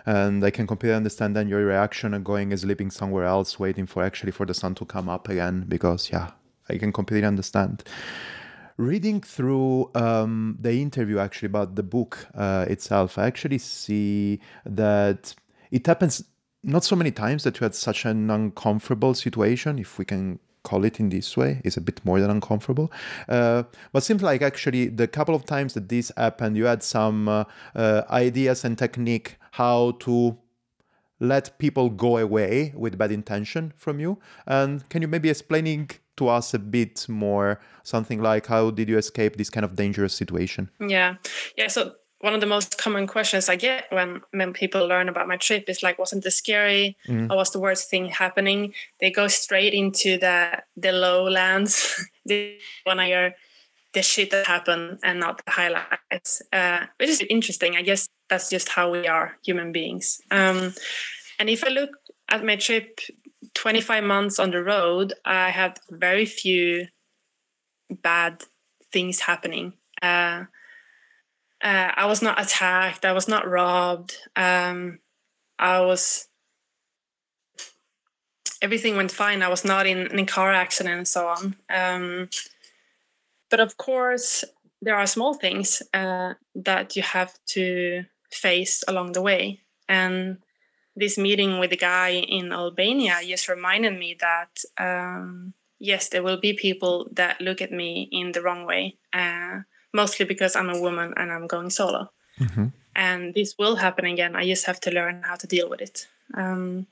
And 0.06 0.44
I 0.44 0.50
can 0.50 0.66
completely 0.66 0.96
understand 0.96 1.36
then 1.36 1.48
your 1.48 1.64
reaction 1.64 2.14
and 2.14 2.24
going 2.24 2.52
and 2.52 2.60
sleeping 2.60 2.90
somewhere 2.90 3.24
else, 3.24 3.60
waiting 3.60 3.86
for 3.86 4.02
actually 4.02 4.32
for 4.32 4.46
the 4.46 4.54
sun 4.54 4.74
to 4.76 4.84
come 4.84 5.08
up 5.08 5.28
again. 5.28 5.66
Because 5.68 6.10
yeah, 6.10 6.30
I 6.68 6.78
can 6.78 6.92
completely 6.92 7.26
understand. 7.26 7.84
Reading 8.80 9.20
through 9.20 9.90
um, 9.94 10.56
the 10.58 10.80
interview 10.80 11.18
actually 11.18 11.48
about 11.48 11.74
the 11.74 11.82
book 11.82 12.26
uh, 12.34 12.64
itself, 12.66 13.18
I 13.18 13.26
actually 13.26 13.58
see 13.58 14.40
that 14.64 15.34
it 15.70 15.86
happens 15.86 16.24
not 16.62 16.82
so 16.82 16.96
many 16.96 17.10
times 17.10 17.44
that 17.44 17.60
you 17.60 17.64
had 17.66 17.74
such 17.74 18.06
an 18.06 18.30
uncomfortable 18.30 19.12
situation, 19.12 19.78
if 19.78 19.98
we 19.98 20.06
can 20.06 20.38
call 20.62 20.86
it 20.86 20.98
in 20.98 21.10
this 21.10 21.36
way 21.36 21.60
is 21.62 21.76
a 21.76 21.80
bit 21.82 22.02
more 22.06 22.20
than 22.20 22.30
uncomfortable. 22.30 22.90
Uh, 23.28 23.64
but 23.92 24.02
seems 24.02 24.22
like 24.22 24.40
actually 24.40 24.88
the 24.88 25.06
couple 25.06 25.34
of 25.34 25.44
times 25.44 25.74
that 25.74 25.90
this 25.90 26.10
happened 26.16 26.56
you 26.56 26.64
had 26.64 26.82
some 26.82 27.28
uh, 27.28 27.44
uh, 27.74 28.02
ideas 28.08 28.64
and 28.64 28.78
technique 28.78 29.36
how 29.52 29.90
to 30.00 30.38
let 31.18 31.58
people 31.58 31.90
go 31.90 32.16
away 32.16 32.72
with 32.74 32.96
bad 32.96 33.12
intention 33.12 33.74
from 33.76 34.00
you. 34.00 34.18
And 34.46 34.88
can 34.88 35.02
you 35.02 35.08
maybe 35.08 35.28
explaining 35.28 35.90
to 36.20 36.28
us 36.28 36.54
a 36.54 36.58
bit 36.58 37.06
more 37.08 37.58
something 37.82 38.20
like 38.22 38.46
how 38.46 38.70
did 38.70 38.88
you 38.88 38.98
escape 38.98 39.36
this 39.36 39.50
kind 39.50 39.64
of 39.64 39.74
dangerous 39.74 40.14
situation 40.14 40.70
yeah 40.78 41.14
yeah 41.56 41.66
so 41.66 41.92
one 42.20 42.34
of 42.34 42.40
the 42.40 42.46
most 42.46 42.76
common 42.76 43.06
questions 43.06 43.48
I 43.48 43.56
get 43.56 43.86
when, 43.90 44.20
when 44.32 44.52
people 44.52 44.86
learn 44.86 45.08
about 45.08 45.26
my 45.26 45.38
trip 45.38 45.64
is 45.68 45.82
like, 45.82 45.98
wasn't 45.98 46.22
this 46.22 46.36
scary? 46.36 46.98
Mm. 47.08 47.30
Or 47.30 47.36
was 47.36 47.50
the 47.50 47.58
worst 47.58 47.88
thing 47.88 48.08
happening? 48.08 48.74
They 49.00 49.10
go 49.10 49.26
straight 49.28 49.72
into 49.72 50.18
the 50.18 50.62
the 50.76 50.92
lowlands. 50.92 52.06
they 52.26 52.58
want 52.84 53.00
to 53.00 53.06
hear 53.06 53.34
the 53.94 54.02
shit 54.02 54.30
that 54.30 54.46
happened 54.46 54.98
and 55.02 55.18
not 55.18 55.42
the 55.44 55.50
highlights, 55.50 56.42
uh, 56.52 56.86
which 56.98 57.08
is 57.08 57.24
interesting. 57.30 57.76
I 57.76 57.82
guess 57.82 58.06
that's 58.28 58.50
just 58.50 58.68
how 58.68 58.90
we 58.90 59.08
are 59.08 59.36
human 59.42 59.72
beings. 59.72 60.20
Um, 60.30 60.74
and 61.38 61.48
if 61.48 61.64
I 61.64 61.68
look 61.68 61.90
at 62.28 62.44
my 62.44 62.56
trip, 62.56 63.00
25 63.60 64.04
months 64.04 64.38
on 64.38 64.50
the 64.50 64.62
road, 64.62 65.12
I 65.22 65.50
had 65.50 65.78
very 65.90 66.24
few 66.24 66.86
bad 67.90 68.42
things 68.90 69.20
happening. 69.20 69.74
Uh, 70.00 70.44
uh, 71.62 71.92
I 71.94 72.06
was 72.06 72.22
not 72.22 72.40
attacked. 72.40 73.04
I 73.04 73.12
was 73.12 73.28
not 73.28 73.46
robbed. 73.46 74.16
Um, 74.34 75.00
I 75.58 75.82
was. 75.82 76.26
Everything 78.62 78.96
went 78.96 79.12
fine. 79.12 79.42
I 79.42 79.48
was 79.48 79.62
not 79.62 79.86
in, 79.86 80.06
in 80.06 80.18
a 80.20 80.24
car 80.24 80.54
accident 80.54 80.96
and 80.96 81.08
so 81.08 81.26
on. 81.26 81.56
Um, 81.68 82.30
but 83.50 83.60
of 83.60 83.76
course, 83.76 84.42
there 84.80 84.96
are 84.96 85.06
small 85.06 85.34
things 85.34 85.82
uh, 85.92 86.32
that 86.54 86.96
you 86.96 87.02
have 87.02 87.38
to 87.48 88.04
face 88.32 88.82
along 88.88 89.12
the 89.12 89.22
way. 89.22 89.60
And 89.86 90.38
this 90.96 91.16
meeting 91.16 91.58
with 91.58 91.70
the 91.70 91.76
guy 91.76 92.10
in 92.10 92.52
Albania 92.52 93.18
just 93.22 93.48
reminded 93.48 93.98
me 93.98 94.16
that 94.20 94.62
um, 94.78 95.54
yes, 95.78 96.08
there 96.08 96.22
will 96.22 96.40
be 96.40 96.52
people 96.52 97.08
that 97.12 97.40
look 97.40 97.62
at 97.62 97.72
me 97.72 98.08
in 98.12 98.32
the 98.32 98.42
wrong 98.42 98.66
way. 98.66 98.96
Uh, 99.12 99.60
mostly 99.92 100.24
because 100.24 100.56
I'm 100.56 100.70
a 100.70 100.80
woman 100.80 101.14
and 101.16 101.32
I'm 101.32 101.46
going 101.46 101.70
solo. 101.70 102.10
Mm-hmm. 102.38 102.66
And 102.94 103.34
this 103.34 103.54
will 103.58 103.76
happen 103.76 104.04
again. 104.04 104.36
I 104.36 104.46
just 104.46 104.66
have 104.66 104.80
to 104.80 104.90
learn 104.90 105.22
how 105.24 105.36
to 105.36 105.46
deal 105.46 105.68
with 105.68 105.80
it. 105.80 106.06
Um, 106.34 106.86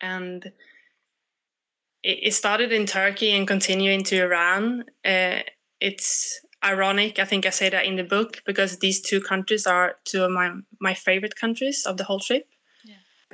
and 0.00 0.44
it, 2.02 2.18
it, 2.22 2.34
started 2.34 2.72
in 2.72 2.86
Turkey 2.86 3.30
and 3.32 3.46
continue 3.46 4.00
to 4.02 4.22
Iran. 4.22 4.84
Uh, 5.04 5.40
it's 5.80 6.40
ironic. 6.64 7.18
I 7.18 7.24
think 7.24 7.46
I 7.46 7.50
say 7.50 7.68
that 7.70 7.84
in 7.84 7.96
the 7.96 8.04
book 8.04 8.42
because 8.44 8.78
these 8.78 9.00
two 9.00 9.20
countries 9.20 9.66
are 9.66 9.96
two 10.04 10.24
of 10.24 10.30
my 10.30 10.52
my 10.80 10.94
favorite 10.94 11.36
countries 11.36 11.84
of 11.86 11.96
the 11.96 12.04
whole 12.04 12.20
trip. 12.20 12.48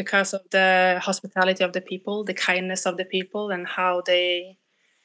Because 0.01 0.32
of 0.32 0.42
the 0.51 0.98
hospitality 1.09 1.62
of 1.62 1.74
the 1.74 1.84
people, 1.90 2.24
the 2.24 2.40
kindness 2.51 2.86
of 2.86 2.96
the 2.96 3.05
people, 3.05 3.51
and 3.51 3.66
how 3.66 4.03
they 4.11 4.57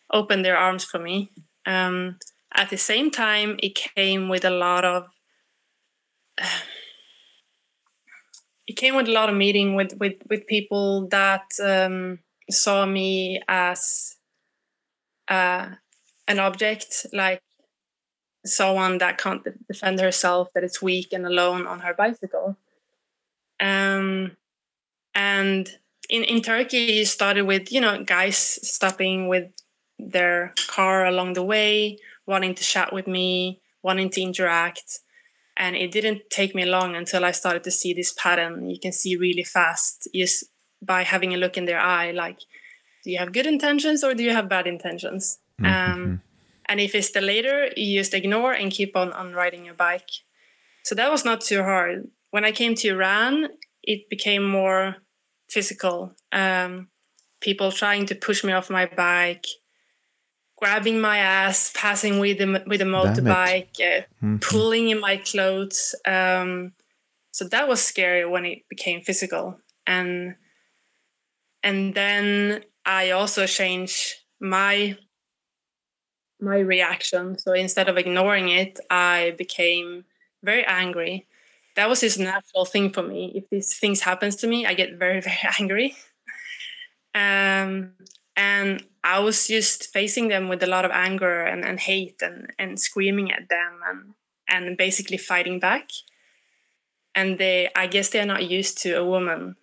opened 0.10 0.46
their 0.46 0.60
arms 0.68 0.86
for 0.86 1.00
me. 1.00 1.32
Um, 1.66 2.18
at 2.56 2.70
the 2.70 2.78
same 2.78 3.12
time, 3.12 3.58
it 3.62 3.76
came 3.76 4.30
with 4.30 4.46
a 4.46 4.58
lot 4.66 4.86
of 4.86 5.08
uh, 6.42 6.46
it 8.68 8.78
came 8.78 8.96
with 8.96 9.10
a 9.10 9.18
lot 9.20 9.30
of 9.30 9.36
meeting 9.36 9.76
with 9.76 9.92
with 10.00 10.16
with 10.30 10.48
people 10.48 11.08
that 11.10 11.48
um, 11.62 12.20
saw 12.50 12.86
me 12.86 13.42
as 13.50 14.16
uh, 15.28 15.68
an 16.28 16.40
object, 16.40 17.08
like 17.12 17.42
someone 18.46 19.00
that 19.00 19.18
can't 19.18 19.42
defend 19.68 20.00
herself, 20.00 20.50
that 20.54 20.64
is 20.64 20.82
weak 20.82 21.10
and 21.12 21.26
alone 21.26 21.68
on 21.68 21.80
her 21.80 21.94
bicycle. 21.94 22.58
Um, 23.60 24.38
and 25.16 25.70
in 26.10 26.24
in 26.24 26.42
Turkey, 26.42 27.02
it 27.02 27.08
started 27.08 27.44
with 27.44 27.72
you 27.72 27.82
know 27.82 28.04
guys 28.04 28.38
stopping 28.38 29.28
with 29.28 29.50
their 29.98 30.54
car 30.68 31.06
along 31.06 31.34
the 31.34 31.44
way 31.44 31.98
wanting 32.26 32.56
to 32.56 32.64
chat 32.64 32.94
with 32.94 33.08
me, 33.08 33.62
wanting 33.84 34.10
to 34.12 34.22
interact. 34.22 35.00
And 35.58 35.76
it 35.76 35.92
didn't 35.92 36.30
take 36.30 36.54
me 36.54 36.66
long 36.66 36.96
until 36.96 37.24
I 37.24 37.32
started 37.32 37.64
to 37.64 37.72
see 37.72 37.94
this 37.94 38.14
pattern. 38.14 38.70
You 38.70 38.80
can 38.80 38.92
see 38.92 39.16
really 39.16 39.44
fast 39.44 40.08
just 40.14 40.46
by 40.82 41.04
having 41.04 41.34
a 41.34 41.38
look 41.38 41.58
in 41.58 41.66
their 41.66 41.80
eye, 41.80 42.12
like, 42.12 42.40
do 43.04 43.12
you 43.12 43.18
have 43.20 43.32
good 43.32 43.46
intentions 43.46 44.04
or 44.04 44.14
do 44.14 44.24
you 44.24 44.32
have 44.32 44.50
bad 44.50 44.68
intentions? 44.68 45.40
Mm-hmm. 45.62 45.94
Um, 45.94 46.22
and 46.66 46.80
if 46.80 46.94
it's 46.94 47.12
the 47.12 47.22
later, 47.22 47.70
you 47.78 48.00
just 48.00 48.14
ignore 48.14 48.52
and 48.52 48.72
keep 48.72 48.96
on, 48.98 49.14
on 49.14 49.34
riding 49.34 49.64
your 49.64 49.76
bike. 49.76 50.10
So 50.84 50.96
that 50.96 51.12
was 51.12 51.24
not 51.24 51.42
too 51.42 51.64
hard. 51.64 52.10
When 52.32 52.44
I 52.44 52.52
came 52.52 52.76
to 52.76 52.90
Iran, 52.90 53.48
it 53.84 54.10
became 54.10 54.44
more 54.44 54.98
physical. 55.56 56.14
Um, 56.34 56.90
people 57.40 57.72
trying 57.72 58.06
to 58.08 58.16
push 58.16 58.44
me 58.44 58.52
off 58.52 58.70
my 58.70 58.86
bike, 58.86 59.46
grabbing 60.58 61.00
my 61.00 61.20
ass, 61.20 61.72
passing 61.74 62.20
with 62.20 62.38
the 62.40 62.64
with 62.68 62.82
a 62.82 62.92
motorbike, 62.98 63.76
uh, 63.80 64.04
mm-hmm. 64.04 64.38
pulling 64.38 64.90
in 64.90 65.00
my 65.00 65.16
clothes. 65.18 65.96
Um, 66.06 66.74
so 67.32 67.48
that 67.48 67.68
was 67.68 67.82
scary 67.82 68.26
when 68.26 68.46
it 68.46 68.60
became 68.70 69.02
physical, 69.02 69.58
and 69.88 70.36
and 71.64 71.96
then 71.96 72.64
I 72.86 73.12
also 73.12 73.48
changed 73.48 74.02
my 74.42 74.98
my 76.42 76.60
reaction. 76.60 77.40
So 77.40 77.54
instead 77.54 77.88
of 77.88 77.98
ignoring 77.98 78.50
it, 78.50 78.80
I 78.90 79.34
became 79.38 80.04
very 80.44 80.66
angry. 80.66 81.28
That 81.76 81.90
was 81.90 82.04
a 82.04 82.22
natural 82.22 82.66
thing 82.66 82.92
for 82.92 83.04
me. 83.04 83.32
If 83.36 83.50
these 83.50 83.78
things 83.78 84.02
happens 84.02 84.36
to 84.38 84.48
me, 84.48 84.66
I 84.66 84.74
get 84.74 84.98
very 84.98 85.22
very 85.30 85.38
angry. 85.60 85.96
Um, 87.14 87.94
and 88.36 88.84
I 89.04 89.20
was 89.20 89.48
just 89.48 89.94
facing 89.94 90.28
them 90.28 90.50
with 90.50 90.62
a 90.64 90.68
lot 90.68 90.84
of 90.84 90.92
anger 90.92 91.42
and, 91.42 91.64
and 91.64 91.80
hate 91.80 92.22
and, 92.22 92.52
and 92.60 92.80
screaming 92.80 93.32
at 93.32 93.48
them 93.50 93.80
and 93.88 94.14
and 94.48 94.78
basically 94.78 95.18
fighting 95.18 95.60
back. 95.60 95.90
And 97.16 97.38
they, 97.40 97.70
I 97.76 97.88
guess, 97.88 98.10
they 98.10 98.20
are 98.20 98.26
not 98.26 98.50
used 98.50 98.78
to 98.80 98.94
a 98.94 99.06
woman 99.06 99.56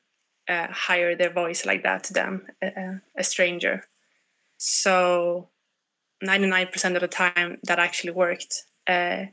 uh, 0.48 0.68
hire 0.70 1.14
their 1.14 1.32
voice 1.32 1.64
like 1.66 1.82
that 1.82 2.04
to 2.04 2.14
them, 2.14 2.46
a, 2.62 3.00
a 3.16 3.22
stranger. 3.22 3.84
So, 4.56 5.50
ninety 6.22 6.46
nine 6.46 6.68
percent 6.68 6.96
of 6.96 7.02
the 7.02 7.08
time, 7.08 7.58
that 7.64 7.78
actually 7.78 8.12
worked. 8.12 8.64
Uh, 8.86 9.26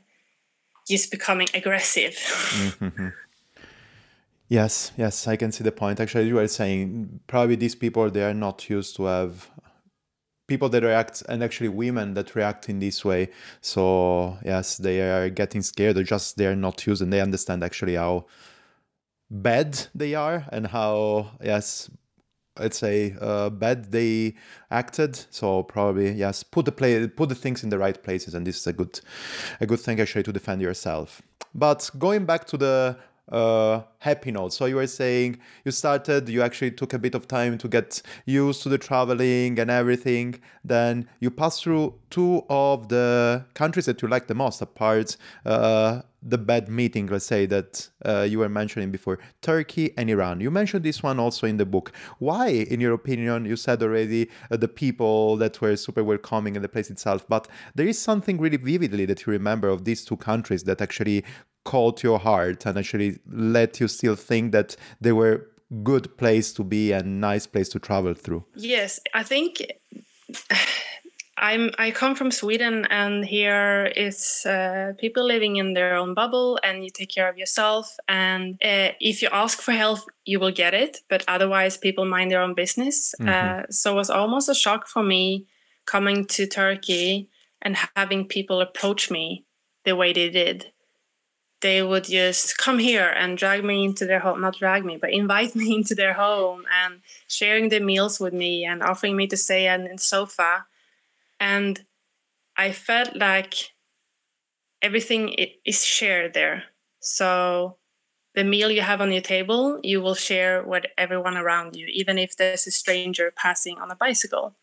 just 0.90 1.10
becoming 1.10 1.48
aggressive. 1.54 2.14
Mm-hmm. 2.14 3.08
Yes, 4.48 4.90
yes, 4.96 5.28
I 5.28 5.36
can 5.36 5.52
see 5.52 5.62
the 5.62 5.72
point. 5.72 6.00
Actually, 6.00 6.26
you 6.26 6.34
were 6.34 6.48
saying 6.48 7.20
probably 7.28 7.54
these 7.54 7.76
people 7.76 8.10
they 8.10 8.24
are 8.24 8.34
not 8.34 8.68
used 8.68 8.96
to 8.96 9.04
have 9.04 9.48
people 10.48 10.68
that 10.68 10.82
react 10.82 11.22
and 11.28 11.44
actually 11.44 11.68
women 11.68 12.14
that 12.14 12.34
react 12.34 12.68
in 12.68 12.80
this 12.80 13.04
way. 13.04 13.30
So 13.60 14.38
yes, 14.44 14.76
they 14.76 15.00
are 15.00 15.30
getting 15.30 15.62
scared 15.62 15.96
or 15.96 16.02
just 16.02 16.36
they 16.36 16.46
are 16.46 16.56
not 16.56 16.84
used 16.84 17.00
and 17.00 17.12
they 17.12 17.20
understand 17.20 17.62
actually 17.62 17.94
how 17.94 18.26
bad 19.30 19.86
they 19.94 20.16
are 20.16 20.44
and 20.50 20.66
how 20.66 21.30
yes 21.40 21.88
let's 22.60 22.78
say 22.78 23.16
uh, 23.20 23.50
bad 23.50 23.90
they 23.90 24.34
acted. 24.70 25.18
So 25.30 25.62
probably 25.62 26.12
yes 26.12 26.42
put 26.42 26.64
the 26.66 26.72
play 26.72 27.06
put 27.08 27.28
the 27.28 27.34
things 27.34 27.64
in 27.64 27.70
the 27.70 27.78
right 27.78 28.00
places 28.02 28.34
and 28.34 28.46
this 28.46 28.58
is 28.58 28.66
a 28.66 28.72
good 28.72 29.00
a 29.60 29.66
good 29.66 29.80
thing 29.80 30.00
actually 30.00 30.22
to 30.24 30.32
defend 30.32 30.62
yourself. 30.62 31.22
But 31.54 31.90
going 31.98 32.26
back 32.26 32.44
to 32.46 32.56
the 32.56 32.96
uh, 33.30 33.82
happy 34.00 34.32
note. 34.32 34.52
So 34.52 34.64
you 34.66 34.76
were 34.76 34.86
saying 34.86 35.38
you 35.64 35.70
started, 35.70 36.28
you 36.28 36.42
actually 36.42 36.72
took 36.72 36.92
a 36.92 36.98
bit 36.98 37.14
of 37.14 37.28
time 37.28 37.58
to 37.58 37.68
get 37.68 38.02
used 38.24 38.62
to 38.64 38.68
the 38.68 38.78
traveling 38.78 39.58
and 39.58 39.70
everything. 39.70 40.40
Then 40.64 41.08
you 41.20 41.30
passed 41.30 41.62
through 41.62 41.94
two 42.10 42.42
of 42.48 42.88
the 42.88 43.44
countries 43.54 43.86
that 43.86 44.02
you 44.02 44.08
like 44.08 44.26
the 44.26 44.34
most, 44.34 44.60
apart 44.60 45.16
uh, 45.46 46.02
the 46.22 46.38
bad 46.38 46.68
meeting, 46.68 47.06
let's 47.06 47.24
say 47.24 47.46
that 47.46 47.88
uh, 48.04 48.26
you 48.28 48.38
were 48.38 48.48
mentioning 48.48 48.90
before, 48.90 49.18
Turkey 49.40 49.92
and 49.96 50.10
Iran. 50.10 50.40
You 50.40 50.50
mentioned 50.50 50.84
this 50.84 51.02
one 51.02 51.18
also 51.18 51.46
in 51.46 51.56
the 51.56 51.64
book. 51.64 51.92
Why, 52.18 52.48
in 52.48 52.80
your 52.80 52.92
opinion, 52.92 53.46
you 53.46 53.56
said 53.56 53.82
already 53.82 54.28
uh, 54.50 54.56
the 54.56 54.68
people 54.68 55.36
that 55.36 55.60
were 55.60 55.76
super 55.76 56.04
welcoming 56.04 56.56
in 56.56 56.62
the 56.62 56.68
place 56.68 56.90
itself, 56.90 57.26
but 57.28 57.48
there 57.74 57.86
is 57.86 57.98
something 57.98 58.38
really 58.38 58.58
vividly 58.58 59.06
that 59.06 59.26
you 59.26 59.32
remember 59.32 59.68
of 59.68 59.84
these 59.84 60.04
two 60.04 60.16
countries 60.16 60.64
that 60.64 60.82
actually 60.82 61.24
caught 61.64 62.02
your 62.02 62.18
heart 62.18 62.64
and 62.66 62.78
actually 62.78 63.18
let 63.30 63.80
you 63.80 63.88
still 63.90 64.16
think 64.16 64.52
that 64.52 64.76
they 65.00 65.12
were 65.12 65.46
good 65.82 66.16
place 66.16 66.52
to 66.54 66.64
be 66.64 66.92
and 66.92 67.20
nice 67.20 67.46
place 67.46 67.68
to 67.70 67.78
travel 67.78 68.14
through? 68.14 68.44
Yes 68.56 69.00
i 69.14 69.22
think 69.22 69.62
i'm 71.38 71.70
i 71.78 71.90
come 71.90 72.14
from 72.14 72.30
sweden 72.30 72.86
and 72.90 73.24
here 73.24 73.86
is 73.96 74.44
uh, 74.46 74.92
people 74.98 75.24
living 75.24 75.56
in 75.56 75.74
their 75.74 75.94
own 75.96 76.12
bubble 76.12 76.58
and 76.62 76.84
you 76.84 76.90
take 76.90 77.10
care 77.10 77.28
of 77.28 77.38
yourself 77.38 77.96
and 78.08 78.54
uh, 78.62 78.90
if 79.00 79.22
you 79.22 79.28
ask 79.32 79.60
for 79.60 79.72
help 79.72 80.00
you 80.24 80.38
will 80.38 80.52
get 80.52 80.74
it 80.74 80.98
but 81.08 81.24
otherwise 81.28 81.76
people 81.76 82.04
mind 82.04 82.30
their 82.30 82.42
own 82.42 82.54
business. 82.54 83.14
Mm-hmm. 83.20 83.28
uh, 83.28 83.62
so 83.70 83.92
it 83.92 83.96
was 83.96 84.10
almost 84.10 84.48
a 84.48 84.54
shock 84.54 84.86
for 84.86 85.02
me 85.02 85.46
coming 85.86 86.26
to 86.26 86.46
turkey 86.46 87.28
and 87.62 87.76
having 87.96 88.26
people 88.26 88.60
approach 88.60 89.10
me 89.10 89.44
the 89.84 89.96
way 89.96 90.12
they 90.12 90.30
did 90.30 90.72
they 91.60 91.82
would 91.82 92.04
just 92.04 92.56
come 92.56 92.78
here 92.78 93.08
and 93.08 93.36
drag 93.36 93.64
me 93.64 93.84
into 93.84 94.06
their 94.06 94.20
home 94.20 94.40
not 94.40 94.56
drag 94.56 94.84
me 94.84 94.96
but 94.96 95.12
invite 95.12 95.54
me 95.60 95.74
into 95.74 95.94
their 95.94 96.14
home 96.14 96.64
and 96.82 97.00
sharing 97.28 97.68
the 97.68 97.80
meals 97.80 98.18
with 98.18 98.32
me 98.32 98.64
and 98.64 98.82
offering 98.82 99.16
me 99.16 99.26
to 99.26 99.36
stay 99.36 99.68
on 99.68 99.84
the 99.84 99.98
sofa. 99.98 100.66
And 101.38 101.84
i 102.56 102.72
felt 102.72 103.16
like 103.16 103.72
everything 104.82 105.34
is 105.64 105.84
shared 105.84 106.34
there. 106.34 106.64
So 107.00 107.76
the 108.34 108.44
meal 108.44 108.70
you 108.70 108.82
have 108.82 109.00
on 109.00 109.12
your 109.12 109.22
table 109.22 109.80
you 109.82 110.00
will 110.00 110.14
share 110.14 110.62
with 110.62 110.84
everyone 110.96 111.36
around 111.36 111.74
you 111.74 111.86
even 111.90 112.16
if 112.18 112.36
there's 112.36 112.66
a 112.66 112.70
stranger 112.70 113.32
passing 113.34 113.78
on 113.78 113.90
a 113.90 113.96
bicycle. 113.96 114.54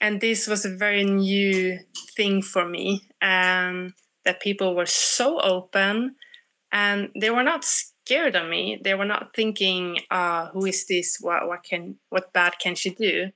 And 0.00 0.20
this 0.20 0.46
was 0.46 0.64
a 0.64 0.74
very 0.74 1.04
new 1.04 1.78
thing 2.16 2.40
for 2.40 2.64
me. 2.64 3.02
Um, 3.20 3.94
that 4.24 4.40
people 4.40 4.74
were 4.74 4.86
so 4.86 5.40
open 5.40 6.16
and 6.72 7.08
they 7.18 7.30
were 7.30 7.42
not 7.42 7.64
scared 7.64 8.36
of 8.36 8.48
me. 8.48 8.80
They 8.82 8.94
were 8.94 9.04
not 9.04 9.34
thinking 9.34 10.00
uh, 10.10 10.48
who 10.48 10.66
is 10.66 10.86
this? 10.86 11.18
What, 11.20 11.46
what 11.48 11.62
can 11.62 11.96
what 12.10 12.32
bad 12.32 12.58
can 12.58 12.74
she 12.74 12.90
do? 12.90 13.30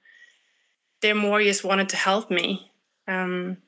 They 1.03 1.13
more 1.13 1.43
just 1.43 1.65
wanted 1.65 1.89
to 1.91 1.97
help 1.97 2.31
me. 2.31 2.71
Um, 3.07 3.59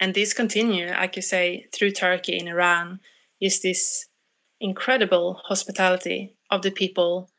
and 0.00 0.14
this 0.14 0.34
continue 0.34 0.90
i 0.94 1.06
could 1.06 1.24
say 1.24 1.66
through 1.72 1.90
turkey 1.90 2.38
and 2.38 2.48
iran 2.48 3.00
is 3.40 3.60
this 3.62 4.06
incredible 4.60 5.40
hospitality 5.44 6.34
of 6.50 6.62
the 6.62 6.70
people. 6.70 7.30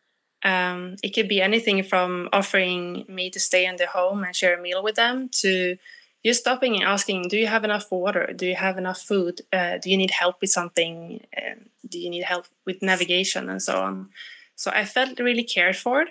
Um, 0.44 0.96
it 1.04 1.16
could 1.16 1.28
be 1.28 1.42
anything 1.42 1.84
from 1.84 2.30
offering 2.32 3.06
me 3.08 3.30
to 3.32 3.40
stay 3.40 3.66
in 3.66 3.78
their 3.78 3.88
home 3.88 4.24
and 4.24 4.36
share 4.36 4.58
a 4.58 4.62
meal 4.62 4.84
with 4.84 4.96
them 4.96 5.30
to 5.42 5.78
you're 6.24 6.34
stopping 6.34 6.76
and 6.76 6.84
asking, 6.84 7.28
do 7.30 7.38
you 7.38 7.48
have 7.48 7.64
enough 7.64 7.92
water? 7.92 8.34
Do 8.36 8.46
you 8.46 8.56
have 8.56 8.78
enough 8.78 9.02
food? 9.02 9.42
Uh, 9.54 9.78
do 9.78 9.90
you 9.90 9.98
need 9.98 10.12
help 10.12 10.42
with 10.42 10.50
something? 10.50 11.26
Uh, 11.36 11.56
do 11.88 12.00
you 12.00 12.10
need 12.10 12.24
help 12.24 12.48
with 12.66 12.82
navigation 12.82 13.50
and 13.50 13.62
so 13.62 13.78
on? 13.78 14.10
So 14.56 14.72
I 14.74 14.86
felt 14.86 15.20
really 15.20 15.44
cared 15.44 15.78
for. 15.78 16.06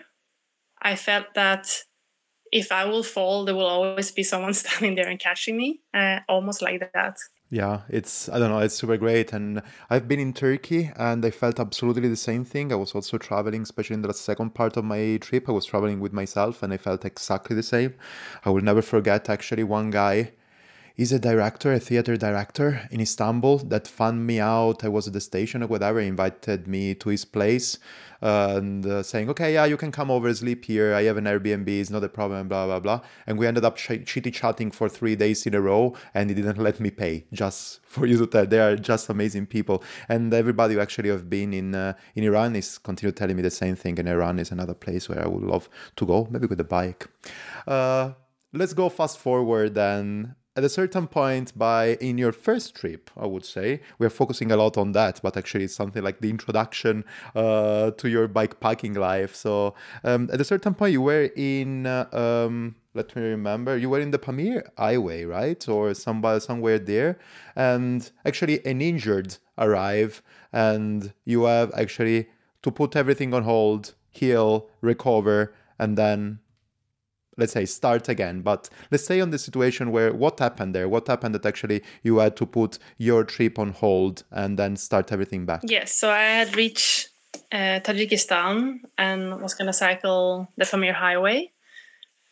I 0.81 0.95
felt 0.95 1.35
that 1.35 1.69
if 2.53 2.71
I 2.71 2.85
will 2.85 3.03
fall, 3.03 3.45
there 3.45 3.55
will 3.55 3.67
always 3.67 4.11
be 4.11 4.23
someone 4.23 4.55
standing 4.63 4.95
there 4.95 5.09
and 5.09 5.19
catching 5.19 5.57
me, 5.57 5.81
uh, 5.93 6.21
almost 6.29 6.63
like 6.63 6.81
that 6.93 7.19
yeah 7.49 7.83
it's 7.89 8.29
i 8.31 8.39
don't 8.39 8.51
know 8.51 8.59
it's 8.59 8.75
super 8.75 8.97
great. 8.97 9.33
And 9.33 9.63
i've 9.89 10.09
been 10.09 10.19
in 10.19 10.33
turkey 10.33 10.91
and 10.97 11.25
i 11.25 11.31
felt 11.31 11.61
absolutely 11.61 12.09
the 12.09 12.17
same 12.17 12.45
thing. 12.45 12.73
I 12.73 12.77
was 12.77 12.95
also 12.95 13.19
traveling 13.19 13.63
especially 13.63 13.95
in 13.95 14.03
the 14.03 14.13
second 14.13 14.55
part 14.55 14.77
of 14.77 14.85
my 14.85 15.19
trip 15.21 15.49
i 15.49 15.53
was 15.53 15.65
traveling 15.65 16.01
with 16.01 16.13
myself 16.13 16.63
and 16.63 16.73
i 16.73 16.77
felt 16.77 17.05
exactly 17.05 17.55
the 17.55 17.63
same. 17.63 17.95
I 18.45 18.51
will 18.51 18.63
never 18.63 18.83
forget 18.83 19.29
actually 19.31 19.65
one 19.65 19.91
guy 19.91 20.33
He's 20.97 21.13
a 21.13 21.19
director, 21.19 21.75
a 21.75 21.79
theater 21.79 22.17
director 22.17 22.89
in 22.91 23.03
Istanbul 23.03 23.59
that 23.69 23.87
found 23.87 24.27
me 24.27 24.41
out. 24.41 24.83
I 24.83 24.89
was 24.89 25.07
at 25.07 25.13
the 25.13 25.21
station 25.21 25.63
or 25.63 25.67
whatever, 25.67 26.01
he 26.01 26.07
invited 26.07 26.67
me 26.67 26.95
to 26.95 27.11
his 27.11 27.27
place 27.27 27.79
and 28.23 28.87
uh, 28.87 29.03
saying, 29.03 29.29
okay, 29.29 29.53
yeah, 29.53 29.67
you 29.67 29.77
can 29.77 29.93
come 29.93 30.11
over, 30.11 30.33
sleep 30.33 30.65
here. 30.65 30.95
I 30.95 31.03
have 31.03 31.19
an 31.19 31.25
Airbnb, 31.25 31.69
it's 31.69 31.91
not 31.91 32.03
a 32.03 32.09
problem, 32.09 32.49
blah, 32.49 32.65
blah, 32.65 32.81
blah. 32.81 33.03
And 33.27 33.37
we 33.39 33.47
ended 33.47 33.63
up 33.63 33.77
ch- 33.77 34.07
chitty 34.07 34.31
chatting 34.31 34.71
for 34.71 34.89
three 34.89 35.17
days 35.17 35.47
in 35.47 35.55
a 35.55 35.61
row, 35.61 35.95
and 36.15 36.31
he 36.31 36.35
didn't 36.35 36.57
let 36.57 36.81
me 36.81 36.91
pay, 36.91 37.27
just 37.31 37.81
for 37.87 38.07
you 38.07 38.17
to 38.17 38.27
tell. 38.27 38.47
They 38.47 38.61
are 38.61 38.75
just 38.75 39.11
amazing 39.11 39.49
people. 39.49 39.85
And 40.09 40.33
everybody 40.33 40.75
who 40.75 40.81
actually 40.81 41.11
have 41.11 41.29
been 41.29 41.53
in 41.53 41.75
uh, 41.75 41.93
in 42.15 42.25
Iran 42.25 42.57
is 42.57 42.79
continue 42.79 43.13
telling 43.13 43.37
me 43.37 43.43
the 43.43 43.51
same 43.51 43.77
thing. 43.77 43.99
And 43.99 44.09
Iran 44.09 44.39
is 44.39 44.51
another 44.51 44.75
place 44.75 45.11
where 45.11 45.23
I 45.23 45.29
would 45.29 45.43
love 45.43 45.69
to 45.97 46.07
go, 46.07 46.27
maybe 46.31 46.47
with 46.47 46.61
a 46.61 46.65
bike. 46.65 47.07
Uh, 47.67 48.13
let's 48.55 48.73
go 48.73 48.89
fast 48.89 49.19
forward 49.19 49.77
and 49.77 50.35
at 50.57 50.65
a 50.65 50.69
certain 50.69 51.07
point 51.07 51.57
by 51.57 51.95
in 52.01 52.19
your 52.19 52.33
first 52.33 52.75
trip 52.75 53.11
i 53.17 53.27
would 53.27 53.45
say 53.45 53.81
we're 53.99 54.11
focusing 54.11 54.51
a 54.51 54.57
lot 54.57 54.77
on 54.77 54.93
that 54.93 55.21
but 55.23 55.37
actually 55.37 55.65
it's 55.65 55.75
something 55.75 56.03
like 56.03 56.21
the 56.21 56.31
introduction 56.31 57.05
uh, 57.35 57.91
to 57.93 58.09
your 58.09 58.29
bike 58.29 58.61
packing 58.61 58.95
life. 58.95 59.35
So 59.35 59.75
um, 60.05 60.29
at 60.33 60.41
a 60.41 60.45
certain 60.45 60.75
point 60.75 60.93
you 60.93 61.03
were 61.03 61.31
in 61.37 61.87
uh, 61.87 62.07
um, 62.13 62.77
let 62.95 63.15
me 63.15 63.23
remember 63.23 63.77
you 63.77 63.91
were 63.91 64.01
in 64.01 64.11
the 64.11 64.19
pamir 64.19 64.65
highway 64.79 65.25
right? 65.25 65.69
Or 65.69 65.95
somebody 65.95 66.41
somewhere 66.41 66.79
there. 66.79 67.19
And 67.55 68.11
actually 68.25 68.65
an 68.65 68.81
injured 68.81 69.37
arrive 69.59 70.23
and 70.53 71.13
you 71.25 71.45
have 71.45 71.73
actually 71.75 72.29
to 72.63 72.71
put 72.71 72.97
everything 72.97 73.35
on 73.35 73.43
hold 73.45 73.95
heal 74.11 74.69
recover 74.81 75.55
and 75.79 75.99
then 75.99 76.39
let's 77.37 77.53
say 77.53 77.67
start 77.67 78.09
again. 78.09 78.43
But 78.43 78.69
let's 78.91 79.05
stay 79.05 79.21
on 79.21 79.31
the 79.31 79.39
situation 79.39 79.91
where 79.91 80.13
what 80.13 80.39
happened 80.39 80.75
there? 80.75 80.89
What 80.89 81.07
happened 81.09 81.35
that 81.35 81.47
actually 81.47 81.83
you 82.03 82.19
had 82.19 82.37
to 82.37 82.47
put 82.47 82.79
your 82.99 83.25
trip 83.25 83.59
on 83.59 83.71
hold 83.71 84.25
and 84.31 84.59
then 84.59 84.77
start 84.77 85.13
everything 85.13 85.47
back? 85.47 85.63
Yes 85.65 85.97
so 85.97 86.11
i 86.11 86.23
had 86.23 86.57
reached 86.57 87.11
uh, 87.53 87.81
tajikistan 87.81 88.81
and 88.99 89.41
was 89.41 89.55
going 89.55 89.67
to 89.67 89.73
cycle 89.73 90.49
the 90.57 90.65
pamir 90.65 90.95
highway. 90.95 91.53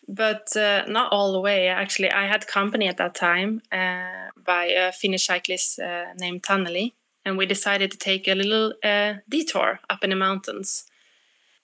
But 0.06 0.54
uh, 0.56 0.84
not 0.86 1.12
all 1.12 1.32
the 1.32 1.40
way. 1.40 1.68
Actually 1.68 2.10
i 2.10 2.26
had 2.26 2.46
company 2.46 2.88
at 2.88 2.96
that 2.98 3.14
time 3.14 3.62
uh, 3.72 4.30
by 4.44 4.64
a 4.66 4.92
finnish 4.92 5.26
cyclist 5.26 5.78
uh, 5.78 6.06
named 6.18 6.42
Taneli 6.42 6.92
and 7.24 7.38
we 7.38 7.46
decided 7.46 7.90
to 7.90 7.98
take 7.98 8.28
a 8.28 8.34
little 8.34 8.74
uh, 8.82 9.14
detour 9.28 9.80
up 9.88 10.04
in 10.04 10.10
the 10.10 10.16
mountains. 10.16 10.84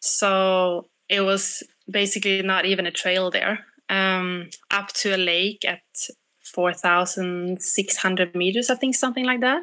So 0.01 0.89
it 1.11 1.21
was 1.23 1.63
basically 1.91 2.43
not 2.43 2.65
even 2.65 2.87
a 2.87 2.93
trail 2.93 3.31
there, 3.31 3.67
um, 3.91 4.49
up 4.71 4.89
to 4.95 5.15
a 5.15 5.19
lake 5.19 5.65
at 5.67 5.83
4,600 6.43 8.35
meters, 8.35 8.71
I 8.71 8.77
think, 8.77 8.95
something 8.95 9.27
like 9.27 9.41
that. 9.41 9.63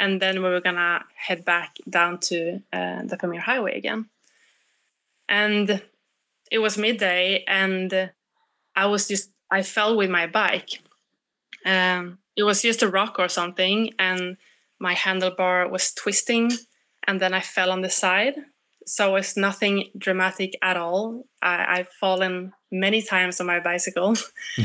and 0.00 0.22
then 0.22 0.42
we 0.42 0.48
were 0.48 0.60
gonna 0.60 1.04
head 1.16 1.44
back 1.44 1.76
down 1.90 2.18
to 2.20 2.62
uh, 2.72 3.02
the 3.04 3.16
Pamir 3.16 3.40
Highway 3.40 3.76
again. 3.76 4.08
And 5.28 5.82
it 6.50 6.58
was 6.60 6.78
midday, 6.78 7.44
and 7.48 8.10
I 8.76 8.86
was 8.86 9.08
just 9.08 9.30
I 9.50 9.62
fell 9.62 9.96
with 9.96 10.10
my 10.10 10.26
bike. 10.26 10.80
Um, 11.66 12.18
it 12.36 12.44
was 12.44 12.62
just 12.62 12.82
a 12.82 12.88
rock 12.88 13.18
or 13.18 13.28
something, 13.28 13.92
and 13.98 14.36
my 14.78 14.94
handlebar 14.94 15.68
was 15.70 15.92
twisting, 15.92 16.52
and 17.06 17.20
then 17.20 17.34
I 17.34 17.40
fell 17.40 17.70
on 17.70 17.82
the 17.82 17.90
side. 17.90 18.36
So 18.88 19.16
it's 19.16 19.36
nothing 19.36 19.90
dramatic 19.96 20.56
at 20.62 20.76
all. 20.78 21.26
I, 21.42 21.80
I've 21.80 21.88
fallen 21.88 22.54
many 22.72 23.02
times 23.02 23.38
on 23.38 23.46
my 23.46 23.60
bicycle. 23.60 24.16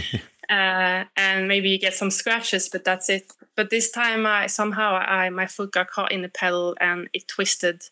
uh, 0.50 1.04
and 1.18 1.48
maybe 1.48 1.70
you 1.70 1.78
get 1.78 1.94
some 1.94 2.10
scratches, 2.10 2.70
but 2.70 2.86
that's 2.86 3.10
it. 3.10 3.34
But 3.56 3.70
this 3.70 3.92
time, 3.92 4.26
I 4.26 4.48
somehow 4.48 4.96
I 4.96 5.30
my 5.30 5.46
foot 5.46 5.74
got 5.74 5.90
caught 5.90 6.12
in 6.12 6.22
the 6.22 6.30
pedal 6.30 6.76
and 6.80 7.10
it 7.14 7.28
twisted, 7.28 7.84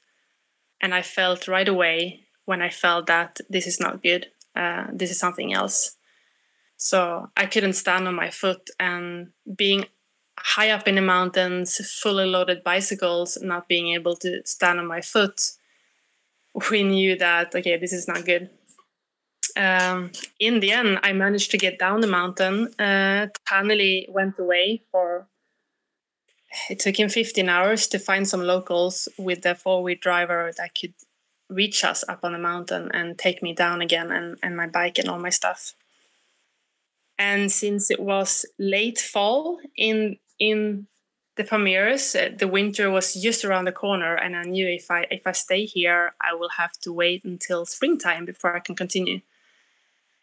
and 0.80 0.94
I 0.94 1.02
felt 1.02 1.48
right 1.48 1.68
away 1.68 2.22
when 2.46 2.62
I 2.62 2.70
felt 2.70 3.08
that 3.08 3.40
this 3.50 3.68
is 3.68 3.80
not 3.80 4.02
good. 4.02 4.28
Uh, 4.56 4.88
this 4.92 5.12
is 5.12 5.20
something 5.20 5.54
else. 5.54 5.98
So 6.78 7.30
I 7.38 7.46
couldn't 7.46 7.74
stand 7.74 8.08
on 8.08 8.16
my 8.16 8.30
foot, 8.30 8.70
and 8.80 9.32
being 9.56 9.86
high 10.40 10.70
up 10.70 10.88
in 10.88 10.96
the 10.96 11.02
mountains, 11.02 11.76
fully 12.02 12.26
loaded 12.26 12.64
bicycles, 12.64 13.38
not 13.42 13.68
being 13.68 13.90
able 13.90 14.16
to 14.16 14.42
stand 14.46 14.80
on 14.80 14.88
my 14.88 15.02
foot, 15.02 15.52
we 16.70 16.84
knew 16.84 17.18
that 17.18 17.56
okay, 17.56 17.78
this 17.78 17.94
is 17.94 18.08
not 18.08 18.26
good 18.26 18.50
um, 19.58 20.12
in 20.40 20.60
the 20.60 20.72
end, 20.72 21.00
I 21.04 21.14
managed 21.14 21.52
to 21.52 21.58
get 21.58 21.80
down 21.80 22.02
the 22.02 22.08
mountain. 22.08 22.74
Uh, 22.80 23.28
Taneli 23.48 24.10
went 24.10 24.40
away 24.40 24.84
for. 24.92 25.28
It 26.70 26.80
took 26.80 27.00
him 27.00 27.10
15 27.10 27.48
hours 27.48 27.88
to 27.88 28.00
find 28.00 28.28
some 28.28 28.42
locals 28.42 29.08
with 29.18 29.42
the 29.42 29.56
four 29.56 29.84
wheel 29.84 29.98
driver 30.00 30.52
that 30.58 30.76
could 30.80 30.94
reach 31.50 31.84
us 31.84 32.04
up 32.10 32.24
on 32.24 32.34
the 32.34 32.40
mountain 32.40 32.90
and 32.94 33.18
take 33.18 33.42
me 33.42 33.54
down 33.54 33.82
again 33.82 34.12
and, 34.12 34.38
and 34.44 34.58
my 34.58 34.68
bike 34.68 34.98
and 34.98 35.08
all 35.08 35.20
my 35.20 35.30
stuff. 35.30 35.74
And 37.18 37.52
since 37.52 37.90
it 37.90 38.02
was 38.02 38.46
late 38.58 39.00
fall 39.00 39.60
in 39.78 40.18
in 40.40 40.88
the 41.36 41.44
Pamirs, 41.44 42.16
uh, 42.16 42.36
the 42.38 42.48
winter 42.48 42.92
was 42.92 43.14
just 43.14 43.46
around 43.46 43.66
the 43.66 43.72
corner, 43.72 44.16
and 44.16 44.36
I 44.36 44.44
knew 44.44 44.68
if 44.68 44.92
I 44.92 45.08
if 45.10 45.26
I 45.26 45.32
stay 45.32 45.66
here, 45.66 46.14
I 46.22 46.34
will 46.34 46.50
have 46.58 46.74
to 46.82 46.94
wait 46.94 47.24
until 47.24 47.66
springtime 47.66 48.26
before 48.26 48.56
I 48.56 48.60
can 48.60 48.76
continue 48.76 49.22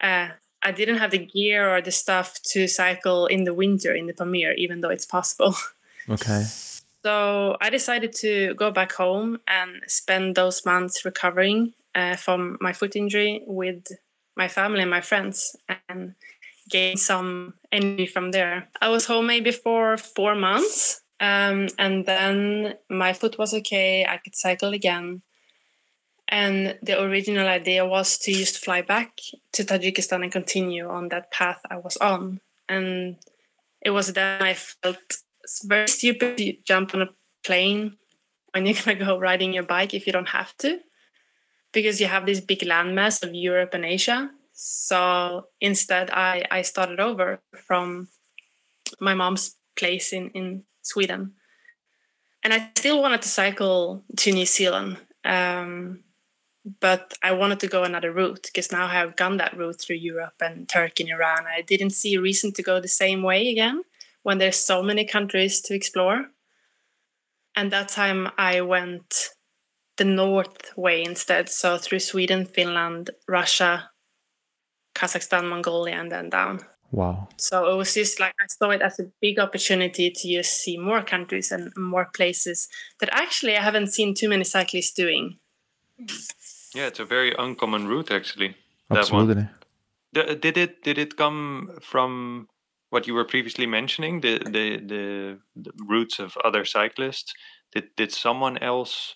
uh, 0.01 0.29
I 0.61 0.71
didn't 0.71 0.97
have 0.97 1.11
the 1.11 1.19
gear 1.19 1.73
or 1.73 1.81
the 1.81 1.91
stuff 1.91 2.41
to 2.51 2.67
cycle 2.67 3.27
in 3.27 3.43
the 3.43 3.53
winter 3.53 3.93
in 3.93 4.07
the 4.07 4.13
Pamir, 4.13 4.53
even 4.53 4.81
though 4.81 4.89
it's 4.89 5.05
possible. 5.05 5.55
Okay. 6.09 6.43
So 7.03 7.55
I 7.61 7.69
decided 7.69 8.13
to 8.13 8.55
go 8.55 8.71
back 8.71 8.93
home 8.93 9.37
and 9.47 9.83
spend 9.85 10.33
those 10.33 10.65
months 10.65 11.05
recovering 11.05 11.75
uh, 11.93 12.15
from 12.15 12.57
my 12.59 12.73
foot 12.73 12.95
injury 12.95 13.43
with 13.45 13.85
my 14.35 14.47
family 14.47 14.81
and 14.81 14.89
my 14.89 15.01
friends 15.01 15.55
and 15.87 16.15
gain 16.69 16.97
some 16.97 17.53
energy 17.71 18.05
from 18.05 18.31
there. 18.31 18.69
I 18.81 18.89
was 18.89 19.05
home 19.05 19.27
maybe 19.27 19.51
for 19.51 19.97
four 19.97 20.35
months. 20.35 21.01
Um, 21.19 21.67
and 21.77 22.05
then 22.05 22.75
my 22.89 23.13
foot 23.13 23.37
was 23.37 23.53
okay. 23.53 24.05
I 24.05 24.17
could 24.17 24.35
cycle 24.35 24.73
again. 24.73 25.21
And 26.29 26.77
the 26.81 27.01
original 27.01 27.47
idea 27.47 27.85
was 27.85 28.17
to 28.19 28.31
just 28.31 28.63
fly 28.63 28.81
back 28.81 29.17
to 29.53 29.63
Tajikistan 29.63 30.23
and 30.23 30.31
continue 30.31 30.87
on 30.87 31.09
that 31.09 31.31
path 31.31 31.59
I 31.69 31.77
was 31.77 31.97
on. 31.97 32.39
And 32.69 33.17
it 33.81 33.89
was 33.89 34.13
then 34.13 34.43
I 34.43 34.53
felt 34.53 34.97
very 35.63 35.87
stupid 35.87 36.37
to 36.37 36.53
jump 36.63 36.93
on 36.93 37.01
a 37.01 37.09
plane 37.43 37.97
when 38.53 38.65
you're 38.65 38.75
gonna 38.75 38.99
go 38.99 39.17
riding 39.17 39.53
your 39.53 39.63
bike 39.63 39.93
if 39.93 40.05
you 40.05 40.13
don't 40.13 40.29
have 40.29 40.55
to, 40.57 40.79
because 41.73 41.99
you 41.99 42.07
have 42.07 42.25
this 42.25 42.41
big 42.41 42.59
landmass 42.59 43.23
of 43.23 43.33
Europe 43.33 43.73
and 43.73 43.85
Asia. 43.85 44.31
So 44.61 45.47
instead, 45.61 46.09
I 46.11 46.43
I 46.51 46.63
started 46.63 46.99
over 46.99 47.39
from 47.55 48.09
my 48.99 49.13
mom's 49.13 49.55
place 49.77 50.11
in 50.11 50.31
in 50.31 50.63
Sweden, 50.81 51.35
and 52.43 52.53
I 52.53 52.71
still 52.77 53.01
wanted 53.01 53.21
to 53.21 53.29
cycle 53.29 54.03
to 54.17 54.33
New 54.33 54.45
Zealand. 54.45 54.97
Um, 55.23 56.03
but 56.81 57.13
I 57.23 57.31
wanted 57.31 57.61
to 57.61 57.67
go 57.67 57.83
another 57.83 58.11
route 58.11 58.41
because 58.43 58.69
now 58.69 58.87
I 58.87 58.93
have 58.93 59.15
gone 59.15 59.37
that 59.37 59.55
route 59.55 59.79
through 59.79 59.95
Europe 59.95 60.41
and 60.41 60.67
Turkey 60.67 61.03
and 61.03 61.13
Iran. 61.13 61.45
I 61.47 61.61
didn't 61.61 61.91
see 61.91 62.15
a 62.15 62.21
reason 62.21 62.51
to 62.53 62.61
go 62.61 62.81
the 62.81 62.89
same 62.89 63.23
way 63.23 63.47
again 63.47 63.83
when 64.23 64.39
there's 64.39 64.65
so 64.65 64.83
many 64.83 65.05
countries 65.05 65.61
to 65.61 65.73
explore. 65.73 66.31
And 67.55 67.71
that 67.71 67.87
time 67.87 68.29
I 68.37 68.59
went 68.59 69.29
the 69.95 70.03
north 70.03 70.75
way 70.75 71.01
instead, 71.01 71.47
so 71.47 71.77
through 71.77 71.99
Sweden, 71.99 72.45
Finland, 72.45 73.11
Russia, 73.25 73.91
Kazakhstan, 74.99 75.49
Mongolia, 75.49 75.95
and 75.95 76.11
then 76.11 76.29
down. 76.29 76.59
Wow. 76.91 77.29
So 77.37 77.71
it 77.71 77.75
was 77.75 77.93
just 77.93 78.19
like 78.19 78.33
I 78.41 78.47
saw 78.47 78.71
it 78.71 78.81
as 78.81 78.99
a 78.99 79.11
big 79.21 79.39
opportunity 79.39 80.09
to 80.09 80.27
just 80.27 80.57
see 80.57 80.77
more 80.77 81.03
countries 81.03 81.51
and 81.51 81.71
more 81.77 82.09
places 82.15 82.67
that 82.99 83.09
actually 83.11 83.55
I 83.55 83.61
haven't 83.61 83.93
seen 83.93 84.13
too 84.13 84.27
many 84.27 84.43
cyclists 84.43 84.93
doing. 84.93 85.37
Yeah, 86.73 86.87
it's 86.87 86.99
a 86.99 87.05
very 87.05 87.33
uncommon 87.37 87.87
route 87.87 88.11
actually. 88.11 88.55
Absolutely. 88.89 89.47
Did 90.13 90.57
it 90.57 90.83
did 90.83 90.97
it 90.97 91.15
come 91.15 91.77
from 91.81 92.47
what 92.89 93.05
you 93.05 93.13
were 93.13 93.25
previously 93.25 93.67
mentioning 93.67 94.21
the 94.21 94.39
the 94.39 94.77
the, 94.77 95.39
the 95.55 95.71
routes 95.87 96.19
of 96.19 96.37
other 96.43 96.65
cyclists? 96.65 97.33
Did 97.71 97.95
did 97.95 98.11
someone 98.11 98.57
else 98.57 99.15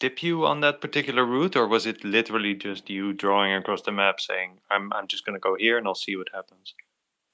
tip 0.00 0.22
you 0.22 0.46
on 0.46 0.60
that 0.60 0.80
particular 0.80 1.24
route, 1.24 1.54
or 1.56 1.68
was 1.68 1.86
it 1.86 2.04
literally 2.04 2.54
just 2.54 2.90
you 2.90 3.12
drawing 3.12 3.52
across 3.52 3.82
the 3.82 3.92
map 3.92 4.20
saying, 4.20 4.60
"I'm 4.70 4.92
I'm 4.92 5.06
just 5.06 5.24
going 5.24 5.34
to 5.34 5.40
go 5.40 5.54
here 5.54 5.78
and 5.78 5.86
I'll 5.86 5.94
see 5.94 6.16
what 6.16 6.30
happens"? 6.34 6.74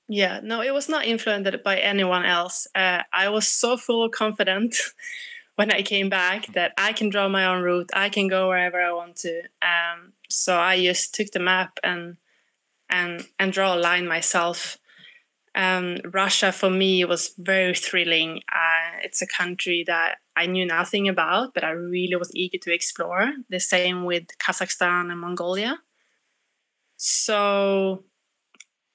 Yeah, 0.09 0.41
no, 0.43 0.61
it 0.61 0.73
was 0.73 0.89
not 0.89 1.07
influenced 1.07 1.65
by 1.65 1.79
anyone 1.79 2.25
else. 2.25 2.69
Uh, 2.75 3.03
I 3.13 3.29
was 3.29 3.49
so 3.49 3.77
full 3.77 4.05
of 4.05 4.13
confidence 4.13 4.95
when 5.57 5.73
I 5.73 5.83
came 5.83 6.09
back 6.09 6.53
that 6.53 6.73
I 6.79 6.93
can 6.93 7.09
draw 7.09 7.29
my 7.29 7.47
own 7.47 7.63
route. 7.63 7.91
I 7.93 8.09
can 8.09 8.29
go 8.29 8.49
wherever 8.49 8.81
I 8.81 8.93
want 8.93 9.17
to. 9.17 9.43
Um, 9.63 10.13
so 10.29 10.59
I 10.59 10.81
just 10.81 11.15
took 11.15 11.31
the 11.33 11.41
map 11.41 11.79
and 11.83 12.19
and 12.89 13.27
and 13.39 13.53
draw 13.53 13.75
a 13.75 13.79
line 13.89 14.07
myself. 14.07 14.79
Um, 15.57 15.97
Russia 16.13 16.53
for 16.53 16.69
me 16.69 17.03
was 17.07 17.33
very 17.39 17.75
thrilling. 17.75 18.43
Uh, 18.53 19.01
it's 19.03 19.23
a 19.23 19.27
country 19.27 19.85
that 19.87 20.17
I 20.37 20.45
knew 20.45 20.67
nothing 20.67 21.09
about, 21.09 21.55
but 21.55 21.65
I 21.65 21.71
really 21.71 22.15
was 22.15 22.31
eager 22.35 22.59
to 22.59 22.75
explore. 22.75 23.33
The 23.49 23.59
same 23.59 24.05
with 24.05 24.25
Kazakhstan 24.39 25.11
and 25.11 25.19
Mongolia. 25.19 25.79
So 26.99 28.05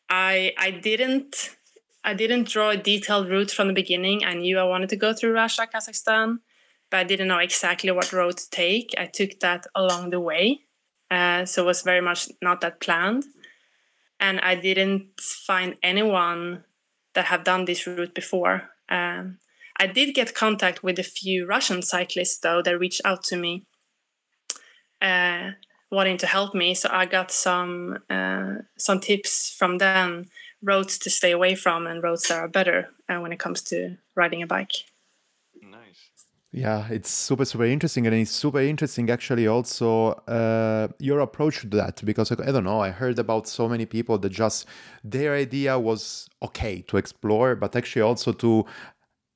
I 0.08 0.54
I 0.58 0.70
didn't 0.70 1.56
I 2.04 2.14
didn't 2.14 2.48
draw 2.48 2.70
a 2.70 2.78
detailed 2.78 3.30
route 3.30 3.52
from 3.52 3.68
the 3.68 3.74
beginning. 3.74 4.24
I 4.24 4.36
knew 4.36 4.60
I 4.60 4.64
wanted 4.64 4.90
to 4.90 4.96
go 4.98 5.14
through 5.14 5.34
Russia, 5.34 5.68
Kazakhstan, 5.74 6.40
but 6.92 7.00
I 7.00 7.04
didn't 7.04 7.28
know 7.28 7.40
exactly 7.40 7.92
what 7.92 8.14
road 8.14 8.38
to 8.38 8.50
take. 8.52 8.94
I 9.00 9.08
took 9.08 9.40
that 9.40 9.66
along 9.74 10.12
the 10.12 10.20
way, 10.20 10.62
uh, 11.10 11.46
so 11.46 11.64
it 11.64 11.66
was 11.66 11.82
very 11.82 12.02
much 12.02 12.30
not 12.40 12.62
that 12.62 12.82
planned. 12.82 13.26
And 14.22 14.40
I 14.40 14.56
didn't 14.56 15.20
find 15.20 15.76
anyone 15.84 16.64
that 17.16 17.26
have 17.26 17.44
done 17.44 17.66
this 17.66 17.86
route 17.86 18.14
before. 18.14 18.70
Um, 18.88 19.40
I 19.78 19.88
did 19.88 20.14
get 20.14 20.36
contact 20.36 20.84
with 20.84 21.00
a 21.00 21.04
few 21.04 21.48
Russian 21.48 21.82
cyclists 21.82 22.38
though 22.38 22.62
that 22.62 22.78
reached 22.78 23.02
out 23.04 23.24
to 23.26 23.36
me, 23.36 23.66
uh, 25.02 25.52
wanting 25.90 26.18
to 26.18 26.28
help 26.28 26.54
me. 26.54 26.76
So 26.76 26.88
I 26.92 27.06
got 27.06 27.32
some 27.32 27.98
uh, 28.10 28.54
some 28.78 29.00
tips 29.00 29.54
from 29.58 29.80
them, 29.80 30.26
roads 30.62 30.98
to 31.00 31.10
stay 31.10 31.32
away 31.32 31.56
from 31.56 31.88
and 31.88 32.04
roads 32.04 32.28
that 32.28 32.38
are 32.38 32.48
better 32.48 32.90
uh, 33.10 33.20
when 33.20 33.34
it 33.34 33.40
comes 33.40 33.62
to 33.64 33.98
riding 34.16 34.44
a 34.44 34.48
bike. 34.48 34.91
Yeah, 36.54 36.88
it's 36.90 37.10
super, 37.10 37.46
super 37.46 37.64
interesting. 37.64 38.06
And 38.06 38.16
it's 38.16 38.32
super 38.32 38.60
interesting, 38.60 39.10
actually, 39.10 39.48
also 39.48 40.10
uh, 40.28 40.90
your 41.00 41.20
approach 41.22 41.62
to 41.62 41.68
that. 41.78 42.04
Because 42.04 42.30
I 42.32 42.52
don't 42.52 42.66
know, 42.66 42.82
I 42.82 42.90
heard 42.90 43.20
about 43.20 43.48
so 43.48 43.70
many 43.70 43.86
people 43.86 44.18
that 44.18 44.30
just 44.30 44.66
their 45.04 45.34
idea 45.34 45.80
was 45.80 46.28
okay 46.44 46.82
to 46.88 46.98
explore, 46.98 47.56
but 47.56 47.76
actually 47.76 48.02
also 48.02 48.34
to 48.34 48.66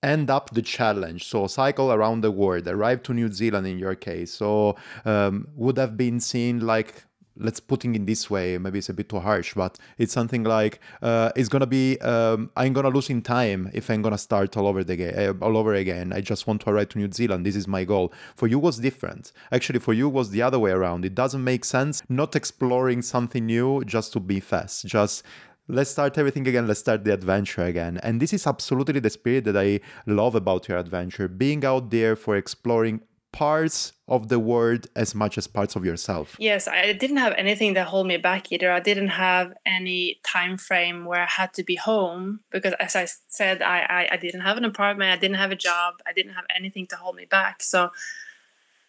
end 0.04 0.30
up 0.30 0.50
the 0.52 0.62
challenge. 0.62 1.28
So 1.28 1.48
cycle 1.48 1.94
around 1.94 2.20
the 2.22 2.32
world, 2.32 2.68
arrive 2.68 3.02
to 3.04 3.14
New 3.14 3.32
Zealand 3.32 3.66
in 3.66 3.80
your 3.80 3.96
case. 3.96 4.34
So 4.34 4.76
um, 5.06 5.48
would 5.56 5.78
have 5.78 5.96
been 5.96 6.20
seen 6.20 6.60
like 6.60 7.06
let's 7.38 7.60
putting 7.60 7.96
in 7.96 8.06
this 8.06 8.30
way 8.30 8.58
maybe 8.58 8.80
it's 8.80 8.90
a 8.90 8.94
bit 8.94 9.10
too 9.10 9.20
harsh 9.20 9.54
but 9.54 9.78
it's 9.98 10.14
something 10.14 10.44
like 10.44 10.80
uh, 11.02 11.32
it's 11.36 11.50
gonna 11.50 11.66
be 11.66 12.00
um, 12.02 12.50
i'm 12.56 12.74
gonna 12.74 12.90
lose 12.90 13.10
in 13.10 13.22
time 13.22 13.70
if 13.74 13.90
i'm 13.90 14.02
gonna 14.02 14.18
start 14.18 14.56
all 14.58 14.68
over 14.68 14.84
the 14.84 14.96
game 14.96 15.14
uh, 15.18 15.46
all 15.46 15.58
over 15.58 15.74
again. 15.74 16.14
I 16.14 16.22
just 16.22 16.48
want 16.48 16.62
to 16.62 16.70
arrive 16.70 16.90
to 16.90 16.98
new 16.98 17.12
zealand. 17.12 17.46
This 17.46 17.56
is 17.56 17.68
my 17.68 17.84
goal. 17.84 18.14
For 18.36 18.48
you 18.48 18.60
was 18.60 18.80
different. 18.80 19.32
Actually 19.52 19.80
for 19.80 19.94
you 19.94 20.10
was 20.10 20.30
the 20.32 20.42
other 20.42 20.60
way 20.60 20.72
around. 20.72 21.06
It 21.06 21.16
doesn't 21.16 21.44
make 21.44 21.66
sense 21.66 22.02
not 22.10 22.36
exploring 22.36 23.02
something 23.02 23.46
new 23.46 23.84
just 23.86 24.14
to 24.14 24.20
be 24.20 24.40
fast. 24.40 24.86
Just 24.86 25.24
let's 25.68 25.90
start 25.90 26.18
everything 26.18 26.48
again. 26.48 26.68
Let's 26.68 26.80
start 26.80 27.04
the 27.04 27.14
adventure 27.14 27.64
again. 27.64 28.00
And 28.04 28.22
this 28.22 28.34
is 28.34 28.46
absolutely 28.48 29.00
the 29.00 29.10
spirit 29.10 29.46
that 29.46 29.58
I 29.58 29.80
love 30.06 30.36
about 30.36 30.68
your 30.68 30.78
adventure 30.78 31.28
being 31.28 31.66
out 31.66 31.90
there 31.90 32.16
for 32.16 32.36
exploring 32.36 33.02
parts 33.36 33.92
of 34.08 34.30
the 34.30 34.40
world 34.40 34.88
as 34.96 35.14
much 35.14 35.38
as 35.38 35.46
parts 35.46 35.76
of 35.76 35.84
yourself. 35.84 36.38
Yes, 36.40 36.70
I 36.70 36.94
didn't 36.94 37.18
have 37.18 37.34
anything 37.38 37.74
that 37.74 37.88
hold 37.88 38.08
me 38.08 38.16
back 38.16 38.50
either. 38.50 38.72
I 38.72 38.80
didn't 38.80 39.10
have 39.10 39.54
any 39.66 40.22
time 40.26 40.58
frame 40.58 41.04
where 41.04 41.22
I 41.22 41.28
had 41.28 41.54
to 41.56 41.64
be 41.64 41.76
home 41.76 42.40
because, 42.50 42.74
as 42.80 42.96
I 42.96 43.08
said, 43.28 43.62
I, 43.62 43.80
I, 43.98 44.08
I 44.14 44.18
didn't 44.18 44.42
have 44.42 44.56
an 44.58 44.64
apartment, 44.64 45.12
I 45.12 45.20
didn't 45.20 45.36
have 45.44 45.52
a 45.52 45.64
job, 45.70 45.96
I 46.08 46.14
didn't 46.14 46.34
have 46.34 46.46
anything 46.56 46.88
to 46.88 46.96
hold 46.96 47.18
me 47.18 47.26
back. 47.26 47.62
So 47.62 47.92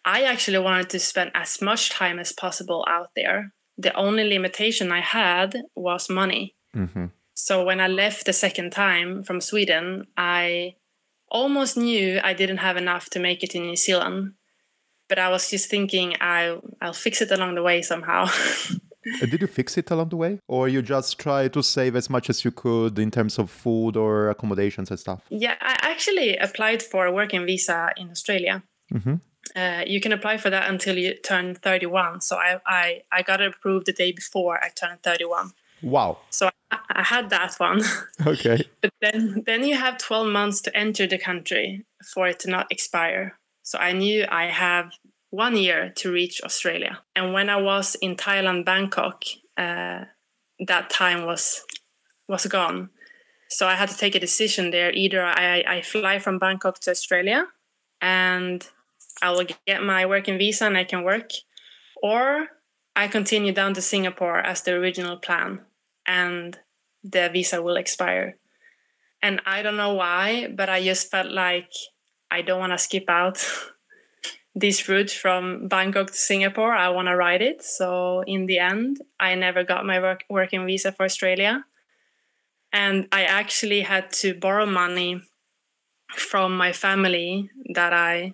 I 0.05 0.23
actually 0.23 0.59
wanted 0.59 0.89
to 0.91 0.99
spend 0.99 1.31
as 1.33 1.61
much 1.61 1.89
time 1.89 2.17
as 2.17 2.31
possible 2.31 2.85
out 2.87 3.09
there. 3.17 3.51
The 3.77 3.93
only 3.95 4.23
limitation 4.29 4.93
I 4.93 5.01
had 5.01 5.57
was 5.75 6.09
money. 6.09 6.55
Mm-hmm. 6.73 7.07
So 7.33 7.65
when 7.65 7.81
I 7.81 7.87
left 7.87 8.25
the 8.25 8.33
second 8.33 8.71
time 8.71 9.23
from 9.23 9.41
Sweden, 9.41 10.07
I 10.15 10.75
almost 11.29 11.77
knew 11.77 12.19
I 12.23 12.33
didn't 12.33 12.57
have 12.57 12.77
enough 12.77 13.09
to 13.11 13.19
make 13.19 13.43
it 13.43 13.55
in 13.55 13.63
New 13.63 13.75
Zealand. 13.75 14.33
But 15.09 15.19
I 15.19 15.29
was 15.29 15.49
just 15.49 15.69
thinking 15.69 16.15
I 16.19 16.57
I'll 16.81 16.93
fix 16.93 17.21
it 17.21 17.31
along 17.31 17.55
the 17.55 17.63
way 17.63 17.81
somehow. 17.81 18.27
Did 19.19 19.39
you 19.39 19.47
fix 19.47 19.77
it 19.77 19.89
along 19.89 20.09
the 20.09 20.17
way, 20.17 20.39
or 20.47 20.67
you 20.67 20.81
just 20.81 21.17
try 21.17 21.47
to 21.47 21.63
save 21.63 21.95
as 21.95 22.09
much 22.09 22.29
as 22.29 22.43
you 22.43 22.51
could 22.51 22.99
in 22.99 23.09
terms 23.09 23.39
of 23.39 23.49
food 23.49 23.95
or 23.95 24.29
accommodations 24.29 24.89
and 24.89 24.99
stuff? 24.99 25.21
Yeah, 25.29 25.55
I 25.61 25.77
actually 25.81 26.35
applied 26.35 26.83
for 26.83 27.05
a 27.05 27.11
working 27.11 27.45
visa 27.45 27.91
in 27.95 28.09
Australia. 28.09 28.63
Mm-hmm. 28.93 29.15
Uh, 29.55 29.83
you 29.87 30.01
can 30.01 30.11
apply 30.11 30.37
for 30.37 30.49
that 30.49 30.69
until 30.69 30.97
you 30.97 31.13
turn 31.15 31.55
31. 31.55 32.19
So 32.19 32.35
I, 32.35 32.59
I, 32.65 33.01
I 33.11 33.21
got 33.21 33.39
it 33.39 33.53
approved 33.55 33.85
the 33.85 33.93
day 33.93 34.11
before 34.11 34.61
I 34.61 34.69
turned 34.69 35.03
31. 35.03 35.51
Wow. 35.81 36.17
So 36.29 36.49
I, 36.71 37.03
had 37.03 37.29
that 37.29 37.55
one. 37.57 37.81
Okay. 38.25 38.67
but 38.81 38.91
then, 39.01 39.43
then 39.45 39.63
you 39.63 39.75
have 39.75 39.97
12 39.97 40.27
months 40.27 40.61
to 40.61 40.77
enter 40.77 41.07
the 41.07 41.17
country 41.17 41.85
for 42.13 42.27
it 42.27 42.39
to 42.39 42.49
not 42.49 42.67
expire. 42.71 43.39
So 43.63 43.77
I 43.79 43.93
knew 43.93 44.25
I 44.29 44.47
have 44.47 44.91
one 45.29 45.55
year 45.55 45.91
to 45.97 46.11
reach 46.11 46.41
Australia. 46.43 46.99
And 47.15 47.33
when 47.33 47.49
I 47.49 47.57
was 47.57 47.95
in 47.95 48.15
Thailand, 48.15 48.65
Bangkok, 48.65 49.23
uh, 49.57 50.05
that 50.65 50.89
time 50.89 51.25
was 51.25 51.63
was 52.27 52.45
gone. 52.45 52.89
So 53.49 53.67
I 53.67 53.75
had 53.75 53.89
to 53.89 53.97
take 53.97 54.15
a 54.15 54.19
decision 54.19 54.71
there. 54.71 54.91
Either 54.93 55.23
I, 55.23 55.63
I 55.67 55.81
fly 55.81 56.19
from 56.19 56.39
Bangkok 56.39 56.79
to 56.81 56.91
Australia 56.91 57.47
and 58.01 58.67
I 59.21 59.31
will 59.31 59.45
get 59.65 59.83
my 59.83 60.05
working 60.05 60.37
visa 60.37 60.65
and 60.65 60.77
I 60.77 60.83
can 60.83 61.03
work, 61.03 61.31
or 62.01 62.47
I 62.95 63.07
continue 63.07 63.53
down 63.53 63.73
to 63.75 63.81
Singapore 63.81 64.39
as 64.39 64.61
the 64.61 64.73
original 64.73 65.17
plan 65.17 65.61
and 66.07 66.57
the 67.03 67.29
visa 67.31 67.61
will 67.61 67.75
expire. 67.75 68.37
And 69.21 69.41
I 69.45 69.61
don't 69.61 69.77
know 69.77 69.93
why, 69.93 70.53
but 70.55 70.69
I 70.69 70.83
just 70.83 71.11
felt 71.11 71.31
like 71.31 71.69
I 72.31 72.41
don't 72.41 72.59
want 72.59 72.71
to 72.71 72.77
skip 72.77 73.05
out 73.09 73.45
this 74.55 74.87
route 74.87 75.11
from 75.11 75.67
Bangkok 75.67 76.07
to 76.07 76.13
Singapore. 76.13 76.73
I 76.73 76.89
want 76.89 77.07
to 77.07 77.15
ride 77.15 77.41
it. 77.41 77.63
So 77.63 78.23
in 78.25 78.45
the 78.45 78.59
end, 78.59 79.01
I 79.19 79.35
never 79.35 79.63
got 79.63 79.85
my 79.85 79.99
work, 79.99 80.23
working 80.29 80.65
visa 80.65 80.91
for 80.91 81.03
Australia. 81.03 81.65
And 82.73 83.07
I 83.11 83.23
actually 83.23 83.81
had 83.81 84.11
to 84.13 84.33
borrow 84.33 84.65
money 84.65 85.21
from 86.15 86.55
my 86.55 86.71
family 86.71 87.49
that 87.73 87.93
I 87.93 88.33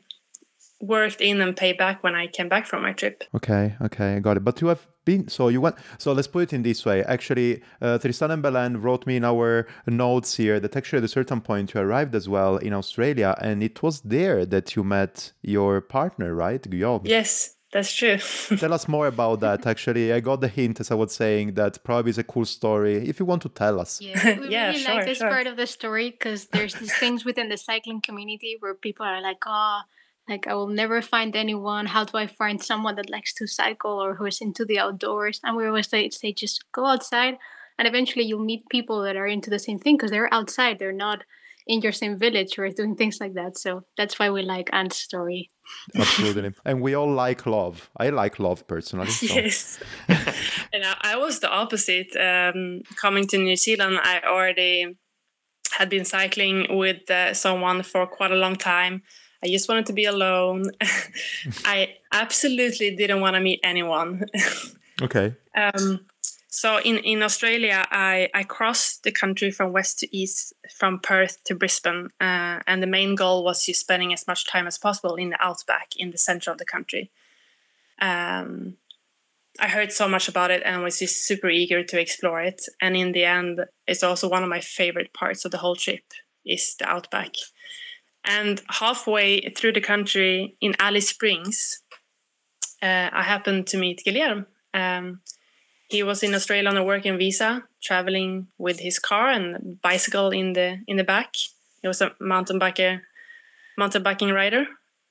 worked 0.81 1.21
in 1.21 1.41
and 1.41 1.55
paid 1.55 1.77
back 1.77 2.03
when 2.03 2.15
I 2.15 2.27
came 2.27 2.49
back 2.49 2.65
from 2.65 2.81
my 2.81 2.93
trip. 2.93 3.23
Okay, 3.33 3.75
okay, 3.81 4.15
I 4.15 4.19
got 4.19 4.37
it. 4.37 4.43
But 4.43 4.59
you 4.61 4.67
have 4.67 4.85
been 5.05 5.27
so 5.27 5.47
you 5.49 5.61
went. 5.61 5.75
So 5.97 6.13
let's 6.13 6.27
put 6.27 6.43
it 6.43 6.53
in 6.53 6.63
this 6.63 6.85
way. 6.85 7.03
Actually, 7.03 7.61
uh, 7.81 7.97
Tristan 7.97 8.31
and 8.31 8.43
Belén 8.43 8.81
wrote 8.81 9.05
me 9.05 9.17
in 9.17 9.25
our 9.25 9.67
notes 9.87 10.35
here 10.35 10.59
that 10.59 10.75
actually 10.75 10.97
at 10.99 11.03
a 11.03 11.09
certain 11.09 11.41
point 11.41 11.73
you 11.73 11.81
arrived 11.81 12.15
as 12.15 12.29
well 12.29 12.57
in 12.57 12.73
Australia, 12.73 13.35
and 13.41 13.63
it 13.63 13.81
was 13.83 14.01
there 14.01 14.45
that 14.45 14.75
you 14.75 14.83
met 14.83 15.31
your 15.41 15.81
partner, 15.81 16.33
right, 16.33 16.69
Guillaume? 16.69 17.01
Yes. 17.05 17.55
That's 17.73 17.91
true. 17.91 18.17
Tell 18.57 18.71
us 18.71 18.87
more 18.87 19.07
about 19.07 19.39
that. 19.39 19.65
Actually, 19.65 20.13
I 20.13 20.19
got 20.19 20.41
the 20.41 20.47
hint 20.47 20.79
as 20.79 20.91
I 20.91 20.93
was 20.93 21.11
saying 21.11 21.55
that 21.55 21.83
probably 21.83 22.11
is 22.11 22.19
a 22.19 22.23
cool 22.23 22.45
story. 22.45 23.09
If 23.09 23.19
you 23.19 23.25
want 23.25 23.41
to 23.41 23.49
tell 23.49 23.79
us. 23.79 23.99
Yeah, 23.99 24.39
we 24.39 24.49
Yeah, 24.49 24.67
really 24.67 24.79
sure, 24.79 24.93
like 24.93 25.05
this 25.05 25.17
sure. 25.17 25.29
part 25.29 25.47
of 25.47 25.57
the 25.57 25.65
story 25.65 26.11
because 26.11 26.45
there's 26.45 26.75
these 26.75 26.93
things 26.95 27.25
within 27.25 27.49
the 27.49 27.57
cycling 27.57 27.99
community 28.01 28.57
where 28.59 28.75
people 28.75 29.07
are 29.07 29.21
like, 29.21 29.41
oh, 29.47 29.81
like 30.27 30.47
I 30.47 30.53
will 30.53 30.67
never 30.67 31.01
find 31.01 31.35
anyone. 31.35 31.87
How 31.87 32.05
do 32.05 32.17
I 32.17 32.27
find 32.27 32.63
someone 32.63 32.95
that 32.95 33.09
likes 33.09 33.33
to 33.35 33.47
cycle 33.47 33.91
or 33.91 34.15
who 34.15 34.25
is 34.25 34.41
into 34.41 34.65
the 34.65 34.79
outdoors? 34.79 35.39
And 35.43 35.57
we 35.57 35.67
always 35.67 35.89
say, 35.89 36.09
say 36.09 36.33
just 36.33 36.63
go 36.71 36.85
outside, 36.85 37.37
and 37.77 37.87
eventually 37.87 38.25
you'll 38.25 38.45
meet 38.45 38.69
people 38.69 39.01
that 39.03 39.15
are 39.15 39.27
into 39.27 39.49
the 39.49 39.59
same 39.59 39.79
thing 39.79 39.97
because 39.97 40.11
they're 40.11 40.33
outside. 40.33 40.79
They're 40.79 40.91
not 40.93 41.23
in 41.65 41.81
your 41.81 41.91
same 41.91 42.17
village 42.17 42.57
or 42.57 42.69
doing 42.69 42.95
things 42.95 43.19
like 43.19 43.33
that. 43.35 43.57
So 43.57 43.85
that's 43.97 44.19
why 44.19 44.29
we 44.29 44.41
like 44.41 44.69
Ant's 44.73 44.97
story. 44.97 45.49
Absolutely. 45.95 46.53
and 46.65 46.81
we 46.81 46.93
all 46.93 47.11
like 47.11 47.45
love. 47.45 47.89
I 47.97 48.09
like 48.09 48.39
love 48.39 48.67
personally. 48.67 49.09
So. 49.09 49.33
Yes. 49.33 49.79
and 50.07 50.83
I, 50.83 50.95
I 51.01 51.15
was 51.15 51.39
the 51.39 51.49
opposite. 51.49 52.15
Um, 52.17 52.81
coming 52.95 53.27
to 53.27 53.37
New 53.37 53.55
Zealand, 53.55 53.99
I 54.03 54.21
already 54.25 54.97
had 55.71 55.89
been 55.89 56.05
cycling 56.05 56.77
with 56.77 57.09
uh, 57.09 57.33
someone 57.33 57.83
for 57.83 58.05
quite 58.07 58.31
a 58.31 58.35
long 58.35 58.55
time. 58.55 59.03
I 59.43 59.47
just 59.47 59.67
wanted 59.67 59.87
to 59.87 59.93
be 59.93 60.05
alone. 60.05 60.71
I 61.65 61.95
absolutely 62.11 62.95
didn't 62.95 63.21
want 63.21 63.35
to 63.35 63.41
meet 63.41 63.59
anyone. 63.63 64.25
Okay. 65.01 65.33
Um, 65.55 66.05
so 66.49 66.79
in, 66.79 66.99
in 66.99 67.23
Australia, 67.23 67.83
I, 67.89 68.29
I 68.35 68.43
crossed 68.43 69.03
the 69.03 69.11
country 69.11 69.49
from 69.49 69.73
west 69.73 69.97
to 69.99 70.15
east, 70.15 70.53
from 70.71 70.99
Perth 70.99 71.43
to 71.45 71.55
Brisbane, 71.55 72.09
uh, 72.21 72.59
and 72.67 72.81
the 72.81 72.87
main 72.87 73.15
goal 73.15 73.43
was 73.43 73.65
just 73.65 73.79
spending 73.79 74.13
as 74.13 74.27
much 74.27 74.47
time 74.47 74.67
as 74.67 74.77
possible 74.77 75.15
in 75.15 75.31
the 75.31 75.43
outback, 75.43 75.93
in 75.97 76.11
the 76.11 76.17
center 76.19 76.51
of 76.51 76.59
the 76.59 76.65
country. 76.65 77.09
Um, 77.99 78.77
I 79.59 79.67
heard 79.67 79.91
so 79.91 80.07
much 80.07 80.27
about 80.27 80.51
it 80.51 80.61
and 80.63 80.83
was 80.83 80.99
just 80.99 81.25
super 81.25 81.49
eager 81.49 81.83
to 81.83 81.99
explore 81.99 82.39
it. 82.39 82.61
And 82.79 82.95
in 82.95 83.13
the 83.13 83.23
end, 83.23 83.65
it's 83.87 84.03
also 84.03 84.29
one 84.29 84.43
of 84.43 84.49
my 84.49 84.61
favorite 84.61 85.11
parts 85.11 85.45
of 85.45 85.51
the 85.51 85.57
whole 85.57 85.75
trip 85.75 86.03
is 86.45 86.75
the 86.77 86.87
outback. 86.87 87.33
And 88.25 88.61
halfway 88.69 89.49
through 89.49 89.73
the 89.73 89.81
country 89.81 90.55
in 90.61 90.75
Alice 90.79 91.09
Springs, 91.09 91.81
uh, 92.81 93.09
I 93.11 93.23
happened 93.23 93.67
to 93.67 93.77
meet 93.77 94.03
Guilherme. 94.05 94.45
Um, 94.73 95.21
he 95.89 96.03
was 96.03 96.23
in 96.23 96.33
Australia 96.33 96.69
on 96.69 96.77
a 96.77 96.83
working 96.83 97.17
visa, 97.17 97.63
traveling 97.83 98.47
with 98.57 98.79
his 98.79 98.97
car 98.97 99.29
and 99.29 99.81
bicycle 99.81 100.31
in 100.31 100.53
the 100.53 100.79
in 100.87 100.97
the 100.97 101.03
back. 101.03 101.35
He 101.81 101.87
was 101.87 102.01
a 102.01 102.13
mountain 102.19 102.59
biker, 102.59 103.01
mountain 103.77 104.03
biking 104.03 104.31
rider, 104.31 104.65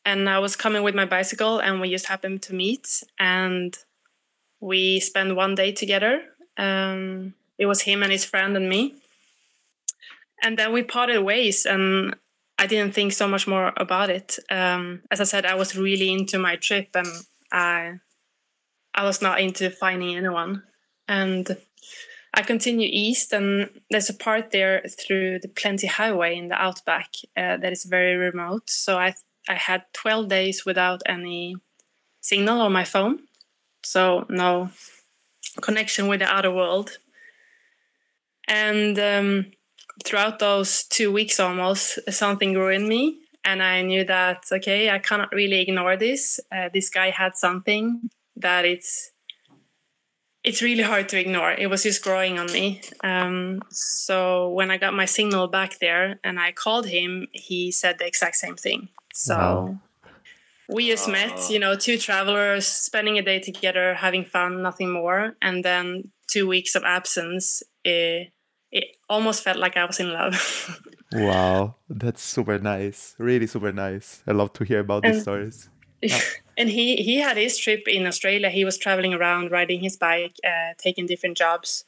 and 0.05 0.29
I 0.29 0.39
was 0.39 0.57
coming 0.57 0.83
with 0.83 0.95
my 0.95 1.05
bicycle, 1.05 1.61
and 1.61 1.81
we 1.81 1.91
just 1.91 2.07
happened 2.07 2.43
to 2.43 2.55
meet, 2.55 3.03
and 3.19 3.77
we 4.61 5.01
spent 5.01 5.37
one 5.37 5.55
day 5.55 5.73
together. 5.73 6.23
Um, 6.57 7.35
it 7.59 7.67
was 7.67 7.83
him 7.83 8.03
and 8.03 8.11
his 8.11 8.25
friend 8.25 8.57
and 8.57 8.69
me, 8.69 8.95
and 10.43 10.59
then 10.59 10.73
we 10.73 10.83
parted 10.83 11.21
ways, 11.21 11.65
and 11.65 12.17
I 12.59 12.67
didn't 12.67 12.95
think 12.95 13.13
so 13.13 13.27
much 13.27 13.47
more 13.47 13.73
about 13.77 14.11
it. 14.11 14.39
Um, 14.51 15.03
as 15.11 15.21
I 15.21 15.25
said, 15.25 15.47
I 15.47 15.55
was 15.55 15.77
really 15.77 16.13
into 16.13 16.39
my 16.39 16.57
trip, 16.57 16.91
and 16.95 17.09
I 17.53 17.95
I 18.95 19.05
was 19.05 19.23
not 19.23 19.41
into 19.41 19.71
finding 19.71 20.17
anyone. 20.17 20.63
And 21.09 21.57
I 22.35 22.43
continue 22.43 22.89
east, 22.91 23.33
and 23.33 23.69
there's 23.91 24.11
a 24.11 24.15
part 24.15 24.51
there 24.51 24.83
through 24.89 25.41
the 25.41 25.49
Plenty 25.49 25.87
Highway 25.87 26.37
in 26.37 26.49
the 26.49 26.61
outback 26.61 27.15
uh, 27.37 27.57
that 27.57 27.73
is 27.73 27.85
very 27.85 28.17
remote. 28.17 28.71
So 28.71 28.99
I 28.99 29.15
I 29.49 29.55
had 29.55 29.85
12 29.93 30.29
days 30.29 30.65
without 30.65 31.03
any 31.07 31.57
signal 32.21 32.61
on 32.61 32.73
my 32.73 32.85
phone, 32.85 33.21
so 33.83 34.25
no 34.29 34.71
connection 35.61 36.07
with 36.09 36.21
the 36.21 36.27
outer 36.27 36.51
world. 36.51 36.99
And 38.49 38.99
um, 38.99 39.53
throughout 40.05 40.39
those 40.39 40.85
two 40.85 41.13
weeks 41.13 41.39
almost, 41.41 41.99
something 42.11 42.53
grew 42.53 42.69
in 42.71 42.89
me, 42.89 43.19
and 43.45 43.63
I 43.63 43.83
knew 43.83 44.05
that 44.05 44.45
okay, 44.53 44.91
I 44.91 44.99
cannot 44.99 45.33
really 45.33 45.61
ignore 45.61 45.97
this. 45.97 46.41
Uh, 46.51 46.69
this 46.73 46.91
guy 46.91 47.11
had 47.11 47.37
something 47.37 48.11
that 48.37 48.65
it's 48.65 49.11
it's 50.45 50.61
really 50.61 50.83
hard 50.83 51.09
to 51.11 51.19
ignore. 51.21 51.53
It 51.53 51.69
was 51.69 51.85
just 51.85 52.03
growing 52.03 52.39
on 52.39 52.47
me. 52.53 52.81
Um, 53.05 53.63
so 53.71 54.51
when 54.51 54.71
I 54.73 54.77
got 54.77 54.93
my 54.93 55.05
signal 55.05 55.47
back 55.49 55.79
there 55.79 56.19
and 56.25 56.39
I 56.41 56.51
called 56.53 56.87
him, 56.87 57.29
he 57.33 57.71
said 57.71 57.99
the 57.99 58.07
exact 58.07 58.37
same 58.37 58.57
thing. 58.57 58.89
So 59.13 59.37
Wow. 59.37 59.79
we 60.69 60.89
just 60.89 61.09
met, 61.09 61.49
you 61.49 61.61
know, 61.61 61.77
two 61.77 61.97
travelers 61.97 62.67
spending 62.67 63.19
a 63.19 63.23
day 63.23 63.39
together, 63.39 63.95
having 63.95 64.25
fun, 64.25 64.63
nothing 64.63 64.91
more. 64.91 65.37
And 65.41 65.65
then 65.65 66.11
two 66.27 66.49
weeks 66.49 66.75
of 66.75 66.83
absence, 66.83 67.63
it 68.73 68.97
almost 69.09 69.45
felt 69.45 69.59
like 69.59 69.77
I 69.77 69.85
was 69.85 70.01
in 70.01 70.13
love. 70.13 70.81
Wow. 71.15 71.75
That's 71.91 72.23
super 72.23 72.59
nice. 72.59 73.15
Really 73.19 73.47
super 73.47 73.71
nice. 73.71 74.23
I 74.27 74.33
love 74.33 74.55
to 74.55 74.65
hear 74.65 74.81
about 74.81 75.03
these 75.03 75.17
And- 75.17 75.23
stories. 75.23 75.69
and 76.57 76.69
he 76.69 76.97
he 76.97 77.19
had 77.21 77.37
his 77.37 77.59
trip 77.59 77.87
in 77.87 78.07
Australia. 78.07 78.49
He 78.49 78.65
was 78.65 78.79
traveling 78.79 79.15
around, 79.15 79.53
riding 79.53 79.81
his 79.81 79.97
bike, 79.97 80.35
uh, 80.43 80.73
taking 80.77 81.07
different 81.07 81.37
jobs, 81.37 81.85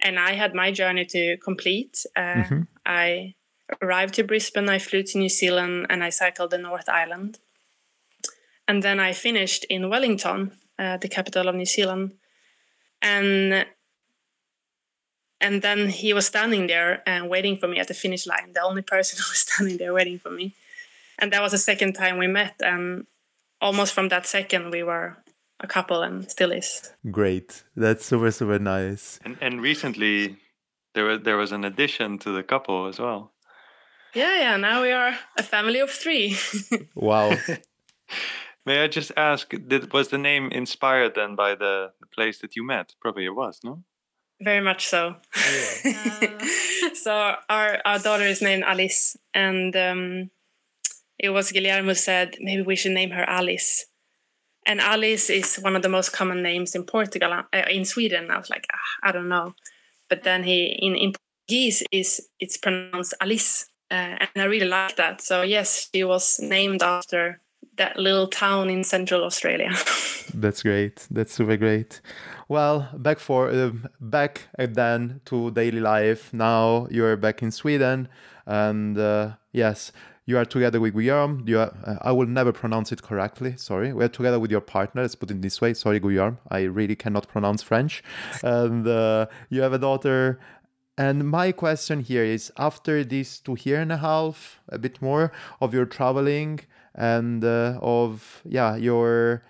and 0.00 0.18
I 0.18 0.32
had 0.34 0.54
my 0.54 0.70
journey 0.70 1.04
to 1.06 1.36
complete. 1.38 2.06
Uh, 2.14 2.20
mm-hmm. 2.20 2.60
I 2.84 3.34
arrived 3.82 4.14
to 4.14 4.22
Brisbane, 4.24 4.68
I 4.68 4.78
flew 4.78 5.02
to 5.02 5.18
New 5.18 5.28
Zealand, 5.28 5.86
and 5.90 6.04
I 6.04 6.10
cycled 6.10 6.50
the 6.50 6.58
North 6.58 6.88
Island. 6.88 7.40
And 8.68 8.82
then 8.82 9.00
I 9.00 9.12
finished 9.12 9.64
in 9.68 9.90
Wellington, 9.90 10.52
uh, 10.78 10.98
the 10.98 11.08
capital 11.08 11.48
of 11.48 11.54
New 11.54 11.66
Zealand, 11.66 12.12
and 13.02 13.66
and 15.40 15.62
then 15.62 15.88
he 15.88 16.12
was 16.12 16.26
standing 16.26 16.66
there 16.66 17.02
and 17.06 17.28
waiting 17.28 17.56
for 17.56 17.68
me 17.68 17.78
at 17.78 17.88
the 17.88 17.94
finish 17.94 18.26
line. 18.26 18.52
The 18.54 18.62
only 18.62 18.82
person 18.82 19.18
who 19.22 19.30
was 19.30 19.40
standing 19.40 19.78
there 19.78 19.92
waiting 19.92 20.18
for 20.18 20.30
me, 20.30 20.54
and 21.18 21.32
that 21.32 21.42
was 21.42 21.52
the 21.52 21.58
second 21.58 21.94
time 21.94 22.18
we 22.18 22.26
met. 22.26 22.54
And 22.60 23.06
almost 23.60 23.92
from 23.92 24.08
that 24.08 24.26
second, 24.26 24.70
we 24.70 24.82
were 24.82 25.16
a 25.60 25.66
couple 25.66 26.02
and 26.02 26.30
still 26.30 26.52
is. 26.52 26.92
Great. 27.10 27.62
That's 27.74 28.04
super 28.04 28.30
super 28.30 28.58
nice. 28.58 29.18
And 29.24 29.36
and 29.40 29.60
recently 29.60 30.36
there 30.94 31.04
was 31.04 31.20
there 31.22 31.36
was 31.36 31.52
an 31.52 31.64
addition 31.64 32.18
to 32.18 32.30
the 32.30 32.42
couple 32.42 32.86
as 32.86 32.98
well. 32.98 33.32
Yeah, 34.14 34.38
yeah. 34.40 34.56
Now 34.56 34.82
we 34.82 34.92
are 34.92 35.14
a 35.36 35.42
family 35.42 35.80
of 35.80 35.90
three. 35.90 36.36
wow. 36.94 37.36
May 38.66 38.82
I 38.82 38.88
just 38.88 39.12
ask, 39.16 39.48
did, 39.68 39.92
was 39.92 40.08
the 40.08 40.18
name 40.18 40.48
inspired 40.50 41.14
then 41.14 41.36
by 41.36 41.54
the, 41.54 41.92
the 42.00 42.06
place 42.06 42.38
that 42.40 42.56
you 42.56 42.64
met? 42.64 42.94
Probably 43.00 43.26
it 43.26 43.36
was, 43.36 43.60
no? 43.62 43.84
Very 44.40 44.60
much 44.60 44.86
so. 44.86 45.16
Yeah. 45.84 46.38
so 46.94 47.34
our 47.48 47.78
our 47.84 47.98
daughter 47.98 48.24
is 48.24 48.42
named 48.42 48.64
Alice, 48.64 49.16
and 49.32 49.74
um, 49.76 50.30
it 51.18 51.30
was 51.30 51.52
Guillermo 51.52 51.94
said 51.94 52.36
maybe 52.40 52.62
we 52.62 52.76
should 52.76 52.92
name 52.92 53.10
her 53.10 53.24
Alice 53.24 53.86
and 54.66 54.80
Alice 54.80 55.30
is 55.30 55.56
one 55.56 55.76
of 55.76 55.82
the 55.82 55.88
most 55.88 56.12
common 56.12 56.42
names 56.42 56.74
in 56.74 56.84
Portugal, 56.84 57.32
uh, 57.32 57.62
in 57.70 57.84
Sweden. 57.84 58.30
I 58.30 58.38
was 58.38 58.50
like, 58.50 58.66
ah, 58.72 59.08
I 59.08 59.12
don't 59.12 59.28
know, 59.28 59.54
but 60.10 60.24
then 60.24 60.42
he 60.42 60.66
in, 60.66 60.96
in 60.96 61.12
Portuguese 61.12 61.84
is 61.92 62.28
it's 62.40 62.56
pronounced 62.56 63.14
Alice, 63.20 63.70
uh, 63.90 64.18
and 64.20 64.30
I 64.36 64.44
really 64.44 64.66
like 64.66 64.96
that. 64.96 65.20
So 65.20 65.42
yes, 65.42 65.88
she 65.94 66.04
was 66.04 66.38
named 66.40 66.82
after 66.82 67.40
that 67.76 67.96
little 67.96 68.26
town 68.26 68.68
in 68.68 68.82
Central 68.82 69.24
Australia. 69.24 69.72
That's 70.34 70.62
great. 70.62 71.06
That's 71.10 71.32
super 71.32 71.56
great. 71.56 72.00
Well, 72.48 72.88
back 72.96 73.18
for 73.18 73.50
uh, 73.50 73.72
back 74.00 74.48
then 74.56 75.20
to 75.24 75.50
daily 75.50 75.80
life. 75.80 76.32
Now 76.32 76.86
you're 76.92 77.16
back 77.16 77.42
in 77.42 77.50
Sweden, 77.50 78.08
and 78.46 78.96
uh, 78.96 79.32
yes, 79.50 79.90
you 80.26 80.38
are 80.38 80.44
together 80.44 80.80
with 80.80 80.94
Guillaume. 80.94 81.44
You 81.46 81.60
are, 81.60 81.72
uh, 81.84 81.96
I 82.02 82.12
will 82.12 82.26
never 82.26 82.52
pronounce 82.52 82.92
it 82.92 83.02
correctly. 83.02 83.54
Sorry. 83.56 83.92
We 83.92 84.04
are 84.04 84.08
together 84.08 84.38
with 84.38 84.50
your 84.50 84.60
partner. 84.60 85.02
Let's 85.02 85.14
put 85.14 85.30
it 85.30 85.40
this 85.40 85.60
way. 85.60 85.74
Sorry, 85.74 86.00
Guillaume. 86.00 86.38
I 86.48 86.62
really 86.62 86.96
cannot 86.96 87.28
pronounce 87.28 87.62
French. 87.62 88.02
And 88.42 88.86
uh, 88.86 89.26
you 89.50 89.62
have 89.62 89.72
a 89.72 89.78
daughter. 89.78 90.38
And 90.98 91.28
my 91.28 91.52
question 91.52 92.00
here 92.00 92.24
is 92.24 92.52
after 92.56 93.04
these 93.04 93.40
two 93.40 93.56
year 93.62 93.80
and 93.80 93.92
a 93.92 93.98
half, 93.98 94.60
a 94.68 94.78
bit 94.78 95.00
more 95.00 95.32
of 95.60 95.74
your 95.74 95.84
traveling 95.84 96.60
and 96.94 97.44
uh, 97.44 97.78
of, 97.82 98.42
yeah, 98.44 98.76
your 98.76 99.44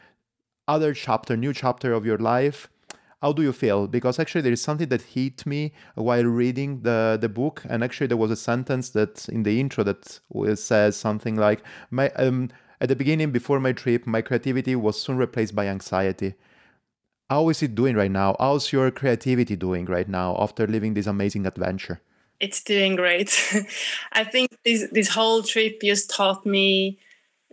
other 0.66 0.92
chapter, 0.92 1.36
new 1.36 1.53
chapter 1.53 1.92
of 1.92 2.05
your 2.05 2.18
life, 2.18 2.68
how 3.23 3.33
do 3.33 3.43
you 3.43 3.53
feel? 3.53 3.87
Because 3.87 4.19
actually, 4.19 4.43
there 4.43 4.53
is 4.53 4.61
something 4.61 4.89
that 4.89 5.03
hit 5.03 5.47
me 5.47 5.73
while 5.95 6.25
reading 6.25 6.83
the, 6.83 7.19
the 7.21 7.29
book. 7.29 7.62
And 7.69 7.83
actually, 7.83 8.09
there 8.09 8.17
was 8.17 8.31
a 8.31 8.37
sentence 8.37 8.91
that 8.91 9.29
in 9.29 9.43
the 9.43 9.59
intro 9.59 9.85
that 9.85 10.21
says 10.59 10.97
something 10.97 11.37
like, 11.37 11.62
my, 11.91 12.11
um, 12.11 12.51
At 12.79 12.89
the 12.89 12.97
beginning, 12.97 13.31
before 13.31 13.59
my 13.59 13.73
trip, 13.73 14.07
my 14.07 14.21
creativity 14.21 14.77
was 14.77 15.01
soon 15.01 15.17
replaced 15.17 15.55
by 15.55 15.67
anxiety. 15.67 16.35
How 17.31 17.49
is 17.49 17.62
it 17.62 17.75
doing 17.75 17.97
right 17.97 18.11
now? 18.11 18.37
How's 18.39 18.71
your 18.71 18.91
creativity 18.91 19.57
doing 19.57 19.87
right 19.87 20.09
now 20.09 20.37
after 20.39 20.67
living 20.67 20.95
this 20.95 21.07
amazing 21.07 21.47
adventure? 21.47 22.01
It's 22.39 22.62
doing 22.62 22.97
great. 22.97 23.31
I 24.12 24.25
think 24.25 24.51
this, 24.64 24.89
this 24.93 25.09
whole 25.09 25.43
trip 25.43 25.81
just 25.81 26.11
taught 26.11 26.45
me 26.45 26.99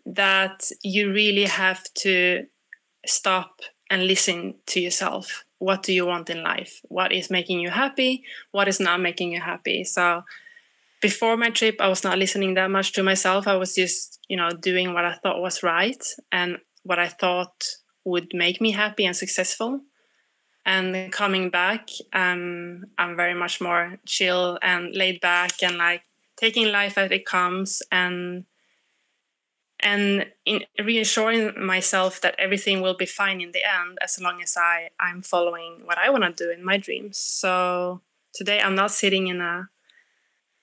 that 0.06 0.70
you 0.84 1.14
really 1.14 1.46
have 1.46 1.82
to 1.94 2.46
stop 3.06 3.62
and 3.90 4.08
listen 4.08 4.56
to 4.66 4.82
yourself 4.82 5.46
what 5.64 5.82
do 5.82 5.94
you 5.94 6.06
want 6.06 6.30
in 6.30 6.44
life? 6.44 6.82
What 6.90 7.14
is 7.14 7.30
making 7.30 7.62
you 7.62 7.70
happy? 7.70 8.24
What 8.52 8.68
is 8.68 8.82
not 8.82 9.00
making 9.00 9.32
you 9.32 9.40
happy? 9.40 9.86
So 9.86 10.24
before 11.02 11.36
my 11.36 11.50
trip 11.50 11.76
i 11.82 11.88
was 11.88 12.04
not 12.04 12.18
listening 12.18 12.54
that 12.54 12.70
much 12.70 12.92
to 12.94 13.04
myself. 13.04 13.48
I 13.48 13.56
was 13.56 13.74
just 13.76 14.20
you 14.28 14.38
know 14.38 14.50
doing 14.70 14.94
what 14.94 15.06
i 15.06 15.14
thought 15.14 15.42
was 15.48 15.64
right 15.64 16.04
and 16.32 16.58
what 16.84 17.00
i 17.00 17.08
thought 17.08 17.56
would 18.06 18.30
make 18.34 18.60
me 18.60 18.72
happy 18.72 19.06
and 19.06 19.16
successful. 19.16 19.82
And 20.66 21.12
coming 21.12 21.50
back 21.50 21.84
um, 22.22 22.86
i'm 22.98 23.16
very 23.16 23.38
much 23.44 23.62
more 23.62 23.84
chill 24.06 24.60
and 24.62 24.96
laid 25.02 25.22
back 25.22 25.52
and 25.62 25.78
like 25.78 26.04
taking 26.38 26.68
life 26.72 26.98
as 26.98 27.12
it 27.12 27.26
comes 27.26 27.82
and 27.92 28.46
and 29.84 30.26
in 30.46 30.64
reassuring 30.84 31.54
myself 31.64 32.22
that 32.22 32.36
everything 32.40 32.82
will 32.82 32.96
be 32.96 33.06
fine 33.06 33.42
in 33.42 33.52
the 33.52 33.64
end 33.64 33.98
as 34.02 34.20
long 34.20 34.42
as 34.42 34.56
I 34.58 34.90
I'm 35.00 35.22
following 35.22 35.82
what 35.84 35.98
I 35.98 36.10
want 36.10 36.24
to 36.24 36.46
do 36.46 36.50
in 36.50 36.64
my 36.64 36.78
dreams. 36.78 37.18
So 37.18 38.02
today 38.34 38.60
I'm 38.62 38.76
not 38.76 38.92
sitting 38.92 39.28
in 39.28 39.42
a 39.42 39.70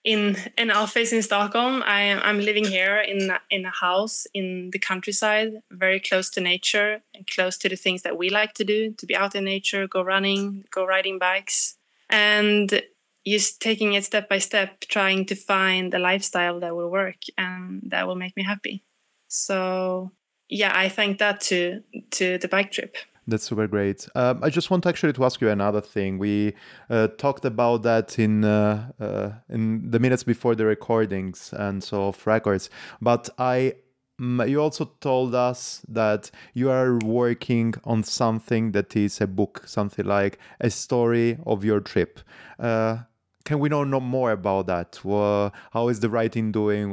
in 0.02 0.36
an 0.56 0.70
office 0.70 1.12
in 1.12 1.22
Stockholm. 1.22 1.82
I 1.84 2.00
am 2.00 2.20
I'm 2.24 2.40
living 2.40 2.64
here 2.64 2.96
in 2.96 3.30
in 3.50 3.66
a 3.66 3.70
house 3.70 4.26
in 4.32 4.70
the 4.72 4.78
countryside, 4.78 5.62
very 5.70 6.00
close 6.00 6.30
to 6.30 6.40
nature 6.40 7.02
and 7.14 7.26
close 7.26 7.58
to 7.58 7.68
the 7.68 7.76
things 7.76 8.02
that 8.02 8.16
we 8.16 8.30
like 8.30 8.54
to 8.54 8.64
do, 8.64 8.92
to 8.92 9.06
be 9.06 9.14
out 9.14 9.34
in 9.34 9.44
nature, 9.44 9.86
go 9.86 10.02
running, 10.02 10.64
go 10.70 10.84
riding 10.84 11.18
bikes. 11.18 11.76
And 12.08 12.82
just 13.26 13.60
taking 13.60 13.92
it 13.92 14.04
step 14.04 14.28
by 14.28 14.38
step, 14.38 14.80
trying 14.80 15.26
to 15.26 15.34
find 15.34 15.92
the 15.92 15.98
lifestyle 15.98 16.58
that 16.60 16.74
will 16.74 16.90
work 16.90 17.18
and 17.36 17.82
that 17.84 18.06
will 18.06 18.16
make 18.16 18.34
me 18.34 18.42
happy. 18.42 18.82
So 19.30 20.10
yeah, 20.48 20.72
I 20.74 20.88
thank 20.88 21.18
that 21.18 21.40
to 21.42 21.82
to 22.10 22.36
the 22.38 22.48
bike 22.48 22.72
trip. 22.72 22.96
That's 23.28 23.44
super 23.44 23.68
great. 23.68 24.08
Um, 24.16 24.42
I 24.42 24.50
just 24.50 24.70
want 24.70 24.86
actually 24.86 25.12
to 25.12 25.24
ask 25.24 25.40
you 25.40 25.48
another 25.48 25.80
thing. 25.80 26.18
We 26.18 26.54
uh, 26.90 27.06
talked 27.16 27.44
about 27.44 27.84
that 27.84 28.18
in 28.18 28.44
uh, 28.44 28.90
uh, 29.00 29.30
in 29.48 29.88
the 29.88 30.00
minutes 30.00 30.24
before 30.24 30.56
the 30.56 30.66
recordings 30.66 31.52
and 31.52 31.82
so 31.82 32.08
of 32.08 32.26
records, 32.26 32.70
but 33.00 33.30
I 33.38 33.74
you 34.18 34.60
also 34.60 34.84
told 35.00 35.34
us 35.34 35.82
that 35.88 36.30
you 36.52 36.68
are 36.68 36.98
working 36.98 37.74
on 37.84 38.02
something 38.02 38.72
that 38.72 38.94
is 38.96 39.20
a 39.20 39.26
book, 39.26 39.62
something 39.66 40.04
like 40.04 40.38
a 40.60 40.68
story 40.68 41.38
of 41.46 41.64
your 41.64 41.80
trip. 41.80 42.20
Uh, 42.58 42.98
can 43.44 43.58
we 43.58 43.68
know, 43.68 43.84
know 43.84 44.00
more 44.00 44.32
about 44.32 44.66
that? 44.66 45.00
Well, 45.02 45.52
how 45.72 45.88
is 45.88 46.00
the 46.00 46.10
writing 46.10 46.52
doing? 46.52 46.90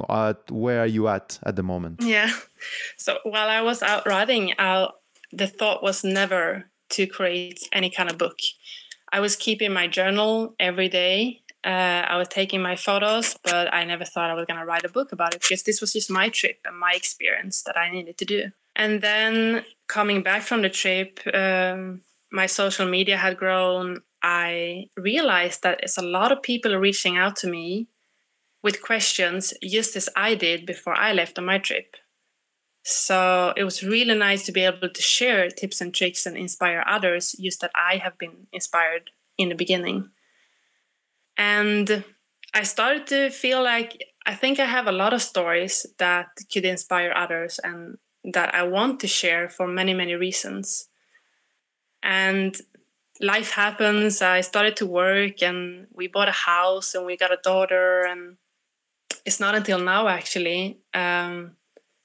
Where 0.49 0.81
are 0.81 0.87
you 0.87 1.07
at 1.07 1.39
at 1.43 1.55
the 1.55 1.63
moment? 1.63 2.01
Yeah. 2.01 2.31
So 2.97 3.19
while 3.23 3.49
I 3.49 3.61
was 3.61 3.83
out 3.83 4.07
writing, 4.07 4.53
uh, 4.57 4.87
the 5.31 5.45
thought 5.45 5.83
was 5.83 6.03
never 6.03 6.65
to 6.89 7.05
create 7.05 7.59
any 7.71 7.91
kind 7.91 8.09
of 8.09 8.17
book. 8.17 8.39
I 9.11 9.19
was 9.19 9.35
keeping 9.35 9.71
my 9.71 9.87
journal 9.87 10.55
every 10.59 10.89
day. 10.89 11.41
Uh, 11.63 12.03
I 12.07 12.17
was 12.17 12.27
taking 12.27 12.61
my 12.61 12.75
photos, 12.75 13.37
but 13.43 13.73
I 13.73 13.83
never 13.83 14.05
thought 14.05 14.29
I 14.29 14.33
was 14.33 14.45
going 14.45 14.59
to 14.59 14.65
write 14.65 14.85
a 14.85 14.89
book 14.89 15.11
about 15.11 15.33
it 15.33 15.41
because 15.41 15.63
this 15.63 15.81
was 15.81 15.93
just 15.93 16.09
my 16.09 16.29
trip 16.29 16.59
and 16.65 16.77
my 16.77 16.93
experience 16.93 17.61
that 17.63 17.77
I 17.77 17.91
needed 17.91 18.17
to 18.17 18.25
do. 18.25 18.51
And 18.75 19.01
then 19.01 19.65
coming 19.87 20.23
back 20.23 20.43
from 20.43 20.61
the 20.61 20.69
trip, 20.69 21.19
um, 21.33 22.01
my 22.31 22.45
social 22.45 22.87
media 22.87 23.17
had 23.17 23.37
grown. 23.37 24.01
I 24.21 24.89
realized 24.95 25.63
that 25.63 25.79
it's 25.83 25.97
a 25.97 26.01
lot 26.01 26.31
of 26.31 26.41
people 26.41 26.75
reaching 26.75 27.17
out 27.17 27.35
to 27.37 27.47
me 27.47 27.87
with 28.63 28.81
questions 28.81 29.53
just 29.63 29.95
as 29.95 30.09
I 30.15 30.35
did 30.35 30.65
before 30.65 30.97
I 30.97 31.13
left 31.13 31.37
on 31.37 31.45
my 31.45 31.57
trip. 31.57 31.95
So 32.83 33.53
it 33.57 33.63
was 33.63 33.83
really 33.83 34.15
nice 34.15 34.45
to 34.45 34.51
be 34.51 34.61
able 34.61 34.89
to 34.89 35.01
share 35.01 35.49
tips 35.49 35.81
and 35.81 35.93
tricks 35.93 36.25
and 36.25 36.37
inspire 36.37 36.83
others, 36.87 37.35
just 37.39 37.61
that 37.61 37.71
I 37.75 37.97
have 37.97 38.17
been 38.17 38.47
inspired 38.53 39.11
in 39.37 39.49
the 39.49 39.55
beginning. 39.55 40.09
And 41.37 42.03
I 42.53 42.63
started 42.63 43.05
to 43.07 43.29
feel 43.29 43.61
like 43.61 44.01
I 44.25 44.35
think 44.35 44.59
I 44.59 44.65
have 44.65 44.87
a 44.87 44.91
lot 44.91 45.13
of 45.13 45.21
stories 45.21 45.85
that 45.99 46.27
could 46.51 46.65
inspire 46.65 47.13
others 47.15 47.59
and 47.63 47.97
that 48.23 48.55
I 48.55 48.63
want 48.63 48.99
to 49.01 49.07
share 49.07 49.49
for 49.49 49.67
many, 49.67 49.93
many 49.93 50.15
reasons. 50.15 50.87
And 52.01 52.57
life 53.21 53.51
happens. 53.51 54.21
I 54.21 54.41
started 54.41 54.75
to 54.77 54.85
work 54.85 55.41
and 55.41 55.87
we 55.93 56.07
bought 56.07 56.29
a 56.29 56.31
house 56.31 56.95
and 56.95 57.05
we 57.05 57.17
got 57.17 57.31
a 57.31 57.39
daughter. 57.43 58.03
And 58.03 58.37
it's 59.25 59.39
not 59.39 59.55
until 59.55 59.79
now, 59.79 60.07
actually, 60.07 60.79
um, 60.93 61.51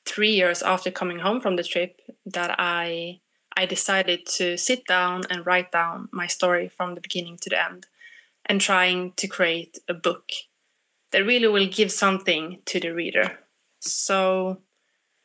three 0.05 0.33
years 0.33 0.63
after 0.63 0.91
coming 0.91 1.21
home 1.21 1.41
from 1.41 1.57
the 1.57 1.63
trip, 1.63 2.01
that 2.27 2.55
I 2.59 3.21
I 3.55 3.67
decided 3.67 4.25
to 4.39 4.57
sit 4.57 4.87
down 4.87 5.25
and 5.29 5.45
write 5.45 5.71
down 5.73 6.09
my 6.11 6.27
story 6.27 6.69
from 6.69 6.95
the 6.95 7.03
beginning 7.03 7.37
to 7.43 7.51
the 7.51 7.63
end, 7.63 7.87
and 8.47 8.61
trying 8.61 9.13
to 9.17 9.29
create 9.29 9.79
a 9.89 9.95
book 9.95 10.31
that 11.11 11.27
really 11.27 11.49
will 11.49 11.67
give 11.67 11.93
something 11.93 12.61
to 12.65 12.81
the 12.81 12.91
reader. 12.91 13.39
So 13.81 14.63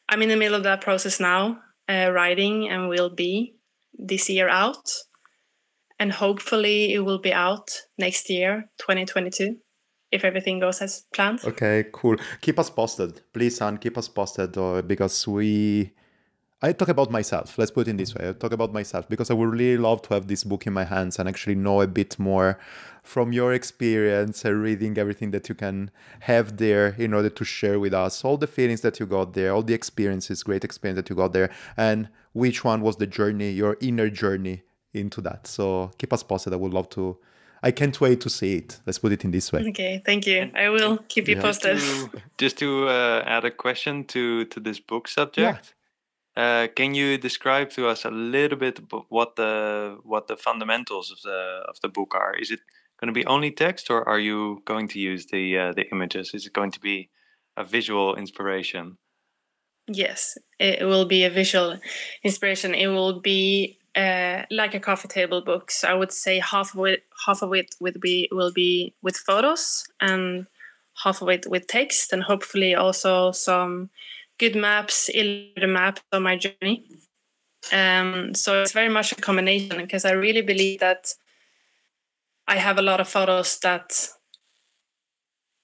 I'm 0.10 0.22
in 0.22 0.30
the 0.30 0.36
middle 0.36 0.56
of 0.56 0.64
that 0.64 0.82
process 0.82 1.20
now, 1.20 1.62
uh, 1.88 2.12
writing, 2.12 2.68
and 2.68 2.90
will 2.90 3.10
be 3.10 3.56
this 3.94 4.30
year 4.30 4.50
out 4.50 4.90
and 6.00 6.12
hopefully 6.12 6.94
it 6.94 7.00
will 7.00 7.20
be 7.20 7.34
out 7.34 7.72
next 7.98 8.30
year, 8.30 8.70
2022, 8.78 9.58
if 10.12 10.24
everything 10.24 10.60
goes 10.60 10.82
as 10.82 11.06
planned. 11.14 11.42
Okay, 11.44 11.86
cool. 11.92 12.18
Keep 12.42 12.60
us 12.60 12.70
posted, 12.70 13.22
please, 13.34 13.60
and 13.62 13.82
keep 13.82 13.98
us 13.98 14.08
posted, 14.08 14.58
uh, 14.58 14.82
because 14.82 15.28
we. 15.28 15.94
I 16.60 16.72
talk 16.72 16.88
about 16.88 17.12
myself. 17.12 17.56
Let's 17.60 17.70
put 17.70 17.88
it 17.88 17.92
in 17.92 17.98
this 17.98 18.16
way. 18.16 18.30
I 18.30 18.34
talk 18.34 18.52
about 18.52 18.74
myself 18.74 19.08
because 19.08 19.30
I 19.30 19.36
would 19.36 19.48
really 19.48 19.78
love 19.78 20.02
to 20.04 20.16
have 20.16 20.28
this 20.28 20.44
book 20.44 20.66
in 20.66 20.74
my 20.74 20.86
hands 20.86 21.20
and 21.20 21.30
actually 21.30 21.54
know 21.54 21.82
a 21.82 21.88
bit 21.88 22.18
more 22.18 22.60
from 23.04 23.32
your 23.32 23.54
experience 23.54 24.44
and 24.44 24.64
reading 24.64 24.98
everything 24.98 25.30
that 25.32 25.50
you 25.50 25.54
can 25.54 25.92
have 26.22 26.58
there 26.58 26.96
in 26.98 27.14
order 27.14 27.30
to 27.30 27.46
share 27.46 27.80
with 27.80 27.94
us 27.94 28.26
all 28.26 28.38
the 28.38 28.48
feelings 28.48 28.82
that 28.82 29.00
you 29.00 29.06
got 29.06 29.34
there, 29.34 29.54
all 29.54 29.62
the 29.62 29.76
experiences, 29.76 30.42
great 30.42 30.64
experience 30.64 30.96
that 30.96 31.12
you 31.12 31.16
got 31.16 31.32
there, 31.32 31.52
and 31.78 32.10
which 32.34 32.64
one 32.64 32.82
was 32.82 32.96
the 32.96 33.06
journey, 33.06 33.52
your 33.52 33.78
inner 33.80 34.10
journey 34.10 34.64
into 34.94 35.22
that. 35.22 35.48
So 35.48 35.92
keep 35.98 36.14
us 36.14 36.24
posted. 36.24 36.54
I 36.54 36.58
would 36.58 36.74
love 36.74 36.90
to. 36.92 37.18
I 37.64 37.72
can't 37.72 38.00
wait 38.00 38.22
to 38.22 38.30
see 38.30 38.58
it. 38.58 38.80
Let's 38.86 39.00
put 39.00 39.12
it 39.12 39.24
in 39.24 39.32
this 39.32 39.52
way. 39.52 39.68
Okay, 39.70 40.02
thank 40.06 40.28
you. 40.28 40.52
I 40.56 40.70
will 40.70 40.98
keep 41.08 41.28
you 41.28 41.36
Yeah. 41.36 41.42
posted. 41.42 41.80
To- 41.80 42.12
just 42.38 42.58
to 42.60 42.88
uh, 42.88 43.24
add 43.26 43.46
a 43.46 43.52
question 43.52 44.06
to 44.06 44.46
to 44.46 44.60
this 44.60 44.80
book 44.80 45.08
subject. 45.08 45.74
Uh, 46.36 46.68
can 46.76 46.94
you 46.94 47.18
describe 47.18 47.72
to 47.72 47.88
us 47.88 48.06
a 48.06 48.12
little 48.12 48.60
bit 48.60 48.80
what 49.10 49.36
the 49.36 49.98
what 50.04 50.28
the 50.28 50.38
fundamentals 50.38 51.12
of 51.12 51.20
the 51.24 51.64
of 51.68 51.80
the 51.82 51.90
book 51.90 52.14
are? 52.16 52.36
Is 52.40 52.52
it 52.52 52.60
going 53.00 53.14
to 53.14 53.20
be 53.20 53.26
only 53.26 53.52
text, 53.52 53.90
or 53.90 54.08
are 54.08 54.20
you 54.20 54.62
going 54.66 54.88
to 54.90 55.00
use 55.00 55.26
the 55.32 55.58
uh, 55.58 55.74
the 55.74 55.86
images? 55.92 56.34
Is 56.34 56.46
it 56.46 56.54
going 56.54 56.72
to 56.72 56.80
be 56.80 57.10
a 57.56 57.64
visual 57.64 58.16
inspiration? 58.16 58.98
Yes, 59.88 60.38
it 60.60 60.86
will 60.86 61.06
be 61.06 61.24
a 61.26 61.30
visual 61.30 61.80
inspiration. 62.24 62.76
It 62.76 62.88
will 62.88 63.20
be 63.22 63.80
uh, 63.98 64.46
like 64.52 64.76
a 64.76 64.80
coffee 64.80 65.08
table 65.08 65.42
book. 65.42 65.72
So 65.72 65.88
I 65.88 65.96
would 65.96 66.12
say 66.12 66.40
half 66.40 66.76
of 66.78 66.86
it, 66.86 67.04
half 67.26 67.42
of 67.42 67.54
it 67.54 67.76
would 67.80 68.00
be 68.00 68.30
will 68.32 68.52
be 68.52 68.94
with 69.02 69.18
photos, 69.18 69.86
and 70.00 70.46
half 71.04 71.22
of 71.22 71.30
it 71.30 71.48
with 71.50 71.68
text, 71.68 72.14
and 72.14 72.24
hopefully 72.24 72.76
also 72.76 73.32
some 73.32 73.90
good 74.38 74.56
maps, 74.56 75.10
illustrated 75.14 75.68
maps 75.68 76.02
on 76.12 76.24
my 76.24 76.38
journey. 76.38 76.86
Um, 77.74 78.34
so 78.36 78.62
it's 78.62 78.72
very 78.72 78.90
much 78.90 79.12
a 79.12 79.16
combination 79.16 79.78
because 79.78 80.06
I 80.06 80.12
really 80.12 80.44
believe 80.44 80.80
that 80.80 81.14
I 82.48 82.58
have 82.58 82.78
a 82.78 82.84
lot 82.84 83.02
of 83.02 83.10
photos 83.10 83.60
that 83.60 84.10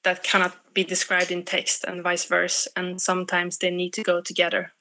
that 0.03 0.23
cannot 0.23 0.73
be 0.73 0.84
described 0.84 1.31
in 1.31 1.43
text 1.43 1.86
and 1.86 2.03
vice 2.03 2.25
versa 2.25 2.69
and 2.75 2.99
sometimes 2.99 3.59
they 3.59 3.69
need 3.69 3.93
to 3.93 4.03
go 4.03 4.19
together 4.19 4.73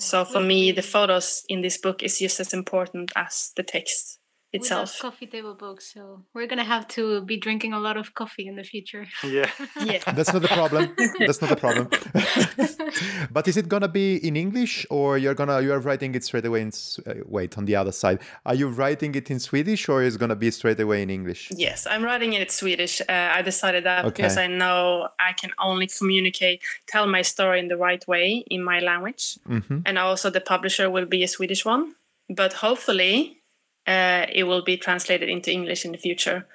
so 0.00 0.24
for 0.24 0.40
me 0.40 0.72
the 0.72 0.82
photos 0.82 1.44
in 1.48 1.62
this 1.62 1.78
book 1.78 2.02
is 2.02 2.18
just 2.18 2.40
as 2.40 2.54
important 2.54 3.12
as 3.16 3.52
the 3.56 3.64
text 3.64 4.19
itself 4.52 4.98
coffee 5.00 5.26
table 5.26 5.54
books, 5.54 5.92
so 5.94 6.24
we're 6.34 6.46
gonna 6.46 6.64
have 6.64 6.86
to 6.88 7.22
be 7.22 7.36
drinking 7.36 7.72
a 7.72 7.78
lot 7.78 7.96
of 7.96 8.14
coffee 8.14 8.46
in 8.46 8.56
the 8.56 8.64
future. 8.64 9.06
Yeah. 9.24 9.50
yeah 9.84 9.98
That's 10.14 10.32
not 10.32 10.42
the 10.42 10.48
problem. 10.48 10.94
That's 11.18 11.40
not 11.40 11.50
the 11.50 11.56
problem. 11.56 11.88
but 13.30 13.46
is 13.48 13.56
it 13.56 13.68
gonna 13.68 13.88
be 13.88 14.16
in 14.16 14.36
English 14.36 14.86
or 14.90 15.18
you're 15.18 15.34
gonna 15.34 15.60
you 15.60 15.72
are 15.72 15.78
writing 15.80 16.14
it 16.14 16.24
straight 16.24 16.44
away 16.44 16.62
in 16.62 16.72
uh, 17.06 17.14
wait 17.26 17.56
on 17.58 17.64
the 17.64 17.76
other 17.76 17.92
side? 17.92 18.20
Are 18.44 18.54
you 18.54 18.68
writing 18.68 19.14
it 19.14 19.30
in 19.30 19.38
Swedish 19.38 19.88
or 19.88 20.02
is 20.02 20.16
it 20.16 20.18
gonna 20.18 20.36
be 20.36 20.50
straight 20.50 20.80
away 20.80 21.02
in 21.02 21.10
English? 21.10 21.50
yes 21.56 21.86
i'm 21.90 22.02
writing 22.02 22.32
it 22.32 22.40
in 22.42 22.48
swedish 22.48 23.00
uh, 23.02 23.38
i 23.38 23.42
decided 23.42 23.84
that 23.84 24.04
Okay. 24.04 24.10
because 24.22 24.36
i 24.36 24.46
know 24.46 25.08
i 25.18 25.32
can 25.32 25.50
only 25.58 25.86
communicate 25.86 26.62
tell 26.86 27.06
my 27.06 27.22
story 27.22 27.58
in 27.60 27.68
the 27.68 27.76
right 27.76 28.06
way 28.08 28.44
in 28.50 28.62
my 28.62 28.78
language 28.80 29.38
hmm 29.46 29.78
and 29.86 29.98
also 29.98 30.30
the 30.30 30.40
publisher 30.40 30.90
will 30.90 31.06
be 31.06 31.22
a 31.22 31.28
swedish 31.28 31.64
one 31.64 31.94
but 32.28 32.52
hopefully 32.54 33.39
uh, 33.86 34.26
it 34.32 34.44
will 34.44 34.62
be 34.62 34.76
translated 34.76 35.28
into 35.28 35.50
english 35.50 35.84
in 35.84 35.92
the 35.92 35.98
future 35.98 36.46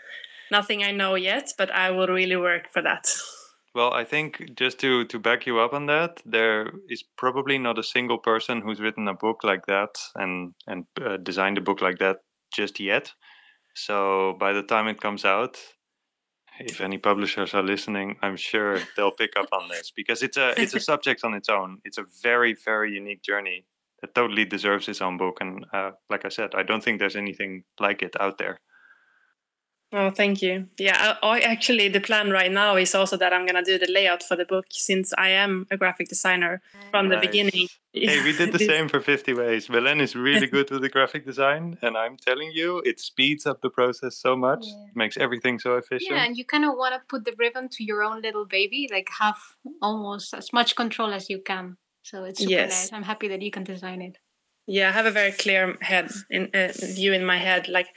nothing 0.51 0.83
i 0.83 0.91
know 0.91 1.15
yet 1.15 1.51
but 1.57 1.71
i 1.71 1.91
will 1.91 2.07
really 2.07 2.37
work 2.37 2.69
for 2.71 2.81
that 2.81 3.07
Well, 3.75 3.93
I 3.93 4.05
think 4.05 4.55
just 4.55 4.79
to 4.79 5.03
to 5.05 5.19
back 5.19 5.45
you 5.45 5.59
up 5.59 5.73
on 5.73 5.85
that, 5.87 6.21
there 6.25 6.71
is 6.87 7.03
probably 7.17 7.57
not 7.57 7.77
a 7.77 7.83
single 7.83 8.17
person 8.17 8.61
who's 8.61 8.79
written 8.79 9.05
a 9.09 9.13
book 9.13 9.43
like 9.43 9.65
that 9.65 9.99
and 10.15 10.53
and 10.65 10.85
uh, 11.01 11.17
designed 11.17 11.57
a 11.57 11.61
book 11.61 11.81
like 11.81 11.97
that 11.99 12.17
just 12.55 12.79
yet. 12.79 13.13
So 13.75 14.37
by 14.39 14.53
the 14.53 14.63
time 14.63 14.87
it 14.87 15.01
comes 15.01 15.25
out, 15.25 15.57
if 16.59 16.79
any 16.79 16.97
publishers 16.97 17.53
are 17.53 17.63
listening, 17.63 18.15
I'm 18.21 18.37
sure 18.37 18.79
they'll 18.95 19.11
pick 19.11 19.33
up 19.37 19.49
on 19.51 19.67
this 19.67 19.91
because 19.91 20.23
it's 20.23 20.37
a 20.37 20.53
it's 20.61 20.73
a 20.73 20.79
subject 20.91 21.25
on 21.25 21.33
its 21.33 21.49
own. 21.49 21.79
It's 21.83 21.97
a 21.97 22.05
very 22.23 22.53
very 22.53 22.93
unique 22.93 23.23
journey 23.23 23.65
that 24.05 24.13
totally 24.13 24.45
deserves 24.45 24.87
its 24.87 25.01
own 25.01 25.17
book. 25.17 25.37
And 25.41 25.65
uh, 25.73 25.91
like 26.09 26.25
I 26.25 26.29
said, 26.29 26.53
I 26.55 26.63
don't 26.63 26.83
think 26.83 26.99
there's 26.99 27.15
anything 27.15 27.63
like 27.79 28.01
it 28.01 28.15
out 28.19 28.37
there. 28.37 28.59
Oh, 29.93 30.09
thank 30.09 30.41
you. 30.41 30.67
Yeah, 30.77 31.15
I, 31.23 31.27
I 31.27 31.39
actually 31.39 31.87
the 31.87 32.01
plan 32.01 32.29
right 32.31 32.51
now 32.51 32.75
is 32.75 32.93
also 32.93 33.15
that 33.17 33.31
I'm 33.31 33.45
gonna 33.45 33.63
do 33.63 33.77
the 33.77 33.89
layout 33.89 34.23
for 34.23 34.35
the 34.35 34.43
book 34.43 34.65
since 34.71 35.13
I 35.17 35.29
am 35.29 35.67
a 35.71 35.77
graphic 35.77 36.09
designer 36.09 36.61
from 36.91 37.09
the 37.09 37.17
beginning. 37.17 37.67
Hey, 37.93 38.21
we 38.23 38.35
did 38.35 38.51
the 38.51 38.59
same 38.73 38.89
for 38.89 38.99
50 38.99 39.33
Ways. 39.33 39.67
Belén 39.67 40.01
is 40.01 40.15
really 40.15 40.47
good 40.47 40.69
with 40.69 40.81
the 40.81 40.89
graphic 40.89 41.23
design, 41.25 41.77
and 41.81 41.95
I'm 41.95 42.17
telling 42.17 42.51
you, 42.51 42.81
it 42.83 42.99
speeds 42.99 43.45
up 43.45 43.61
the 43.61 43.69
process 43.69 44.17
so 44.17 44.35
much, 44.35 44.65
Yeah. 44.65 44.85
makes 44.95 45.17
everything 45.17 45.59
so 45.59 45.77
efficient. 45.77 46.11
Yeah, 46.11 46.25
and 46.25 46.35
you 46.35 46.43
kind 46.45 46.65
of 46.65 46.71
want 46.75 46.93
to 46.95 47.01
put 47.07 47.23
the 47.23 47.33
ribbon 47.37 47.69
to 47.69 47.83
your 47.83 48.03
own 48.03 48.21
little 48.21 48.45
baby, 48.45 48.89
like 48.91 49.09
have 49.21 49.37
almost 49.81 50.33
as 50.33 50.51
much 50.51 50.75
control 50.75 51.13
as 51.13 51.29
you 51.29 51.39
can. 51.41 51.77
So 52.05 52.23
it's 52.23 52.39
super 52.39 52.51
Yes. 52.51 52.83
nice. 52.83 52.93
I'm 52.93 53.03
happy 53.03 53.27
that 53.29 53.41
you 53.41 53.49
can 53.49 53.63
design 53.63 54.01
it. 54.03 54.19
Yeah, 54.67 54.89
I 54.89 54.91
have 54.91 55.07
a 55.07 55.11
very 55.11 55.31
clear 55.31 55.75
head 55.81 56.11
in 56.29 56.49
uh, 56.53 56.71
view 56.75 57.13
in 57.13 57.25
my 57.25 57.37
head, 57.37 57.67
like 57.67 57.87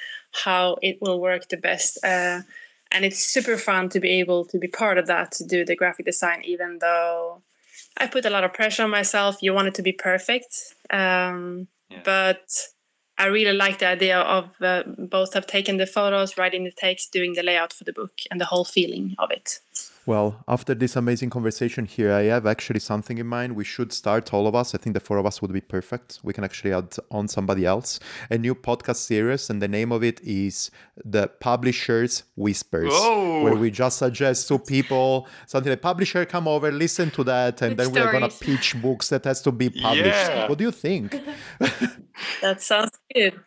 how 0.45 0.77
it 0.83 0.97
will 1.03 1.21
work 1.21 1.49
the 1.49 1.59
best. 1.59 1.99
Uh, 2.03 2.41
and 2.91 3.05
it's 3.05 3.19
super 3.19 3.59
fun 3.59 3.91
to 3.91 4.01
be 4.01 4.09
able 4.21 4.47
to 4.47 4.59
be 4.59 4.67
part 4.69 4.97
of 4.97 5.07
that 5.07 5.33
to 5.33 5.45
do 5.45 5.65
the 5.65 5.77
graphic 5.77 6.07
design, 6.07 6.43
even 6.45 6.79
though 6.79 7.43
I 7.99 8.07
put 8.07 8.25
a 8.25 8.31
lot 8.31 8.45
of 8.45 8.55
pressure 8.55 8.85
on 8.85 8.91
myself. 8.91 9.43
You 9.43 9.53
want 9.53 9.69
it 9.69 9.75
to 9.75 9.83
be 9.83 9.93
perfect, 9.93 10.75
um, 10.91 11.69
Yeah. 11.91 12.01
but 12.05 12.47
I 13.19 13.27
really 13.27 13.57
like 13.57 13.79
the 13.79 13.89
idea 13.89 14.19
of 14.21 14.45
uh, 14.63 14.85
both 14.97 15.35
have 15.35 15.47
taken 15.47 15.77
the 15.77 15.87
photos, 15.87 16.39
writing 16.39 16.65
the 16.65 16.73
text, 16.73 17.13
doing 17.13 17.35
the 17.35 17.43
layout 17.43 17.75
for 17.75 17.85
the 17.85 17.93
book, 17.93 18.13
and 18.31 18.41
the 18.41 18.47
whole 18.47 18.65
feeling 18.65 19.17
of 19.19 19.31
it. 19.31 19.61
Well, 20.09 20.43
after 20.49 20.75
this 20.75 20.97
amazing 20.97 21.29
conversation 21.29 21.85
here, 21.85 22.11
I 22.15 22.23
have 22.33 22.47
actually 22.47 22.81
something 22.81 23.19
in 23.19 23.27
mind. 23.27 23.55
We 23.55 23.65
should 23.65 23.93
start 23.93 24.33
all 24.33 24.47
of 24.47 24.55
us. 24.55 24.75
I 24.75 24.79
think 24.79 24.95
the 24.95 25.01
four 25.01 25.19
of 25.19 25.27
us 25.27 25.43
would 25.43 25.53
be 25.53 25.61
perfect. 25.61 26.21
We 26.23 26.33
can 26.33 26.45
actually 26.45 26.73
add 26.73 26.97
on 27.11 27.29
somebody 27.29 27.67
else. 27.67 28.01
A 28.31 28.39
new 28.39 28.55
podcast 28.55 28.97
series, 28.97 29.51
and 29.51 29.61
the 29.61 29.69
name 29.69 29.93
of 29.93 30.03
it 30.03 30.19
is 30.23 30.71
The 31.05 31.29
Publishers 31.29 32.23
Whispers, 32.37 32.91
Whoa. 32.91 33.43
where 33.43 33.55
we 33.55 33.71
just 33.71 33.99
suggest 33.99 34.49
to 34.49 34.59
people 34.59 35.29
something 35.47 35.69
like 35.69 35.83
publisher, 35.83 36.25
come 36.25 36.49
over, 36.49 36.73
listen 36.73 37.11
to 37.11 37.25
that, 37.25 37.61
and 37.61 37.77
Good 37.77 37.93
then 37.93 37.93
we're 37.93 38.11
gonna 38.11 38.31
pitch 38.31 38.81
books 38.81 39.11
that 39.11 39.27
has 39.27 39.43
to 39.43 39.53
be 39.53 39.69
published. 39.69 40.07
Yeah. 40.07 40.49
What 40.49 40.57
do 40.57 40.65
you 40.65 40.73
think? 40.73 41.15
That 42.41 42.63
sounds 42.63 42.99
good. 43.15 43.39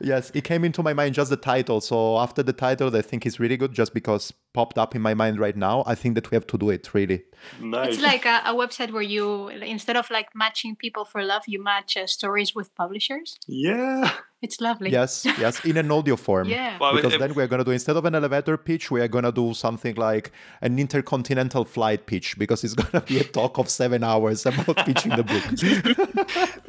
yes, 0.00 0.30
it 0.32 0.44
came 0.44 0.64
into 0.64 0.84
my 0.84 0.92
mind 0.92 1.16
just 1.16 1.30
the 1.30 1.36
title. 1.36 1.80
So 1.80 2.18
after 2.18 2.44
the 2.44 2.52
title, 2.52 2.94
I 2.96 3.02
think 3.02 3.26
it's 3.26 3.40
really 3.40 3.56
good 3.56 3.72
just 3.72 3.92
because 3.94 4.32
popped 4.58 4.78
up 4.82 4.90
in 4.96 5.02
my 5.08 5.14
mind 5.22 5.36
right 5.46 5.56
now. 5.68 5.76
I 5.92 5.94
think 6.00 6.14
that 6.16 6.26
we 6.30 6.34
have 6.38 6.46
to 6.52 6.58
do 6.64 6.68
it 6.76 6.84
really. 6.96 7.18
Nice. 7.60 7.88
It's 7.94 8.02
like 8.12 8.24
a, 8.34 8.36
a 8.52 8.54
website 8.62 8.90
where 8.94 9.02
you, 9.14 9.48
instead 9.76 9.96
of 10.00 10.06
like 10.10 10.28
matching 10.34 10.72
people 10.84 11.04
for 11.12 11.20
love, 11.32 11.42
you 11.46 11.62
match 11.72 11.96
uh, 11.96 12.06
stories 12.06 12.50
with 12.56 12.68
publishers. 12.82 13.28
yeah. 13.46 14.10
It's 14.46 14.60
lovely. 14.60 14.90
Yes, 14.92 15.24
yes, 15.44 15.64
in 15.64 15.76
an 15.78 15.90
audio 15.90 16.14
form. 16.14 16.46
Yeah. 16.48 16.76
Well, 16.78 16.94
because 16.94 17.14
if- 17.14 17.20
then 17.22 17.32
we're 17.34 17.48
gonna 17.52 17.64
do 17.64 17.70
instead 17.72 17.96
of 17.96 18.04
an 18.04 18.14
elevator 18.14 18.56
pitch, 18.68 18.90
we 18.94 19.00
are 19.00 19.08
gonna 19.08 19.32
do 19.32 19.54
something 19.54 19.94
like 19.96 20.30
an 20.60 20.78
intercontinental 20.78 21.64
flight 21.64 22.02
pitch 22.10 22.28
because 22.38 22.62
it's 22.62 22.74
gonna 22.82 23.02
be 23.12 23.18
a 23.18 23.24
talk 23.24 23.58
of 23.58 23.66
seven 23.70 24.04
hours 24.04 24.44
about 24.46 24.76
pitching 24.88 25.12
the 25.20 25.24
book. 25.32 25.44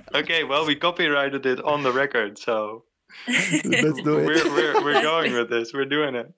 Okay, 0.15 0.41
well, 0.45 0.65
we 0.65 0.76
copyrighted 0.76 1.45
it 1.45 1.59
on 1.64 1.84
the 1.84 1.91
record, 1.91 2.39
so 2.39 2.84
Let's 3.27 4.01
do 4.01 4.15
we're, 4.15 4.31
it. 4.31 4.45
we're, 4.45 4.84
we're 4.84 5.01
going 5.01 5.34
with 5.34 5.49
this. 5.49 5.73
We're 5.73 5.85
doing 5.97 6.15
it. 6.15 6.31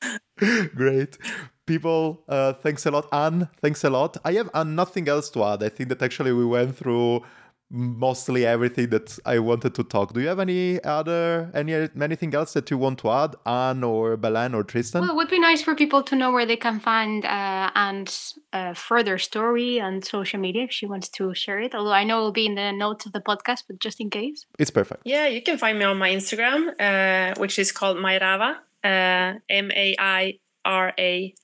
Great. 0.74 1.18
People, 1.66 2.22
uh, 2.28 2.52
thanks 2.52 2.86
a 2.86 2.90
lot. 2.90 3.08
Anne, 3.12 3.48
thanks 3.60 3.82
a 3.82 3.90
lot. 3.90 4.16
I 4.24 4.32
have 4.32 4.50
uh, 4.54 4.62
nothing 4.62 5.08
else 5.08 5.30
to 5.30 5.42
add. 5.44 5.62
I 5.62 5.68
think 5.68 5.88
that 5.88 6.02
actually 6.02 6.32
we 6.32 6.44
went 6.44 6.76
through 6.76 7.22
mostly 7.68 8.46
everything 8.46 8.90
that 8.90 9.18
I 9.26 9.38
wanted 9.40 9.74
to 9.74 9.82
talk. 9.82 10.12
Do 10.12 10.20
you 10.20 10.28
have 10.28 10.38
any 10.38 10.82
other 10.84 11.50
any 11.54 11.74
anything 12.00 12.34
else 12.34 12.52
that 12.52 12.70
you 12.70 12.78
want 12.78 12.98
to 13.00 13.10
add, 13.10 13.34
Anne 13.44 13.82
or 13.82 14.16
Belén 14.16 14.54
or 14.54 14.62
Tristan? 14.62 15.02
Well, 15.02 15.10
it 15.10 15.16
would 15.16 15.28
be 15.28 15.40
nice 15.40 15.62
for 15.62 15.74
people 15.74 16.02
to 16.04 16.14
know 16.14 16.30
where 16.30 16.46
they 16.46 16.56
can 16.56 16.78
find 16.78 17.24
uh, 17.24 17.70
Anne's 17.74 18.38
uh, 18.52 18.74
further 18.74 19.18
story 19.18 19.80
on 19.80 20.02
social 20.02 20.38
media 20.38 20.64
if 20.64 20.72
she 20.72 20.86
wants 20.86 21.08
to 21.10 21.34
share 21.34 21.58
it. 21.58 21.74
Although 21.74 21.92
I 21.92 22.04
know 22.04 22.20
it 22.20 22.22
will 22.22 22.32
be 22.32 22.46
in 22.46 22.54
the 22.54 22.72
notes 22.72 23.06
of 23.06 23.12
the 23.12 23.20
podcast, 23.20 23.64
but 23.66 23.80
just 23.80 24.00
in 24.00 24.10
case. 24.10 24.46
it's 24.58 24.70
perfect. 24.70 25.02
Yeah, 25.04 25.26
you 25.26 25.42
can 25.42 25.58
find 25.58 25.78
me 25.78 25.84
on 25.84 25.98
my 25.98 26.10
Instagram, 26.10 26.68
uh, 26.78 27.34
which 27.40 27.58
is 27.58 27.72
called 27.72 27.96
Mairawa, 27.96 28.58
uh, 28.86 29.38
M 29.48 29.70
A 29.72 29.96
I 29.98 30.38
R 30.64 30.92
A 30.98 31.34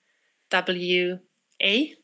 W 0.51 1.19
A. 1.62 1.94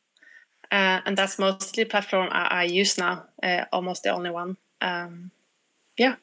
Uh, 0.71 1.01
and 1.07 1.17
that's 1.17 1.39
mostly 1.39 1.85
the 1.85 1.91
platform 1.91 2.29
I, 2.31 2.63
I 2.63 2.65
use 2.65 2.99
now, 2.99 3.25
uh, 3.43 3.65
almost 3.73 4.03
the 4.03 4.11
only 4.11 4.31
one. 4.31 4.59
Um, 4.83 5.31
yeah. 5.97 6.17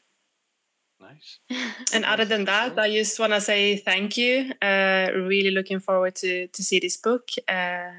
Nice. 1.00 1.40
and 1.94 2.06
other 2.06 2.26
than 2.26 2.46
that, 2.46 2.78
I 2.78 2.92
just 2.92 3.20
want 3.20 3.34
to 3.34 3.42
say 3.42 3.78
thank 3.78 4.18
you. 4.18 4.52
Uh, 4.62 5.08
really 5.14 5.52
looking 5.52 5.80
forward 5.80 6.16
to 6.16 6.48
to 6.48 6.64
see 6.64 6.80
this 6.80 6.98
book. 6.98 7.30
Uh, 7.48 7.92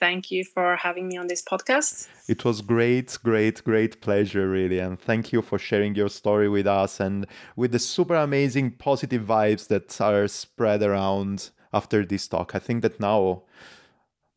thank 0.00 0.30
you 0.30 0.44
for 0.44 0.76
having 0.76 1.08
me 1.08 1.16
on 1.16 1.26
this 1.26 1.42
podcast. 1.42 2.08
It 2.28 2.44
was 2.44 2.60
great, 2.60 3.18
great, 3.22 3.62
great 3.64 4.00
pleasure, 4.00 4.48
really, 4.48 4.78
and 4.78 5.00
thank 5.00 5.32
you 5.32 5.42
for 5.42 5.58
sharing 5.58 5.94
your 5.94 6.08
story 6.08 6.48
with 6.48 6.66
us 6.66 7.00
and 7.00 7.26
with 7.56 7.72
the 7.72 7.78
super 7.78 8.14
amazing 8.14 8.72
positive 8.72 9.22
vibes 9.22 9.68
that 9.68 10.00
are 10.00 10.28
spread 10.28 10.82
around 10.82 11.50
after 11.72 12.04
this 12.04 12.28
talk. 12.28 12.54
I 12.54 12.58
think 12.58 12.82
that 12.82 13.00
now 13.00 13.42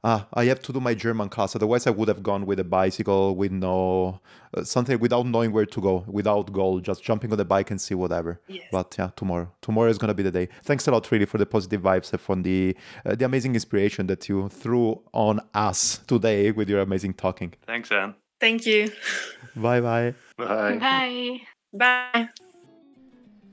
ah, 0.03 0.27
I 0.33 0.45
have 0.45 0.61
to 0.63 0.73
do 0.73 0.79
my 0.79 0.93
German 0.93 1.29
class. 1.29 1.55
Otherwise, 1.55 1.87
I 1.87 1.91
would 1.91 2.07
have 2.07 2.23
gone 2.23 2.45
with 2.45 2.59
a 2.59 2.63
bicycle 2.63 3.35
with 3.35 3.51
no 3.51 4.19
uh, 4.53 4.63
something 4.63 4.99
without 4.99 5.25
knowing 5.25 5.51
where 5.51 5.65
to 5.65 5.81
go, 5.81 6.03
without 6.07 6.51
goal, 6.51 6.79
just 6.79 7.03
jumping 7.03 7.31
on 7.31 7.37
the 7.37 7.45
bike 7.45 7.71
and 7.71 7.79
see 7.79 7.95
whatever. 7.95 8.39
Yes. 8.47 8.67
But 8.71 8.95
yeah, 8.97 9.11
tomorrow, 9.15 9.51
tomorrow 9.61 9.89
is 9.89 9.97
gonna 9.97 10.13
be 10.13 10.23
the 10.23 10.31
day. 10.31 10.49
Thanks 10.63 10.87
a 10.87 10.91
lot, 10.91 11.09
really, 11.11 11.25
for 11.25 11.37
the 11.37 11.45
positive 11.45 11.81
vibes 11.81 12.11
and 12.11 12.21
from 12.21 12.43
the 12.43 12.75
uh, 13.05 13.15
the 13.15 13.25
amazing 13.25 13.53
inspiration 13.53 14.07
that 14.07 14.27
you 14.29 14.49
threw 14.49 15.01
on 15.13 15.39
us 15.53 15.99
today 16.07 16.51
with 16.51 16.69
your 16.69 16.81
amazing 16.81 17.13
talking. 17.13 17.53
Thanks, 17.65 17.91
Anne. 17.91 18.15
Thank 18.39 18.65
you. 18.65 18.91
Bye 19.55 19.81
bye 19.81 20.15
bye. 20.37 20.77
Bye. 20.77 21.41
Bye. 21.73 22.29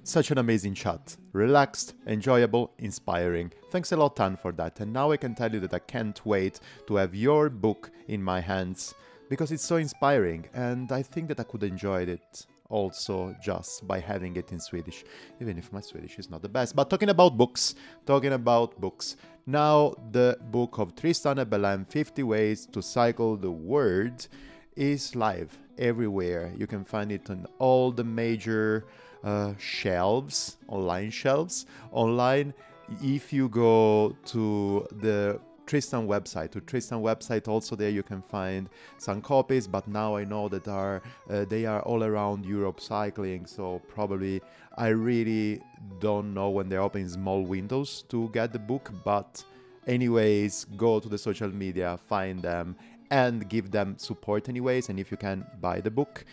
Such 0.08 0.30
an 0.30 0.38
amazing 0.38 0.72
chat. 0.72 1.18
Relaxed, 1.34 1.92
enjoyable, 2.06 2.72
inspiring. 2.78 3.52
Thanks 3.70 3.92
a 3.92 3.96
lot, 3.98 4.18
Anne, 4.18 4.38
for 4.38 4.52
that. 4.52 4.80
And 4.80 4.90
now 4.90 5.10
I 5.10 5.18
can 5.18 5.34
tell 5.34 5.52
you 5.52 5.60
that 5.60 5.74
I 5.74 5.80
can't 5.80 6.18
wait 6.24 6.60
to 6.86 6.96
have 6.96 7.14
your 7.14 7.50
book 7.50 7.90
in 8.06 8.22
my 8.22 8.40
hands 8.40 8.94
because 9.28 9.52
it's 9.52 9.62
so 9.62 9.76
inspiring 9.76 10.46
and 10.54 10.90
I 10.92 11.02
think 11.02 11.28
that 11.28 11.40
I 11.40 11.42
could 11.42 11.62
enjoy 11.62 12.04
it 12.04 12.46
also 12.70 13.36
just 13.42 13.86
by 13.86 14.00
having 14.00 14.34
it 14.36 14.50
in 14.50 14.60
Swedish, 14.60 15.04
even 15.42 15.58
if 15.58 15.70
my 15.74 15.82
Swedish 15.82 16.18
is 16.18 16.30
not 16.30 16.40
the 16.40 16.48
best. 16.48 16.74
But 16.74 16.88
talking 16.88 17.10
about 17.10 17.36
books, 17.36 17.74
talking 18.06 18.32
about 18.32 18.80
books. 18.80 19.16
Now, 19.44 19.92
the 20.10 20.38
book 20.40 20.78
of 20.78 20.96
Tristan 20.96 21.36
Belén 21.36 21.86
50 21.86 22.22
Ways 22.22 22.64
to 22.72 22.80
Cycle 22.80 23.36
the 23.36 23.50
World 23.50 24.26
is 24.74 25.14
live 25.14 25.58
everywhere. 25.76 26.50
You 26.56 26.66
can 26.66 26.82
find 26.82 27.12
it 27.12 27.28
on 27.28 27.46
all 27.58 27.92
the 27.92 28.04
major 28.04 28.86
uh, 29.24 29.54
shelves, 29.58 30.56
online 30.68 31.10
shelves. 31.10 31.66
Online, 31.92 32.54
if 33.02 33.32
you 33.32 33.48
go 33.48 34.16
to 34.26 34.86
the 35.00 35.40
Tristan 35.68 36.08
website. 36.08 36.50
To 36.52 36.60
Tristan 36.62 37.00
website, 37.02 37.46
also 37.46 37.76
there 37.76 37.90
you 37.90 38.02
can 38.02 38.22
find 38.22 38.68
some 38.96 39.20
copies. 39.20 39.68
But 39.68 39.86
now 39.86 40.16
I 40.16 40.24
know 40.24 40.48
that 40.48 40.66
are 40.66 41.02
uh, 41.30 41.44
they 41.44 41.66
are 41.66 41.82
all 41.82 42.02
around 42.02 42.46
Europe 42.46 42.80
cycling. 42.80 43.46
So 43.46 43.80
probably 43.86 44.40
I 44.76 44.88
really 44.88 45.60
don't 46.00 46.32
know 46.32 46.48
when 46.48 46.68
they're 46.68 46.80
opening 46.80 47.08
small 47.08 47.42
windows 47.42 48.02
to 48.08 48.30
get 48.30 48.52
the 48.52 48.58
book. 48.58 48.90
But 49.04 49.44
anyways, 49.86 50.64
go 50.76 51.00
to 51.00 51.08
the 51.08 51.18
social 51.18 51.50
media, 51.50 51.98
find 52.08 52.42
them, 52.42 52.74
and 53.10 53.48
give 53.48 53.70
them 53.70 53.98
support 53.98 54.48
anyways. 54.48 54.88
And 54.88 54.98
if 54.98 55.10
you 55.10 55.18
can 55.18 55.46
buy 55.60 55.80
the 55.80 55.90
book, 55.90 56.24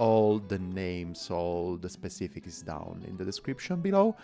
all 0.00 0.38
the 0.38 0.58
names, 0.58 1.30
all 1.30 1.76
the 1.76 1.88
specifics 1.88 2.62
down 2.62 3.04
in 3.06 3.16
the 3.18 3.24
description 3.24 3.80
below. 3.82 4.16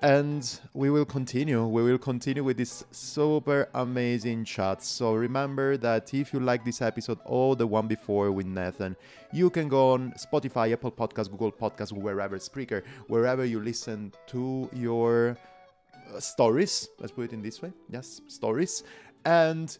And 0.00 0.60
we 0.74 0.90
will 0.90 1.04
continue. 1.04 1.66
We 1.66 1.82
will 1.82 1.98
continue 1.98 2.44
with 2.44 2.56
this 2.56 2.84
super 2.92 3.68
amazing 3.74 4.44
chat. 4.44 4.80
So 4.84 5.14
remember 5.14 5.76
that 5.78 6.14
if 6.14 6.32
you 6.32 6.38
like 6.38 6.64
this 6.64 6.80
episode 6.80 7.18
or 7.24 7.56
the 7.56 7.66
one 7.66 7.88
before 7.88 8.30
with 8.30 8.46
Nathan, 8.46 8.94
you 9.32 9.50
can 9.50 9.68
go 9.68 9.90
on 9.90 10.12
Spotify, 10.12 10.72
Apple 10.72 10.92
Podcasts, 10.92 11.28
Google 11.28 11.50
Podcasts, 11.50 11.92
wherever, 11.92 12.38
Spreaker, 12.38 12.84
wherever 13.08 13.44
you 13.44 13.58
listen 13.58 14.12
to 14.28 14.70
your 14.72 15.36
uh, 16.14 16.20
stories. 16.20 16.88
Let's 17.00 17.10
put 17.10 17.24
it 17.24 17.32
in 17.32 17.42
this 17.42 17.60
way. 17.60 17.72
Yes, 17.90 18.20
stories. 18.28 18.84
And 19.24 19.76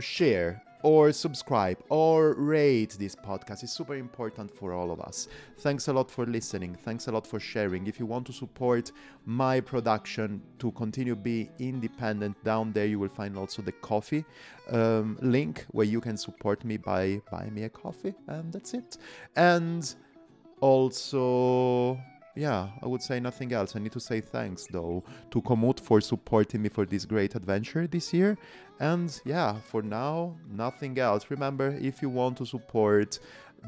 share 0.00 0.60
or 0.84 1.10
subscribe 1.12 1.78
or 1.88 2.34
rate 2.34 2.94
this 2.98 3.16
podcast 3.16 3.64
is 3.64 3.72
super 3.72 3.94
important 3.94 4.50
for 4.50 4.74
all 4.74 4.90
of 4.90 5.00
us. 5.00 5.28
Thanks 5.60 5.88
a 5.88 5.92
lot 5.92 6.10
for 6.10 6.26
listening. 6.26 6.74
Thanks 6.74 7.08
a 7.08 7.12
lot 7.12 7.26
for 7.26 7.40
sharing. 7.40 7.86
If 7.86 7.98
you 7.98 8.04
want 8.04 8.26
to 8.26 8.34
support 8.34 8.92
my 9.24 9.60
production 9.60 10.42
to 10.58 10.70
continue 10.72 11.16
be 11.16 11.48
independent, 11.58 12.36
down 12.44 12.72
there 12.72 12.84
you 12.84 12.98
will 12.98 13.08
find 13.08 13.38
also 13.38 13.62
the 13.62 13.72
coffee 13.72 14.26
um, 14.70 15.18
link 15.22 15.64
where 15.70 15.86
you 15.86 16.02
can 16.02 16.18
support 16.18 16.62
me 16.66 16.76
by 16.76 17.22
buy 17.30 17.48
me 17.50 17.62
a 17.62 17.70
coffee, 17.70 18.14
and 18.28 18.52
that's 18.52 18.74
it. 18.74 18.98
And 19.36 19.94
also 20.60 21.98
yeah, 22.36 22.68
I 22.82 22.86
would 22.86 23.02
say 23.02 23.20
nothing 23.20 23.52
else. 23.52 23.76
I 23.76 23.78
need 23.78 23.92
to 23.92 24.00
say 24.00 24.20
thanks 24.20 24.66
though 24.66 25.04
to 25.30 25.40
Komoot 25.40 25.80
for 25.80 26.00
supporting 26.00 26.62
me 26.62 26.68
for 26.68 26.84
this 26.84 27.04
great 27.04 27.34
adventure 27.34 27.86
this 27.86 28.12
year. 28.12 28.36
And 28.80 29.20
yeah, 29.24 29.54
for 29.70 29.82
now, 29.82 30.36
nothing 30.50 30.98
else. 30.98 31.26
Remember, 31.30 31.78
if 31.80 32.02
you 32.02 32.08
want 32.08 32.36
to 32.38 32.46
support 32.46 33.20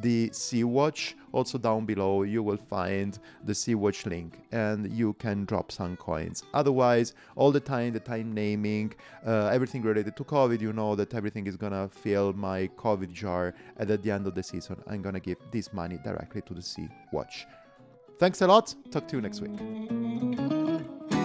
the 0.03 0.31
Sea 0.33 0.65
Watch, 0.65 1.17
also 1.33 1.59
down 1.59 1.87
below 1.87 2.23
you 2.23 2.43
will 2.43 2.57
find 2.57 3.19
the 3.45 3.55
Sea 3.55 3.75
Watch 3.75 4.05
link 4.05 4.39
and 4.53 4.93
you 4.93 5.15
can 5.15 5.45
drop 5.45 5.71
some 5.73 5.97
coins. 5.97 6.43
Otherwise, 6.53 7.15
all 7.35 7.53
the 7.53 7.61
time, 7.61 7.93
the 7.93 8.01
time 8.01 8.33
naming, 8.35 8.93
uh, 9.27 9.47
everything 9.47 9.83
related 9.83 10.17
to 10.17 10.25
COVID, 10.25 10.61
you 10.61 10.73
know 10.73 10.95
that 10.97 11.15
everything 11.15 11.47
is 11.47 11.57
gonna 11.57 11.89
fill 11.89 12.33
my 12.33 12.69
COVID 12.77 13.13
jar. 13.13 13.55
And 13.79 13.91
at 13.91 14.03
the 14.03 14.11
end 14.11 14.27
of 14.27 14.35
the 14.35 14.43
season, 14.43 14.77
I'm 14.87 15.03
gonna 15.03 15.21
give 15.21 15.39
this 15.51 15.73
money 15.73 15.99
directly 16.03 16.43
to 16.43 16.55
the 16.55 16.63
Sea 16.63 16.89
Watch. 17.13 17.47
Thanks 18.19 18.41
a 18.41 18.47
lot. 18.47 18.75
Talk 18.91 19.09
to 19.09 19.17
you 19.17 19.23
next 19.23 19.41
week. 19.41 21.16